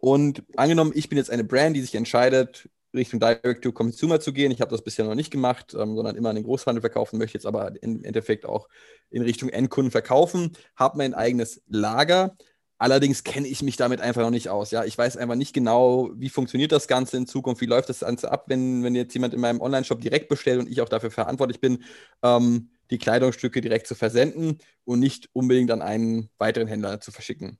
und 0.00 0.42
angenommen, 0.56 0.92
ich 0.94 1.10
bin 1.10 1.18
jetzt 1.18 1.30
eine 1.30 1.44
Brand, 1.44 1.76
die 1.76 1.82
sich 1.82 1.94
entscheidet, 1.94 2.70
Richtung 2.94 3.20
Direct-to-Consumer 3.20 4.20
zu 4.20 4.32
gehen. 4.32 4.50
Ich 4.52 4.60
habe 4.60 4.70
das 4.70 4.82
bisher 4.82 5.04
noch 5.04 5.14
nicht 5.14 5.30
gemacht, 5.30 5.74
ähm, 5.74 5.96
sondern 5.96 6.16
immer 6.16 6.30
an 6.30 6.36
den 6.36 6.44
Großhandel 6.44 6.80
verkaufen, 6.80 7.18
möchte 7.18 7.38
jetzt 7.38 7.46
aber 7.46 7.72
im 7.82 8.04
Endeffekt 8.04 8.46
auch 8.46 8.68
in 9.10 9.22
Richtung 9.22 9.48
Endkunden 9.48 9.90
verkaufen, 9.90 10.56
habe 10.76 10.98
mein 10.98 11.14
eigenes 11.14 11.62
Lager, 11.66 12.36
Allerdings 12.76 13.22
kenne 13.22 13.46
ich 13.46 13.62
mich 13.62 13.76
damit 13.76 14.00
einfach 14.00 14.22
noch 14.22 14.30
nicht 14.30 14.48
aus. 14.48 14.70
Ja, 14.72 14.84
ich 14.84 14.98
weiß 14.98 15.16
einfach 15.16 15.36
nicht 15.36 15.54
genau, 15.54 16.10
wie 16.16 16.28
funktioniert 16.28 16.72
das 16.72 16.88
Ganze 16.88 17.16
in 17.16 17.26
Zukunft, 17.26 17.60
wie 17.60 17.66
läuft 17.66 17.88
das 17.88 18.00
Ganze 18.00 18.30
ab, 18.32 18.44
wenn, 18.48 18.82
wenn 18.82 18.94
jetzt 18.96 19.14
jemand 19.14 19.32
in 19.32 19.40
meinem 19.40 19.60
Online-Shop 19.60 20.00
direkt 20.00 20.28
bestellt 20.28 20.58
und 20.58 20.68
ich 20.68 20.80
auch 20.80 20.88
dafür 20.88 21.10
verantwortlich 21.10 21.60
bin, 21.60 21.84
ähm, 22.22 22.70
die 22.90 22.98
Kleidungsstücke 22.98 23.60
direkt 23.60 23.86
zu 23.86 23.94
versenden 23.94 24.58
und 24.84 24.98
nicht 24.98 25.30
unbedingt 25.32 25.70
an 25.70 25.82
einen 25.82 26.30
weiteren 26.38 26.66
Händler 26.66 27.00
zu 27.00 27.12
verschicken. 27.12 27.58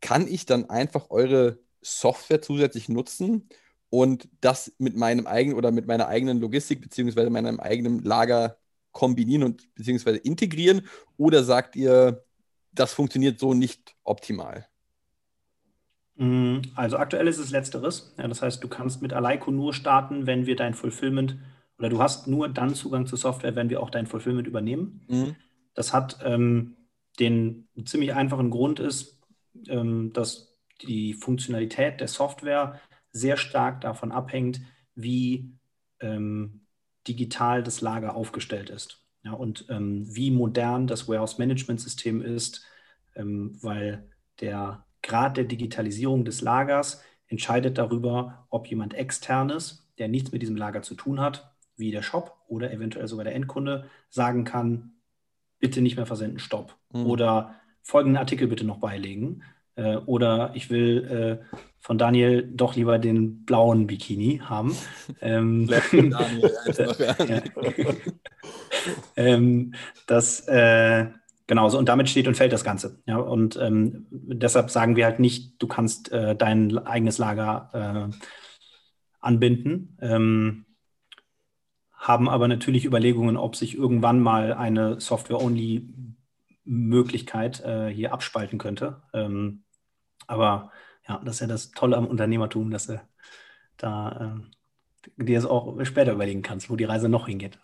Kann 0.00 0.28
ich 0.28 0.44
dann 0.46 0.68
einfach 0.68 1.10
eure 1.10 1.58
Software 1.80 2.42
zusätzlich 2.42 2.88
nutzen 2.88 3.48
und 3.90 4.28
das 4.40 4.72
mit 4.78 4.96
meinem 4.96 5.26
eigenen 5.26 5.58
oder 5.58 5.70
mit 5.72 5.86
meiner 5.86 6.08
eigenen 6.08 6.40
Logistik 6.40 6.80
beziehungsweise 6.80 7.30
meinem 7.30 7.60
eigenen 7.60 8.02
Lager 8.02 8.56
kombinieren 8.92 9.42
und 9.42 9.74
beziehungsweise 9.74 10.18
integrieren? 10.18 10.82
Oder 11.16 11.44
sagt 11.44 11.76
ihr, 11.76 12.24
das 12.72 12.92
funktioniert 12.92 13.38
so 13.38 13.54
nicht 13.54 13.96
optimal. 14.04 14.66
Mm, 16.16 16.58
also 16.74 16.96
aktuell 16.98 17.26
ist 17.26 17.38
es 17.38 17.50
letzteres. 17.50 18.14
Ja, 18.18 18.28
das 18.28 18.42
heißt, 18.42 18.62
du 18.62 18.68
kannst 18.68 19.02
mit 19.02 19.12
Aleiko 19.12 19.50
nur 19.50 19.74
starten, 19.74 20.26
wenn 20.26 20.46
wir 20.46 20.56
dein 20.56 20.74
Fulfillment 20.74 21.36
oder 21.78 21.88
du 21.88 22.00
hast 22.00 22.26
nur 22.26 22.48
dann 22.48 22.74
Zugang 22.74 23.06
zur 23.06 23.18
Software, 23.18 23.56
wenn 23.56 23.70
wir 23.70 23.82
auch 23.82 23.90
dein 23.90 24.06
Fulfillment 24.06 24.46
übernehmen. 24.46 25.00
Mhm. 25.08 25.36
Das 25.74 25.92
hat 25.94 26.18
ähm, 26.22 26.76
den 27.18 27.68
ziemlich 27.84 28.14
einfachen 28.14 28.50
Grund 28.50 28.80
ist, 28.80 29.18
ähm, 29.68 30.12
dass 30.12 30.58
die 30.82 31.14
Funktionalität 31.14 32.00
der 32.00 32.08
Software 32.08 32.80
sehr 33.12 33.36
stark 33.36 33.80
davon 33.80 34.12
abhängt, 34.12 34.60
wie 34.94 35.52
ähm, 36.00 36.66
digital 37.06 37.62
das 37.62 37.80
Lager 37.80 38.14
aufgestellt 38.14 38.70
ist. 38.70 39.04
Ja, 39.22 39.32
und 39.32 39.66
ähm, 39.68 40.04
wie 40.08 40.30
modern 40.30 40.86
das 40.86 41.08
Warehouse-Management-System 41.08 42.22
ist, 42.22 42.64
ähm, 43.14 43.58
weil 43.60 44.08
der 44.40 44.86
Grad 45.02 45.36
der 45.36 45.44
Digitalisierung 45.44 46.24
des 46.24 46.40
Lagers 46.40 47.02
entscheidet 47.26 47.78
darüber, 47.78 48.46
ob 48.50 48.66
jemand 48.66 48.94
externes, 48.94 49.88
der 49.98 50.08
nichts 50.08 50.32
mit 50.32 50.42
diesem 50.42 50.56
Lager 50.56 50.82
zu 50.82 50.94
tun 50.94 51.20
hat, 51.20 51.54
wie 51.76 51.90
der 51.90 52.02
Shop 52.02 52.36
oder 52.48 52.72
eventuell 52.72 53.08
sogar 53.08 53.24
der 53.24 53.34
Endkunde, 53.34 53.88
sagen 54.08 54.44
kann, 54.44 54.92
bitte 55.58 55.82
nicht 55.82 55.96
mehr 55.96 56.06
versenden, 56.06 56.38
stopp. 56.38 56.76
Mhm. 56.92 57.06
Oder 57.06 57.54
folgenden 57.82 58.18
Artikel 58.18 58.48
bitte 58.48 58.64
noch 58.64 58.78
beilegen. 58.78 59.42
Äh, 59.76 59.96
oder 59.96 60.52
ich 60.54 60.70
will 60.70 61.40
äh, 61.52 61.56
von 61.80 61.96
Daniel 61.96 62.46
doch 62.54 62.76
lieber 62.76 62.98
den 62.98 63.44
blauen 63.44 63.86
Bikini 63.86 64.40
haben. 64.44 64.76
Ähm, 65.22 65.66
Daniel 65.66 66.50
einfach, 66.66 67.28
ja. 67.28 67.42
ähm, 69.16 69.74
das, 70.06 70.48
äh, 70.48 71.08
genau, 71.46 71.68
so, 71.68 71.78
und 71.78 71.90
damit 71.90 72.08
steht 72.08 72.26
und 72.26 72.36
fällt 72.36 72.52
das 72.52 72.64
Ganze. 72.64 73.02
Ja, 73.06 73.18
und 73.18 73.58
ähm, 73.60 74.06
deshalb 74.10 74.70
sagen 74.70 74.96
wir 74.96 75.04
halt 75.04 75.18
nicht, 75.18 75.60
du 75.60 75.66
kannst 75.66 76.10
äh, 76.12 76.34
dein 76.36 76.78
eigenes 76.78 77.18
Lager 77.18 77.68
äh, 77.74 78.08
anbinden. 79.20 79.98
Ähm, 80.00 80.64
haben 81.92 82.30
aber 82.30 82.48
natürlich 82.48 82.86
Überlegungen, 82.86 83.36
ob 83.36 83.56
sich 83.56 83.76
irgendwann 83.76 84.20
mal 84.20 84.54
eine 84.54 85.00
Software-Only-Möglichkeit 85.00 87.60
äh, 87.60 87.88
hier 87.88 88.14
abspalten 88.14 88.58
könnte. 88.58 89.02
Ähm, 89.12 89.64
aber 90.26 90.72
ja, 91.10 91.20
das 91.24 91.36
ist 91.36 91.40
ja 91.40 91.46
das 91.48 91.72
Tolle 91.72 91.96
am 91.96 92.06
Unternehmertum, 92.06 92.70
dass 92.70 92.86
du 92.86 93.00
da 93.76 94.40
äh, 95.18 95.24
dir 95.24 95.38
es 95.38 95.44
auch 95.44 95.76
später 95.84 96.12
überlegen 96.12 96.42
kannst, 96.42 96.70
wo 96.70 96.76
die 96.76 96.84
Reise 96.84 97.08
noch 97.08 97.26
hingeht. 97.26 97.58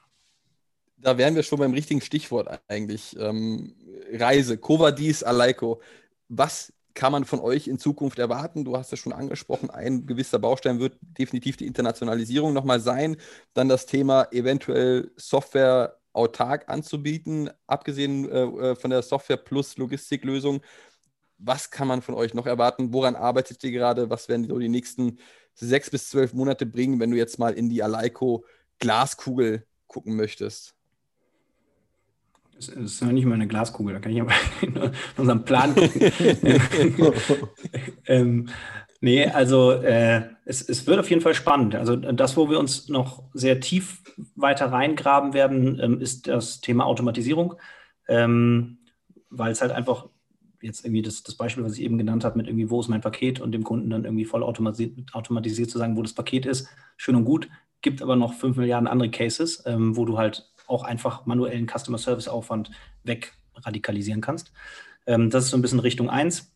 Da 0.97 1.17
wären 1.17 1.37
wir 1.37 1.43
schon 1.45 1.61
beim 1.61 1.73
richtigen 1.73 2.01
Stichwort 2.01 2.61
eigentlich. 2.67 3.17
Ähm, 3.19 3.77
Reise, 4.13 4.59
Kovadis, 4.59 5.23
Aleiko. 5.23 5.81
Was 6.29 6.73
kann 6.95 7.13
man 7.13 7.25
von 7.25 7.39
euch 7.39 7.69
in 7.69 7.79
Zukunft 7.79 8.19
erwarten? 8.19 8.65
Du 8.65 8.77
hast 8.77 8.93
es 8.93 8.99
schon 8.99 9.13
angesprochen, 9.13 9.71
ein 9.71 10.07
gewisser 10.07 10.41
Baustein 10.41 10.81
wird 10.81 10.99
definitiv 11.01 11.57
die 11.57 11.67
Internationalisierung 11.67 12.53
nochmal 12.53 12.81
sein. 12.81 13.17
Dann 13.55 13.69
das 13.69 13.87
Thema 13.87 14.27
eventuell 14.33 15.13
Software 15.17 15.99
autark 16.17 16.69
anzubieten, 16.69 17.51
abgesehen 17.67 18.29
äh, 18.29 18.43
äh, 18.43 18.75
von 18.75 18.91
der 18.91 19.03
Software 19.03 19.37
plus 19.37 19.77
Logistiklösung. 19.77 20.63
Was 21.39 21.71
kann 21.71 21.89
man 21.89 22.03
von 22.03 22.15
euch 22.15 22.35
noch 22.35 22.47
erwarten? 22.47 22.93
Woran 22.93 23.15
arbeitet 23.15 23.63
ihr 23.65 23.71
gerade? 23.71 24.09
Was 24.11 24.29
werden 24.29 24.49
so 24.49 24.59
die 24.59 24.69
nächsten 24.69 25.19
sechs 25.55 25.91
bis 25.91 26.09
zwölf 26.09 26.33
Monate 26.33 26.67
bringen, 26.67 27.01
wenn 27.01 27.11
du 27.11 27.17
jetzt 27.17 27.39
mal 27.39 27.53
in 27.53 27.69
die 27.69 27.83
Aleiko 27.83 28.45
Glaskugel 28.79 29.67
gucken 29.87 30.17
möchtest? 30.17 30.75
Das 32.55 32.69
ist 32.69 33.03
noch 33.03 33.13
nicht 33.13 33.27
mal 33.27 33.35
eine 33.35 33.47
Glaskugel, 33.47 33.95
da 33.95 34.01
kann 34.01 34.13
ich 34.13 34.21
aber 34.21 34.33
in 34.63 34.91
unserem 35.17 35.45
Plan 35.45 35.75
gucken. 35.75 36.13
ähm, 38.07 38.49
nee, 39.01 39.27
also 39.27 39.73
äh, 39.73 40.23
es, 40.47 40.67
es 40.67 40.87
wird 40.87 40.99
auf 40.99 41.11
jeden 41.11 41.21
Fall 41.21 41.35
spannend. 41.35 41.75
Also 41.75 41.97
das, 41.97 42.37
wo 42.37 42.49
wir 42.49 42.59
uns 42.59 42.89
noch 42.89 43.25
sehr 43.35 43.61
tief 43.61 44.03
weiter 44.37 44.73
reingraben 44.73 45.35
werden, 45.35 45.79
ähm, 45.81 46.01
ist 46.01 46.29
das 46.29 46.63
Thema 46.63 46.87
Automatisierung, 46.87 47.57
ähm, 48.09 48.79
weil 49.29 49.53
es 49.53 49.61
halt 49.61 49.73
einfach 49.73 50.09
jetzt 50.61 50.85
irgendwie 50.85 51.03
das, 51.03 51.23
das 51.23 51.35
Beispiel, 51.35 51.65
was 51.65 51.75
ich 51.75 51.83
eben 51.83 51.99
genannt 51.99 52.25
habe, 52.25 52.37
mit 52.37 52.47
irgendwie, 52.47 52.71
wo 52.71 52.81
ist 52.81 52.89
mein 52.89 53.01
Paket 53.01 53.41
und 53.41 53.53
dem 53.53 53.65
Kunden 53.65 53.91
dann 53.91 54.05
irgendwie 54.05 54.25
voll 54.25 54.43
automatisiert, 54.43 55.15
automatisiert 55.15 55.71
zu 55.71 55.79
sagen, 55.79 55.97
wo 55.97 56.03
das 56.03 56.15
Paket 56.15 56.47
ist, 56.47 56.69
schön 56.97 57.17
und 57.17 57.25
gut. 57.25 57.49
Gibt 57.83 58.03
aber 58.03 58.17
noch 58.17 58.35
fünf 58.35 58.57
Milliarden 58.57 58.89
andere 58.89 59.11
Cases, 59.11 59.63
ähm, 59.67 59.97
wo 59.97 60.05
du 60.05 60.19
halt 60.19 60.51
auch 60.67 60.83
einfach 60.83 61.27
manuellen 61.27 61.69
Customer 61.69 61.99
Service 61.99 62.29
Aufwand 62.29 62.71
wegradikalisieren 63.05 64.21
kannst. 64.21 64.53
Ähm, 65.07 65.31
das 65.31 65.45
ist 65.45 65.51
so 65.51 65.57
ein 65.57 65.63
bisschen 65.63 65.81
Richtung 65.81 66.11
1. 66.11 66.53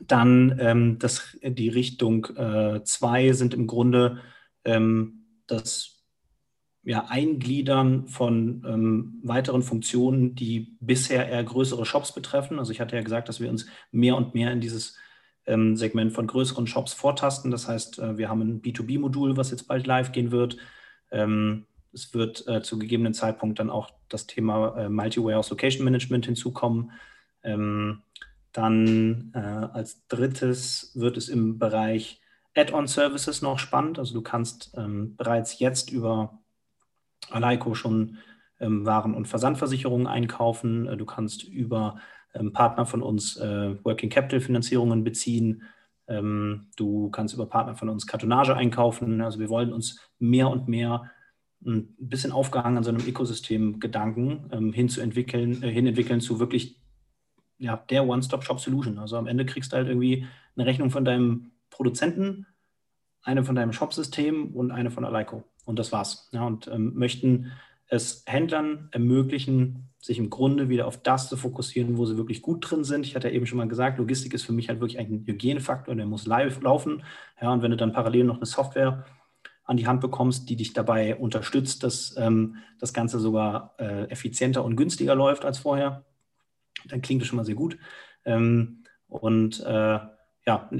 Dann 0.00 0.56
ähm, 0.58 0.98
das, 0.98 1.38
die 1.42 1.68
Richtung 1.68 2.26
2 2.26 3.24
äh, 3.24 3.32
sind 3.32 3.54
im 3.54 3.66
Grunde 3.66 4.18
ähm, 4.64 5.24
das 5.46 5.93
ja, 6.84 7.06
Eingliedern 7.08 8.08
von 8.08 8.64
ähm, 8.66 9.20
weiteren 9.22 9.62
Funktionen, 9.62 10.34
die 10.34 10.76
bisher 10.80 11.28
eher 11.28 11.42
größere 11.42 11.86
Shops 11.86 12.12
betreffen. 12.12 12.58
Also 12.58 12.72
ich 12.72 12.80
hatte 12.80 12.96
ja 12.96 13.02
gesagt, 13.02 13.28
dass 13.28 13.40
wir 13.40 13.48
uns 13.48 13.66
mehr 13.90 14.16
und 14.16 14.34
mehr 14.34 14.52
in 14.52 14.60
dieses 14.60 14.96
ähm, 15.46 15.76
Segment 15.76 16.12
von 16.12 16.26
größeren 16.26 16.66
Shops 16.66 16.92
vortasten. 16.92 17.50
Das 17.50 17.68
heißt, 17.68 17.98
äh, 17.98 18.18
wir 18.18 18.28
haben 18.28 18.42
ein 18.42 18.62
B2B-Modul, 18.62 19.36
was 19.36 19.50
jetzt 19.50 19.66
bald 19.66 19.86
live 19.86 20.12
gehen 20.12 20.30
wird. 20.30 20.58
Ähm, 21.10 21.66
es 21.92 22.12
wird 22.12 22.46
äh, 22.48 22.62
zu 22.62 22.78
gegebenen 22.78 23.14
Zeitpunkt 23.14 23.58
dann 23.58 23.70
auch 23.70 23.90
das 24.08 24.26
Thema 24.26 24.76
äh, 24.76 24.88
Multi-Warehouse 24.88 25.50
Location 25.50 25.84
Management 25.84 26.26
hinzukommen. 26.26 26.92
Ähm, 27.42 28.02
dann 28.52 29.32
äh, 29.34 29.38
als 29.38 30.06
drittes 30.08 30.92
wird 30.94 31.16
es 31.16 31.28
im 31.28 31.58
Bereich 31.58 32.20
Add-on-Services 32.54 33.42
noch 33.42 33.58
spannend. 33.58 33.98
Also 33.98 34.14
du 34.14 34.22
kannst 34.22 34.74
ähm, 34.76 35.16
bereits 35.16 35.58
jetzt 35.58 35.90
über 35.90 36.38
Aleiko 37.30 37.74
schon 37.74 38.18
ähm, 38.60 38.86
Waren- 38.86 39.14
und 39.14 39.28
Versandversicherungen 39.28 40.06
einkaufen. 40.06 40.86
Äh, 40.86 40.96
du 40.96 41.04
kannst 41.04 41.44
über 41.44 41.96
ähm, 42.34 42.52
Partner 42.52 42.86
von 42.86 43.02
uns 43.02 43.36
äh, 43.36 43.76
Working 43.84 44.10
Capital 44.10 44.40
Finanzierungen 44.40 45.04
beziehen. 45.04 45.62
Ähm, 46.06 46.68
du 46.76 47.10
kannst 47.10 47.34
über 47.34 47.46
Partner 47.46 47.74
von 47.74 47.88
uns 47.88 48.06
Kartonage 48.06 48.54
einkaufen. 48.54 49.20
Also 49.20 49.38
wir 49.38 49.48
wollen 49.48 49.72
uns 49.72 50.00
mehr 50.18 50.48
und 50.48 50.68
mehr 50.68 51.10
ein 51.64 51.94
bisschen 51.98 52.32
aufgehangen 52.32 52.76
an 52.76 52.84
so 52.84 52.90
einem 52.90 53.06
Ökosystem-Gedanken 53.06 54.50
ähm, 54.52 54.72
hinzuentwickeln, 54.72 55.62
äh, 55.62 55.70
hinentwickeln 55.70 56.20
zu 56.20 56.38
wirklich 56.38 56.80
ja, 57.58 57.76
der 57.88 58.06
One-Stop-Shop-Solution. 58.06 58.98
Also 58.98 59.16
am 59.16 59.26
Ende 59.26 59.46
kriegst 59.46 59.72
du 59.72 59.76
halt 59.76 59.88
irgendwie 59.88 60.26
eine 60.56 60.66
Rechnung 60.66 60.90
von 60.90 61.04
deinem 61.04 61.52
Produzenten, 61.70 62.46
eine 63.22 63.44
von 63.44 63.54
deinem 63.54 63.72
Shop-System 63.72 64.54
und 64.54 64.70
eine 64.70 64.90
von 64.90 65.04
Aleiko. 65.04 65.44
Und 65.64 65.78
das 65.78 65.92
war's. 65.92 66.28
Ja, 66.32 66.46
und 66.46 66.68
ähm, 66.68 66.94
möchten 66.94 67.52
es 67.88 68.24
Händlern 68.26 68.88
ermöglichen, 68.92 69.88
sich 70.00 70.18
im 70.18 70.30
Grunde 70.30 70.68
wieder 70.68 70.86
auf 70.86 71.02
das 71.02 71.28
zu 71.28 71.36
fokussieren, 71.36 71.96
wo 71.96 72.04
sie 72.04 72.16
wirklich 72.16 72.42
gut 72.42 72.68
drin 72.68 72.84
sind. 72.84 73.06
Ich 73.06 73.14
hatte 73.14 73.28
ja 73.28 73.34
eben 73.34 73.46
schon 73.46 73.58
mal 73.58 73.68
gesagt, 73.68 73.98
Logistik 73.98 74.34
ist 74.34 74.44
für 74.44 74.52
mich 74.52 74.68
halt 74.68 74.80
wirklich 74.80 74.98
ein 74.98 75.24
Hygienefaktor, 75.26 75.94
der 75.94 76.06
muss 76.06 76.26
live 76.26 76.60
laufen. 76.60 77.02
Ja, 77.40 77.52
und 77.52 77.62
wenn 77.62 77.70
du 77.70 77.76
dann 77.76 77.92
parallel 77.92 78.24
noch 78.24 78.36
eine 78.36 78.46
Software 78.46 79.04
an 79.64 79.78
die 79.78 79.86
Hand 79.86 80.00
bekommst, 80.00 80.48
die 80.50 80.56
dich 80.56 80.74
dabei 80.74 81.16
unterstützt, 81.16 81.82
dass 81.84 82.14
ähm, 82.18 82.56
das 82.78 82.92
Ganze 82.92 83.18
sogar 83.18 83.74
äh, 83.78 84.04
effizienter 84.10 84.62
und 84.62 84.76
günstiger 84.76 85.14
läuft 85.14 85.44
als 85.44 85.58
vorher. 85.58 86.04
Dann 86.88 87.00
klingt 87.00 87.22
das 87.22 87.28
schon 87.28 87.38
mal 87.38 87.44
sehr 87.44 87.54
gut. 87.54 87.78
Ähm, 88.26 88.84
und 89.08 89.60
äh, 89.60 89.98
ja, 90.46 90.70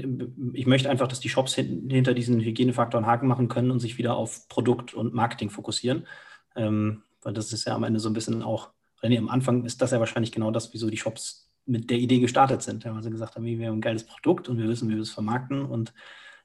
ich 0.53 0.67
möchte 0.67 0.89
einfach, 0.89 1.07
dass 1.07 1.19
die 1.19 1.29
Shops 1.29 1.55
hin, 1.55 1.89
hinter 1.89 2.13
diesen 2.13 2.39
Hygienefaktoren 2.39 3.07
Haken 3.07 3.27
machen 3.27 3.47
können 3.47 3.71
und 3.71 3.79
sich 3.79 3.97
wieder 3.97 4.15
auf 4.15 4.47
Produkt 4.47 4.93
und 4.93 5.13
Marketing 5.13 5.49
fokussieren. 5.49 6.07
Ähm, 6.55 7.03
weil 7.21 7.33
das 7.33 7.51
ist 7.51 7.65
ja 7.65 7.73
am 7.75 7.83
Ende 7.83 7.99
so 7.99 8.09
ein 8.09 8.13
bisschen 8.13 8.43
auch, 8.43 8.69
oder 8.99 9.09
nee, 9.09 9.17
am 9.17 9.29
Anfang 9.29 9.65
ist 9.65 9.81
das 9.81 9.91
ja 9.91 9.99
wahrscheinlich 9.99 10.31
genau 10.31 10.51
das, 10.51 10.73
wieso 10.73 10.89
die 10.89 10.97
Shops 10.97 11.51
mit 11.65 11.89
der 11.89 11.97
Idee 11.97 12.19
gestartet 12.19 12.61
sind. 12.61 12.83
Ja, 12.83 12.93
weil 12.93 13.01
sie 13.01 13.09
gesagt 13.09 13.35
haben, 13.35 13.45
wir 13.45 13.67
haben 13.67 13.77
ein 13.77 13.81
geiles 13.81 14.05
Produkt 14.05 14.47
und 14.49 14.57
wir 14.59 14.67
wissen, 14.67 14.87
wie 14.89 14.95
wir 14.95 15.01
es 15.01 15.11
vermarkten 15.11 15.65
und 15.65 15.93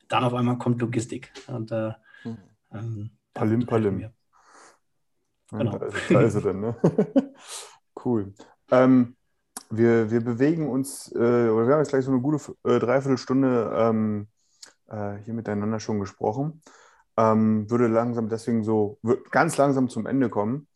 dann 0.09 0.25
auf 0.25 0.33
einmal 0.33 0.59
kommt 0.59 0.81
Logistik. 0.81 1.31
Und 1.47 1.71
äh, 1.73 1.93
hm. 2.23 2.39
Ähm, 2.73 3.11
Palim, 3.35 3.67
Palim. 3.67 4.11
Genau. 5.51 5.79
Da, 5.79 5.87
ist, 5.87 6.11
da 6.11 6.21
ist 6.21 6.35
er 6.37 6.41
denn, 6.43 6.61
ne? 6.61 6.77
cool. 8.05 8.33
Ähm, 8.71 9.17
wir, 9.71 10.11
wir 10.11 10.21
bewegen 10.23 10.69
uns, 10.69 11.11
äh, 11.15 11.19
oder 11.19 11.67
wir 11.67 11.75
haben 11.75 11.81
jetzt 11.81 11.91
gleich 11.91 12.05
so 12.05 12.11
eine 12.11 12.21
gute 12.21 12.53
äh, 12.65 12.79
Dreiviertelstunde 12.79 13.73
ähm, 13.75 14.29
äh, 14.89 15.17
hier 15.25 15.35
miteinander 15.35 15.81
schon 15.81 16.01
gesprochen. 16.01 16.61
Ähm, 17.17 17.71
würde 17.71 17.87
langsam 17.87 18.29
deswegen 18.29 18.65
so, 18.65 18.99
ganz 19.31 19.57
langsam 19.57 19.89
zum 19.89 20.07
Ende 20.07 20.29
kommen. 20.29 20.69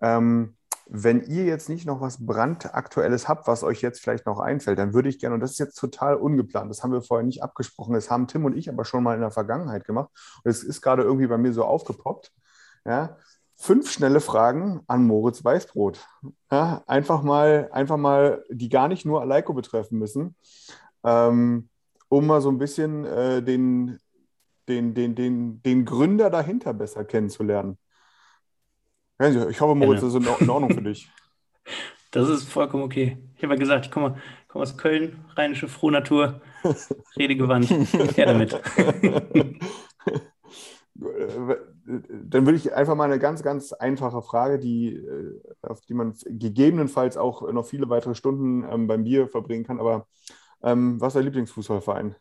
Ähm, 0.00 0.56
wenn 0.92 1.22
ihr 1.22 1.44
jetzt 1.44 1.68
nicht 1.68 1.86
noch 1.86 2.00
was 2.00 2.26
brandaktuelles 2.26 3.28
habt, 3.28 3.46
was 3.46 3.62
euch 3.62 3.80
jetzt 3.80 4.00
vielleicht 4.00 4.26
noch 4.26 4.40
einfällt, 4.40 4.78
dann 4.78 4.92
würde 4.92 5.08
ich 5.08 5.20
gerne, 5.20 5.34
und 5.34 5.40
das 5.40 5.52
ist 5.52 5.58
jetzt 5.60 5.78
total 5.78 6.16
ungeplant, 6.16 6.68
das 6.68 6.82
haben 6.82 6.92
wir 6.92 7.02
vorher 7.02 7.24
nicht 7.24 7.44
abgesprochen, 7.44 7.94
das 7.94 8.10
haben 8.10 8.26
Tim 8.26 8.44
und 8.44 8.56
ich 8.56 8.68
aber 8.68 8.84
schon 8.84 9.04
mal 9.04 9.14
in 9.14 9.20
der 9.20 9.30
Vergangenheit 9.30 9.84
gemacht 9.84 10.10
und 10.42 10.50
es 10.50 10.64
ist 10.64 10.80
gerade 10.82 11.04
irgendwie 11.04 11.28
bei 11.28 11.38
mir 11.38 11.52
so 11.52 11.64
aufgepoppt. 11.64 12.32
Ja, 12.84 13.16
fünf 13.60 13.92
schnelle 13.92 14.20
Fragen 14.20 14.80
an 14.86 15.06
Moritz 15.06 15.44
Weißbrot. 15.44 16.00
Ja, 16.50 16.82
einfach, 16.86 17.22
mal, 17.22 17.68
einfach 17.72 17.98
mal, 17.98 18.42
die 18.48 18.70
gar 18.70 18.88
nicht 18.88 19.04
nur 19.04 19.20
Aleiko 19.20 19.52
betreffen 19.52 19.98
müssen, 19.98 20.34
ähm, 21.04 21.68
um 22.08 22.26
mal 22.26 22.40
so 22.40 22.50
ein 22.50 22.56
bisschen 22.56 23.04
äh, 23.04 23.42
den, 23.42 23.98
den, 24.66 24.94
den, 24.94 25.14
den, 25.14 25.62
den 25.62 25.84
Gründer 25.84 26.30
dahinter 26.30 26.72
besser 26.72 27.04
kennenzulernen. 27.04 27.76
Ich 29.18 29.60
hoffe, 29.60 29.74
Moritz, 29.74 30.00
das 30.00 30.14
ist 30.14 30.40
in 30.40 30.50
Ordnung 30.50 30.72
für 30.72 30.82
dich. 30.82 31.08
Das 32.12 32.28
ist 32.28 32.42
vollkommen 32.48 32.82
okay. 32.82 33.18
Ich 33.36 33.44
habe 33.44 33.54
ja 33.54 33.60
gesagt, 33.60 33.86
ich 33.86 33.92
komme, 33.92 34.16
komme 34.48 34.64
aus 34.64 34.76
Köln, 34.76 35.24
rheinische 35.36 35.68
Frohnatur, 35.68 36.40
redegewandt. 37.16 37.70
Her 37.70 38.26
damit. 38.26 38.60
Dann 41.84 42.46
würde 42.46 42.56
ich 42.56 42.74
einfach 42.74 42.94
mal 42.94 43.04
eine 43.04 43.18
ganz, 43.18 43.42
ganz 43.42 43.72
einfache 43.72 44.22
Frage, 44.22 44.58
die, 44.58 44.94
äh, 44.94 45.40
auf 45.62 45.80
die 45.82 45.94
man 45.94 46.14
gegebenenfalls 46.26 47.16
auch 47.16 47.50
noch 47.52 47.66
viele 47.66 47.88
weitere 47.88 48.14
Stunden 48.14 48.64
ähm, 48.70 48.86
beim 48.86 49.04
Bier 49.04 49.28
verbringen 49.28 49.64
kann. 49.64 49.80
Aber 49.80 50.06
ähm, 50.62 51.00
was 51.00 51.08
ist 51.08 51.16
dein 51.16 51.24
Lieblingsfußballverein? 51.24 52.16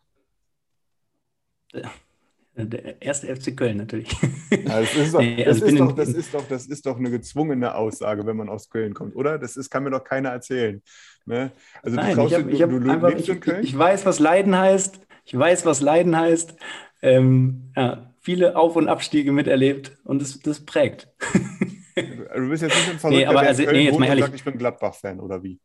Der 2.55 3.01
erste 3.01 3.27
FC 3.33 3.55
Köln 3.55 3.77
natürlich. 3.77 4.11
Ja, 4.51 4.81
das, 4.81 4.93
ist 4.95 5.13
doch, 5.13 5.21
Nee, 5.37 5.37
das, 5.45 5.61
also 5.61 5.65
ich 5.65 5.65
bin 5.65 5.75
ist 5.75 5.79
doch, 5.79 5.89
in- 5.91 5.95
das, 5.95 6.09
ist 6.09 6.33
doch, 6.33 6.47
das 6.47 6.65
ist 6.67 6.85
doch 6.85 6.97
eine 6.97 7.09
gezwungene 7.09 7.75
Aussage, 7.75 8.25
wenn 8.25 8.35
man 8.35 8.49
aus 8.49 8.69
Köln 8.69 8.93
kommt, 8.93 9.15
oder? 9.15 9.37
Das 9.37 9.55
ist, 9.55 9.69
kann 9.69 9.83
mir 9.83 9.91
doch 9.91 10.03
keiner 10.03 10.29
erzählen. 10.29 10.81
Ne? 11.25 11.51
Also 11.81 11.97
du, 11.97 12.03
Nein, 12.03 12.15
traust 12.15 12.31
ich, 12.31 12.37
hab, 12.37 12.49
ich, 12.49 12.59
du, 12.59 12.79
du 12.79 12.89
einfach, 12.89 13.09
lebst 13.09 13.23
ich, 13.23 13.29
in 13.29 13.39
Köln? 13.39 13.63
ich 13.63 13.77
weiß, 13.77 14.05
was 14.05 14.19
Leiden 14.19 14.57
heißt. 14.57 14.99
Ich 15.25 15.37
weiß, 15.37 15.65
was 15.65 15.79
Leiden 15.79 16.17
heißt. 16.17 16.55
Ähm, 17.01 17.71
ja, 17.75 18.13
viele 18.19 18.55
Auf- 18.55 18.75
und 18.75 18.87
Abstiege 18.87 19.31
miterlebt 19.31 19.97
und 20.03 20.21
das, 20.21 20.39
das 20.39 20.65
prägt. 20.65 21.07
du 21.95 22.49
bist 22.49 22.63
jetzt 22.63 22.75
nicht 22.75 22.89
ein 22.89 22.99
Verrückter, 22.99 23.09
Nee, 23.09 23.25
aber 23.25 23.39
also- 23.39 23.63
nee, 23.63 23.85
jetzt 23.85 23.99
mal 23.99 24.05
ehrlich. 24.07 24.25
sagt, 24.25 24.35
ich 24.35 24.43
bin 24.43 24.57
Gladbach-Fan, 24.57 25.19
oder 25.19 25.43
wie? 25.43 25.59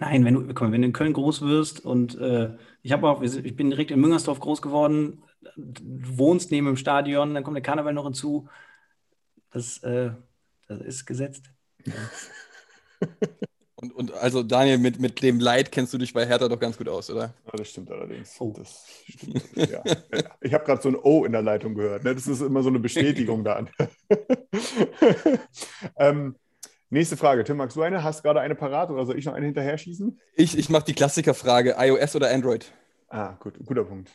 Nein, 0.00 0.24
wenn 0.24 0.34
du, 0.34 0.40
mal, 0.40 0.72
wenn 0.72 0.82
du 0.82 0.86
in 0.88 0.92
Köln 0.92 1.12
groß 1.12 1.42
wirst 1.42 1.84
und 1.84 2.18
äh, 2.18 2.56
ich 2.82 2.92
habe 2.92 3.08
auch, 3.08 3.22
ich 3.22 3.56
bin 3.56 3.70
direkt 3.70 3.90
in 3.90 4.00
Müngersdorf 4.00 4.40
groß 4.40 4.62
geworden, 4.62 5.22
du 5.56 6.18
wohnst 6.18 6.50
neben 6.50 6.66
dem 6.66 6.76
Stadion, 6.76 7.34
dann 7.34 7.44
kommt 7.44 7.56
der 7.56 7.62
Karneval 7.62 7.92
noch 7.92 8.04
hinzu. 8.04 8.48
Das, 9.50 9.78
äh, 9.82 10.10
das 10.68 10.80
ist 10.80 11.06
gesetzt. 11.06 11.50
Und, 13.84 13.92
und 13.92 14.14
also 14.14 14.42
Daniel, 14.42 14.78
mit, 14.78 14.98
mit 14.98 15.22
dem 15.22 15.38
Leid 15.38 15.70
kennst 15.70 15.92
du 15.92 15.98
dich 15.98 16.14
bei 16.14 16.26
Hertha 16.26 16.48
doch 16.48 16.58
ganz 16.58 16.78
gut 16.78 16.88
aus, 16.88 17.10
oder? 17.10 17.34
Ja, 17.46 17.52
das 17.52 17.68
stimmt 17.68 17.90
allerdings. 17.90 18.40
Oh. 18.40 18.54
Das 18.56 18.86
stimmt, 19.06 19.42
ja. 19.56 19.82
Ja. 19.84 19.96
Ich 20.40 20.54
habe 20.54 20.64
gerade 20.64 20.80
so 20.80 20.88
ein 20.88 20.96
O 20.96 21.24
in 21.24 21.32
der 21.32 21.42
Leitung 21.42 21.74
gehört. 21.74 22.04
Ne? 22.04 22.14
Das 22.14 22.26
ist 22.26 22.40
immer 22.40 22.62
so 22.62 22.70
eine 22.70 22.78
Bestätigung 22.78 23.44
da. 23.44 23.62
ähm, 25.98 26.36
nächste 26.88 27.18
Frage. 27.18 27.44
Tim, 27.44 27.58
magst 27.58 27.76
du 27.76 27.82
eine? 27.82 28.02
Hast 28.02 28.22
gerade 28.22 28.40
eine 28.40 28.54
parat 28.54 28.90
oder 28.90 29.04
soll 29.04 29.18
ich 29.18 29.26
noch 29.26 29.34
eine 29.34 29.44
hinterher 29.44 29.76
schießen? 29.76 30.18
Ich, 30.34 30.56
ich 30.56 30.70
mache 30.70 30.84
die 30.84 30.94
Klassikerfrage, 30.94 31.76
iOS 31.78 32.16
oder 32.16 32.30
Android? 32.30 32.72
Ah, 33.08 33.34
gut, 33.38 33.58
guter 33.66 33.84
Punkt. 33.84 34.10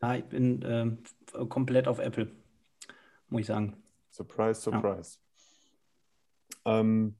Ja, 0.00 0.14
ich 0.14 0.24
bin 0.26 0.64
ähm, 0.64 1.48
komplett 1.48 1.88
auf 1.88 1.98
Apple, 1.98 2.30
muss 3.28 3.40
ich 3.40 3.46
sagen. 3.46 3.82
Surprise, 4.10 4.60
surprise. 4.60 5.18
Ähm, 6.64 7.16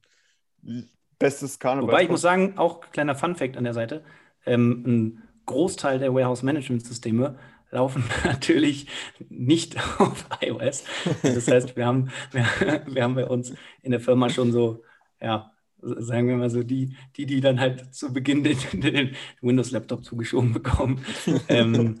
bestes 1.19 1.59
Karneval. 1.59 1.89
Wobei 1.89 2.03
ich 2.03 2.09
muss 2.09 2.21
sagen, 2.21 2.57
auch 2.57 2.81
kleiner 2.91 3.15
Fun-Fact 3.15 3.57
an 3.57 3.65
der 3.65 3.73
Seite: 3.73 4.03
ähm, 4.45 4.83
ein 4.87 5.23
Großteil 5.45 5.99
der 5.99 6.13
Warehouse-Management-Systeme 6.13 7.37
laufen 7.71 8.03
natürlich 8.23 8.87
nicht 9.29 9.77
auf 9.99 10.25
iOS. 10.41 10.83
Das 11.21 11.47
heißt, 11.47 11.75
wir 11.75 11.85
haben, 11.85 12.09
wir, 12.31 12.45
wir 12.87 13.03
haben 13.03 13.15
bei 13.15 13.25
uns 13.25 13.53
in 13.81 13.91
der 13.91 13.99
Firma 13.99 14.29
schon 14.29 14.51
so, 14.51 14.83
ja, 15.21 15.51
sagen 15.81 16.27
wir 16.27 16.35
mal 16.35 16.49
so, 16.49 16.63
die, 16.63 16.95
die, 17.15 17.25
die 17.25 17.41
dann 17.41 17.59
halt 17.59 17.93
zu 17.93 18.11
Beginn 18.11 18.43
den, 18.43 18.57
den 18.73 19.15
Windows-Laptop 19.41 20.03
zugeschoben 20.03 20.53
bekommen. 20.53 21.05
ähm, 21.47 21.99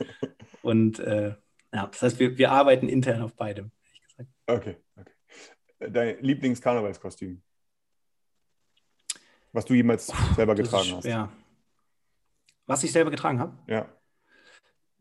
und 0.61 0.99
äh, 0.99 1.35
ja, 1.73 1.87
das 1.87 2.01
heißt, 2.01 2.19
wir, 2.19 2.37
wir 2.37 2.51
arbeiten 2.51 2.89
intern 2.89 3.21
auf 3.21 3.35
beidem. 3.35 3.71
ehrlich 3.85 4.01
gesagt. 4.03 4.29
Okay, 4.47 4.77
okay. 4.95 5.91
Dein 5.91 6.21
Lieblings-Karnevalskostüm? 6.21 7.41
Was 9.51 9.65
du 9.65 9.73
jemals 9.73 10.11
selber 10.35 10.55
Das 10.55 10.65
getragen 10.69 10.95
hast? 10.95 11.05
Was 12.67 12.83
ich 12.83 12.91
selber 12.91 13.09
getragen 13.11 13.39
habe? 13.39 13.57
Ja. 13.67 13.87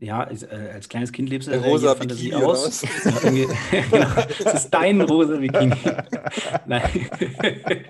Ja, 0.00 0.22
als, 0.22 0.44
äh, 0.44 0.70
als 0.72 0.88
kleines 0.88 1.10
Kind 1.12 1.28
lebst 1.28 1.48
du 1.48 1.52
äh, 1.52 1.56
rosa 1.56 1.88
jede 1.88 1.98
Fantasie 1.98 2.30
Bikini 2.30 2.44
aus. 2.44 2.82
Irgendwie- 3.04 3.48
genau, 3.90 4.14
das 4.44 4.54
ist 4.64 4.70
dein 4.70 5.00
rosa 5.00 5.36
Bikini. 5.36 5.74
Nein. 6.66 7.10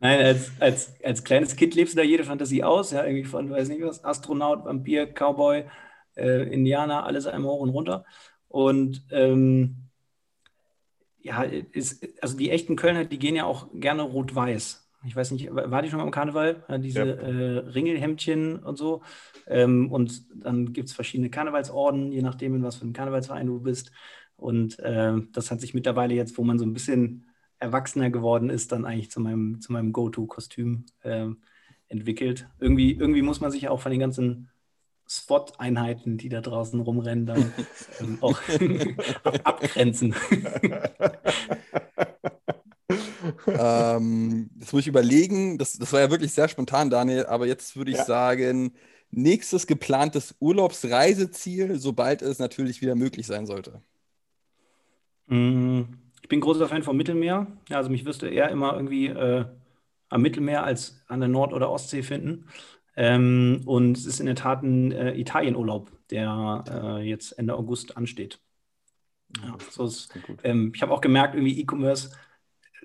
Nein, 0.00 0.20
als, 0.20 0.50
als, 0.60 0.92
als 1.02 1.24
kleines 1.24 1.56
Kind 1.56 1.74
lebst 1.74 1.94
du 1.94 1.96
da 1.98 2.02
jede 2.02 2.24
Fantasie 2.24 2.62
aus. 2.62 2.90
Ja, 2.90 3.04
irgendwie 3.04 3.24
von, 3.24 3.50
weiß 3.50 3.68
nicht 3.68 3.82
was, 3.82 4.04
Astronaut, 4.04 4.64
Vampir, 4.64 5.06
Cowboy, 5.06 5.64
äh, 6.16 6.42
Indianer, 6.52 7.04
alles 7.06 7.26
einmal 7.26 7.52
hoch 7.52 7.60
und 7.60 7.70
runter. 7.70 8.04
Und 8.48 9.02
ähm, 9.10 9.88
ja, 11.20 11.42
ist, 11.42 12.06
also 12.20 12.36
die 12.36 12.50
echten 12.50 12.76
Kölner, 12.76 13.04
die 13.06 13.18
gehen 13.18 13.36
ja 13.36 13.44
auch 13.44 13.68
gerne 13.72 14.02
rot-weiß. 14.02 14.81
Ich 15.04 15.16
weiß 15.16 15.32
nicht, 15.32 15.48
war 15.52 15.82
die 15.82 15.88
schon 15.90 15.98
mal 15.98 16.04
im 16.04 16.10
Karneval? 16.12 16.64
Ja, 16.68 16.78
Diese 16.78 17.00
Ja. 17.00 17.04
äh, 17.06 17.58
Ringelhemdchen 17.58 18.58
und 18.60 18.76
so. 18.76 19.02
Ähm, 19.46 19.90
und 19.90 20.22
dann 20.34 20.72
gibt 20.72 20.88
es 20.88 20.94
verschiedene 20.94 21.30
Karnevalsorden, 21.30 22.12
je 22.12 22.22
nachdem, 22.22 22.54
in 22.54 22.62
was 22.62 22.76
für 22.76 22.82
einem 22.82 22.92
Karnevalsverein 22.92 23.46
du 23.46 23.60
bist. 23.60 23.90
Und 24.36 24.76
ähm, 24.82 25.28
das 25.32 25.50
hat 25.50 25.60
sich 25.60 25.74
mittlerweile 25.74 26.14
jetzt, 26.14 26.38
wo 26.38 26.44
man 26.44 26.58
so 26.58 26.64
ein 26.64 26.72
bisschen 26.72 27.26
erwachsener 27.58 28.10
geworden 28.10 28.50
ist, 28.50 28.72
dann 28.72 28.84
eigentlich 28.84 29.10
zu 29.10 29.20
meinem, 29.20 29.60
zu 29.60 29.72
meinem 29.72 29.92
Go-To-Kostüm 29.92 30.84
ähm, 31.04 31.42
entwickelt. 31.88 32.48
Irgendwie, 32.60 32.92
irgendwie 32.92 33.22
muss 33.22 33.40
man 33.40 33.50
sich 33.50 33.68
auch 33.68 33.80
von 33.80 33.90
den 33.90 34.00
ganzen 34.00 34.50
Spot-Einheiten, 35.08 36.16
die 36.16 36.28
da 36.28 36.40
draußen 36.40 36.80
rumrennen, 36.80 37.26
dann 37.26 37.52
ähm, 38.00 38.18
auch 38.20 38.40
abgrenzen. 39.44 40.14
ähm, 43.54 44.50
jetzt 44.58 44.72
muss 44.72 44.82
ich 44.82 44.88
überlegen, 44.88 45.58
das, 45.58 45.74
das 45.78 45.92
war 45.92 46.00
ja 46.00 46.10
wirklich 46.10 46.32
sehr 46.32 46.48
spontan, 46.48 46.90
Daniel, 46.90 47.26
aber 47.26 47.46
jetzt 47.46 47.76
würde 47.76 47.90
ich 47.90 47.98
Ja. 47.98 48.04
sagen, 48.04 48.72
nächstes 49.10 49.66
geplantes 49.66 50.34
Urlaubsreiseziel, 50.40 51.78
sobald 51.78 52.22
es 52.22 52.38
natürlich 52.38 52.80
wieder 52.82 52.94
möglich 52.94 53.26
sein 53.26 53.46
sollte. 53.46 53.82
Mm, 55.26 55.82
Ich 56.22 56.28
bin 56.28 56.40
großer 56.40 56.68
Fan 56.68 56.82
vom 56.82 56.96
Mittelmeer. 56.96 57.46
Also 57.70 57.90
mich 57.90 58.04
wirst 58.04 58.22
du 58.22 58.26
eher 58.26 58.48
immer 58.50 58.74
irgendwie 58.74 59.06
äh, 59.08 59.44
am 60.08 60.22
Mittelmeer 60.22 60.64
als 60.64 61.02
an 61.08 61.20
der 61.20 61.28
Nord- 61.28 61.52
oder 61.52 61.70
Ostsee 61.70 62.02
finden. 62.02 62.48
Ähm, 62.96 63.62
und 63.66 63.96
es 63.96 64.06
ist 64.06 64.20
in 64.20 64.26
der 64.26 64.34
Tat 64.36 64.62
ein 64.62 64.92
äh, 64.92 65.14
Italienurlaub, 65.14 65.90
der 66.10 66.64
äh, 66.68 67.08
jetzt 67.08 67.32
Ende 67.32 67.54
August 67.54 67.96
ansteht. 67.96 68.40
Ja, 69.42 69.56
so 69.70 69.84
ist, 69.86 70.12
ähm, 70.44 70.72
ich 70.74 70.82
habe 70.82 70.92
auch 70.92 71.00
gemerkt, 71.00 71.34
irgendwie 71.34 71.58
E-Commerce 71.60 72.10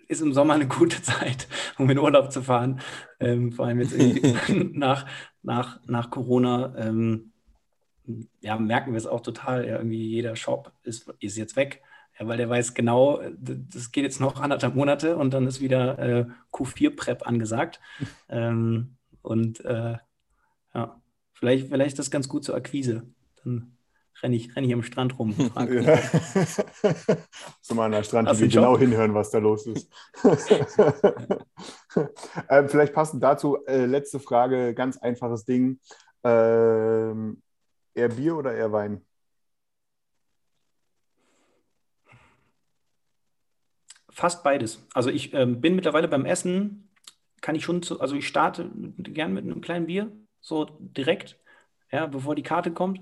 ist 0.07 0.21
im 0.21 0.33
Sommer 0.33 0.53
eine 0.53 0.67
gute 0.67 1.01
Zeit, 1.01 1.47
um 1.77 1.89
in 1.89 1.99
Urlaub 1.99 2.31
zu 2.31 2.41
fahren. 2.41 2.81
Ähm, 3.19 3.51
vor 3.51 3.65
allem 3.65 3.81
jetzt 3.81 3.95
nach, 4.73 5.05
nach, 5.41 5.79
nach 5.85 6.09
Corona. 6.09 6.73
Ähm, 6.77 7.31
ja, 8.39 8.57
merken 8.57 8.91
wir 8.91 8.97
es 8.97 9.07
auch 9.07 9.21
total. 9.21 9.67
Ja, 9.67 9.77
irgendwie 9.77 10.07
jeder 10.07 10.35
Shop 10.35 10.71
ist, 10.83 11.13
ist 11.19 11.37
jetzt 11.37 11.55
weg. 11.55 11.81
Ja, 12.19 12.27
weil 12.27 12.37
der 12.37 12.49
weiß 12.49 12.73
genau, 12.73 13.21
das 13.37 13.91
geht 13.91 14.03
jetzt 14.03 14.19
noch 14.19 14.39
anderthalb 14.39 14.75
Monate 14.75 15.17
und 15.17 15.33
dann 15.33 15.45
ist 15.45 15.61
wieder 15.61 15.99
äh, 15.99 16.25
Q4-Prep 16.51 17.27
angesagt. 17.27 17.79
ähm, 18.29 18.97
und 19.21 19.63
äh, 19.65 19.97
ja, 20.73 21.01
vielleicht, 21.33 21.67
vielleicht 21.67 21.93
ist 21.93 21.99
das 21.99 22.11
ganz 22.11 22.27
gut 22.27 22.43
zur 22.43 22.55
Akquise. 22.55 23.03
Dann 23.43 23.76
renne 24.24 24.36
ich, 24.36 24.55
renn 24.55 24.63
ich 24.63 24.74
am 24.74 24.84
Strand 24.84 25.18
rum. 25.20 25.34
frag, 25.53 25.70
Ja. 25.70 25.99
so 27.61 27.76
mal 27.76 27.86
an 27.86 27.91
der 27.91 28.03
Strand, 28.03 28.30
die 28.39 28.47
genau 28.47 28.78
hinhören, 28.78 29.13
was 29.13 29.30
da 29.32 29.39
los 29.39 29.68
ist. 29.68 29.91
ähm, 32.49 32.70
vielleicht 32.70 32.93
passend 32.93 33.24
dazu, 33.24 33.65
äh, 33.65 33.86
letzte 33.86 34.20
Frage, 34.20 34.74
ganz 34.74 34.97
einfaches 34.97 35.45
Ding. 35.45 35.80
Ähm, 36.24 37.41
eher 37.93 38.09
Bier 38.09 38.36
oder 38.38 38.53
eher 38.53 38.72
Wein? 38.72 39.01
Fast 44.09 44.43
beides. 44.43 44.84
Also 44.93 45.11
ich 45.11 45.34
ähm, 45.34 45.61
bin 45.61 45.76
mittlerweile 45.76 46.07
beim 46.07 46.26
Essen, 46.26 46.89
kann 47.41 47.53
ich 47.53 47.63
schon 47.63 47.84
zu, 47.84 48.01
also 48.01 48.15
ich 48.15 48.28
starte 48.28 48.72
gern 48.97 49.34
mit 49.34 49.43
einem 49.43 49.61
kleinen 49.61 49.86
Bier, 49.86 50.11
so 50.41 50.65
direkt, 50.80 51.39
ja, 51.91 52.07
bevor 52.07 52.34
die 52.34 52.43
Karte 52.43 52.72
kommt. 52.72 52.99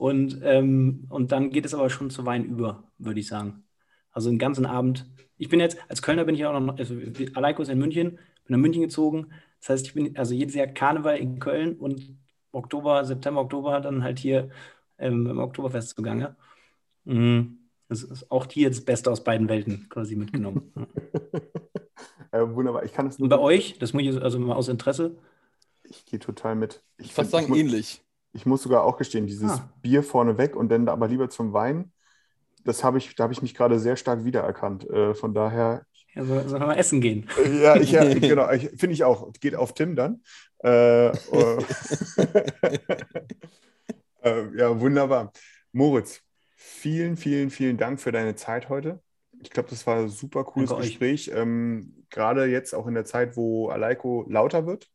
Und, 0.00 0.40
ähm, 0.44 1.04
und 1.10 1.30
dann 1.30 1.50
geht 1.50 1.66
es 1.66 1.74
aber 1.74 1.90
schon 1.90 2.08
zu 2.08 2.24
Wein 2.24 2.46
über, 2.46 2.84
würde 2.96 3.20
ich 3.20 3.26
sagen. 3.28 3.64
Also 4.12 4.30
den 4.30 4.38
ganzen 4.38 4.64
Abend. 4.64 5.04
Ich 5.36 5.50
bin 5.50 5.60
jetzt, 5.60 5.76
als 5.90 6.00
Kölner 6.00 6.24
bin 6.24 6.34
ich 6.34 6.46
auch 6.46 6.58
noch, 6.58 6.78
also 6.78 6.94
Aleiko 7.34 7.60
ist 7.60 7.68
in 7.68 7.78
München, 7.78 8.12
bin 8.12 8.20
nach 8.48 8.56
München 8.56 8.80
gezogen. 8.80 9.26
Das 9.60 9.68
heißt, 9.68 9.88
ich 9.88 9.92
bin 9.92 10.16
also 10.16 10.32
jedes 10.32 10.54
Jahr 10.54 10.68
Karneval 10.68 11.18
in 11.18 11.38
Köln 11.38 11.76
und 11.76 12.16
Oktober, 12.50 13.04
September, 13.04 13.42
Oktober 13.42 13.78
dann 13.82 14.02
halt 14.02 14.18
hier 14.18 14.48
ähm, 14.96 15.26
im 15.26 15.38
Oktoberfest 15.38 15.94
zugange. 15.94 16.34
Mhm. 17.04 17.58
Das 17.88 18.02
ist 18.02 18.32
auch 18.32 18.46
hier 18.50 18.70
das 18.70 18.80
Beste 18.80 19.10
aus 19.10 19.22
beiden 19.22 19.50
Welten 19.50 19.86
quasi 19.90 20.16
mitgenommen. 20.16 20.72
äh, 22.32 22.40
wunderbar. 22.40 22.84
Ich 22.84 22.94
kann 22.94 23.06
es 23.06 23.18
Und 23.18 23.28
bei 23.28 23.38
euch, 23.38 23.78
das 23.78 23.92
muss 23.92 24.04
ich 24.04 24.22
also 24.22 24.38
mal 24.38 24.56
aus 24.56 24.68
Interesse. 24.68 25.18
Ich 25.84 26.06
gehe 26.06 26.20
total 26.20 26.56
mit. 26.56 26.82
Ich, 26.96 27.08
Ich 27.08 27.12
fast 27.12 27.32
sagen, 27.32 27.54
ähnlich. 27.54 28.02
Ich 28.32 28.46
muss 28.46 28.62
sogar 28.62 28.84
auch 28.84 28.96
gestehen, 28.96 29.26
dieses 29.26 29.50
Ah. 29.52 29.70
Bier 29.82 30.02
vorne 30.02 30.38
weg 30.38 30.56
und 30.56 30.68
dann 30.70 30.88
aber 30.88 31.08
lieber 31.08 31.28
zum 31.30 31.52
Wein, 31.52 31.92
das 32.64 32.84
habe 32.84 32.98
ich, 32.98 33.14
da 33.16 33.24
habe 33.24 33.32
ich 33.32 33.42
mich 33.42 33.54
gerade 33.54 33.78
sehr 33.78 33.96
stark 33.96 34.24
wiedererkannt. 34.24 34.88
Äh, 34.90 35.14
von 35.14 35.34
daher, 35.34 35.84
Also 36.14 36.34
sollen 36.48 36.62
wir 36.62 36.66
mal 36.66 36.74
essen 36.76 37.00
gehen. 37.00 37.28
äh, 37.38 37.62
ja, 37.62 37.76
ich, 37.76 37.92
ja 37.92 38.04
genau, 38.14 38.50
ich, 38.52 38.68
finde 38.70 38.92
ich 38.92 39.04
auch. 39.04 39.32
Geht 39.40 39.54
auf 39.56 39.74
Tim 39.74 39.96
dann. 39.96 40.22
Äh, 40.62 41.08
äh, 41.08 41.12
äh, 44.22 44.56
ja, 44.56 44.78
wunderbar. 44.80 45.32
Moritz, 45.72 46.20
vielen, 46.56 47.16
vielen, 47.16 47.50
vielen 47.50 47.76
Dank 47.78 48.00
für 48.00 48.12
deine 48.12 48.34
Zeit 48.34 48.68
heute. 48.68 49.00
Ich 49.42 49.50
glaube, 49.50 49.70
das 49.70 49.86
war 49.86 49.96
ein 49.96 50.08
super 50.08 50.44
cooles 50.44 50.70
Danke. 50.70 50.86
Gespräch. 50.86 51.30
Ähm, 51.34 52.04
gerade 52.10 52.44
jetzt 52.46 52.74
auch 52.74 52.86
in 52.86 52.94
der 52.94 53.04
Zeit, 53.06 53.36
wo 53.36 53.68
Aleiko 53.70 54.26
lauter 54.28 54.66
wird. 54.66 54.88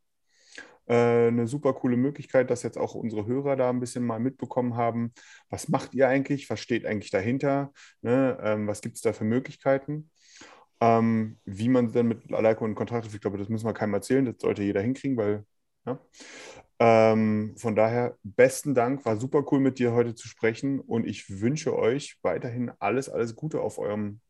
Äh, 0.86 1.28
eine 1.28 1.46
super 1.46 1.72
coole 1.74 1.96
Möglichkeit, 1.96 2.50
dass 2.50 2.62
jetzt 2.62 2.78
auch 2.78 2.94
unsere 2.94 3.26
Hörer 3.26 3.56
da 3.56 3.70
ein 3.70 3.80
bisschen 3.80 4.04
mal 4.04 4.20
mitbekommen 4.20 4.76
haben. 4.76 5.12
Was 5.50 5.68
macht 5.68 5.94
ihr 5.94 6.08
eigentlich? 6.08 6.48
Was 6.50 6.60
steht 6.60 6.86
eigentlich 6.86 7.10
dahinter? 7.10 7.72
Ne? 8.02 8.38
Ähm, 8.42 8.66
was 8.68 8.80
gibt 8.80 8.96
es 8.96 9.02
da 9.02 9.12
für 9.12 9.24
Möglichkeiten? 9.24 10.10
Ähm, 10.80 11.38
wie 11.44 11.68
man 11.68 11.92
denn 11.92 12.06
mit 12.08 12.32
Aleiko 12.32 12.66
in 12.66 12.74
Kontakt 12.74 13.04
trifft, 13.04 13.16
ich 13.16 13.20
glaube, 13.22 13.38
das 13.38 13.48
müssen 13.48 13.66
wir 13.66 13.74
keinem 13.74 13.94
erzählen. 13.94 14.24
Das 14.24 14.36
sollte 14.38 14.62
jeder 14.62 14.82
hinkriegen, 14.82 15.16
weil 15.16 15.44
ja. 15.86 16.00
Ähm, 16.78 17.54
von 17.56 17.74
daher, 17.74 18.18
besten 18.22 18.74
Dank, 18.74 19.04
war 19.06 19.16
super 19.16 19.44
cool 19.50 19.60
mit 19.60 19.78
dir 19.78 19.92
heute 19.92 20.14
zu 20.14 20.28
sprechen 20.28 20.80
und 20.80 21.06
ich 21.06 21.40
wünsche 21.40 21.76
euch 21.76 22.18
weiterhin 22.22 22.70
alles, 22.80 23.08
alles 23.08 23.34
Gute 23.34 23.60
auf 23.60 23.78
eurem 23.78 24.20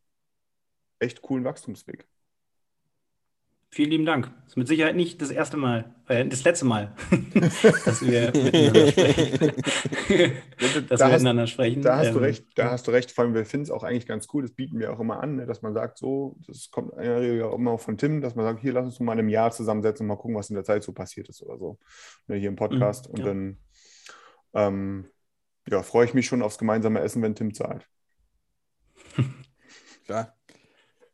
echt 0.98 1.22
coolen 1.22 1.44
Wachstumsweg. 1.44 2.06
Vielen 3.70 3.90
lieben 3.90 4.06
Dank. 4.06 4.30
Das 4.44 4.52
ist 4.52 4.56
mit 4.56 4.68
Sicherheit 4.68 4.96
nicht 4.96 5.20
das 5.20 5.30
erste 5.30 5.56
Mal, 5.56 5.94
äh, 6.08 6.24
das 6.26 6.44
letzte 6.44 6.64
Mal, 6.64 6.94
dass 7.84 8.00
wir 8.00 8.32
miteinander 8.32 8.86
sprechen. 8.92 9.38
dass 10.88 11.00
da 11.00 11.06
wir 11.06 11.12
hast, 11.12 11.12
miteinander 11.12 11.46
sprechen. 11.46 11.82
Da 11.82 11.96
hast 11.98 12.14
du 12.14 12.18
Ähm, 12.18 12.24
recht, 12.24 12.46
da 12.54 12.70
hast 12.70 12.86
du 12.86 12.90
recht. 12.92 13.10
Vor 13.10 13.24
allem, 13.24 13.34
wir 13.34 13.44
finden 13.44 13.64
es 13.64 13.70
auch 13.70 13.82
eigentlich 13.82 14.06
ganz 14.06 14.28
cool. 14.32 14.42
Das 14.42 14.52
bieten 14.52 14.78
wir 14.78 14.92
auch 14.92 15.00
immer 15.00 15.20
an, 15.22 15.36
ne, 15.36 15.46
dass 15.46 15.62
man 15.62 15.74
sagt, 15.74 15.98
so, 15.98 16.36
das 16.46 16.70
kommt 16.70 16.92
in 16.92 17.02
der 17.02 17.20
Regel 17.20 17.42
auch 17.42 17.54
immer 17.54 17.72
auch 17.72 17.80
von 17.80 17.98
Tim, 17.98 18.20
dass 18.20 18.34
man 18.34 18.46
sagt, 18.46 18.60
hier, 18.60 18.72
lass 18.72 18.86
uns 18.86 19.00
mal 19.00 19.12
in 19.14 19.18
einem 19.18 19.28
Jahr 19.28 19.50
zusammensetzen 19.50 20.04
und 20.04 20.08
mal 20.08 20.16
gucken, 20.16 20.36
was 20.36 20.48
in 20.48 20.54
der 20.54 20.64
Zeit 20.64 20.82
so 20.82 20.92
passiert 20.92 21.28
ist 21.28 21.42
oder 21.42 21.58
so. 21.58 21.78
Ne, 22.28 22.36
hier 22.36 22.48
im 22.48 22.56
Podcast. 22.56 23.08
Mhm, 23.08 23.12
und 23.12 23.18
ja. 23.18 23.24
dann 23.26 23.58
ähm, 24.54 25.06
ja, 25.68 25.82
freue 25.82 26.06
ich 26.06 26.14
mich 26.14 26.26
schon 26.26 26.42
aufs 26.42 26.58
gemeinsame 26.58 27.00
Essen, 27.00 27.22
wenn 27.22 27.34
Tim 27.34 27.52
zahlt. 27.52 27.86
Klar. 30.06 30.35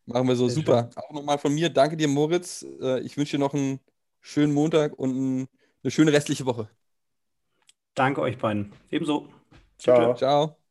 Machen 0.06 0.28
wir 0.28 0.36
so 0.36 0.48
Sehr 0.48 0.56
super. 0.56 0.90
Auch 0.96 1.12
nochmal 1.12 1.38
von 1.38 1.54
mir. 1.54 1.70
Danke 1.70 1.96
dir, 1.96 2.08
Moritz. 2.08 2.64
Äh, 2.80 3.00
Ich 3.00 3.16
wünsche 3.16 3.36
dir 3.36 3.40
noch 3.40 3.54
einen 3.54 3.80
schönen 4.20 4.52
Montag 4.54 4.98
und 4.98 5.10
ein- 5.42 5.48
eine 5.82 5.90
schöne 5.90 6.12
restliche 6.12 6.46
Woche. 6.46 6.68
Danke 7.94 8.20
euch 8.22 8.38
beiden. 8.38 8.72
Ebenso. 8.90 9.28
Ciao. 9.78 10.14
Ciao. 10.14 10.61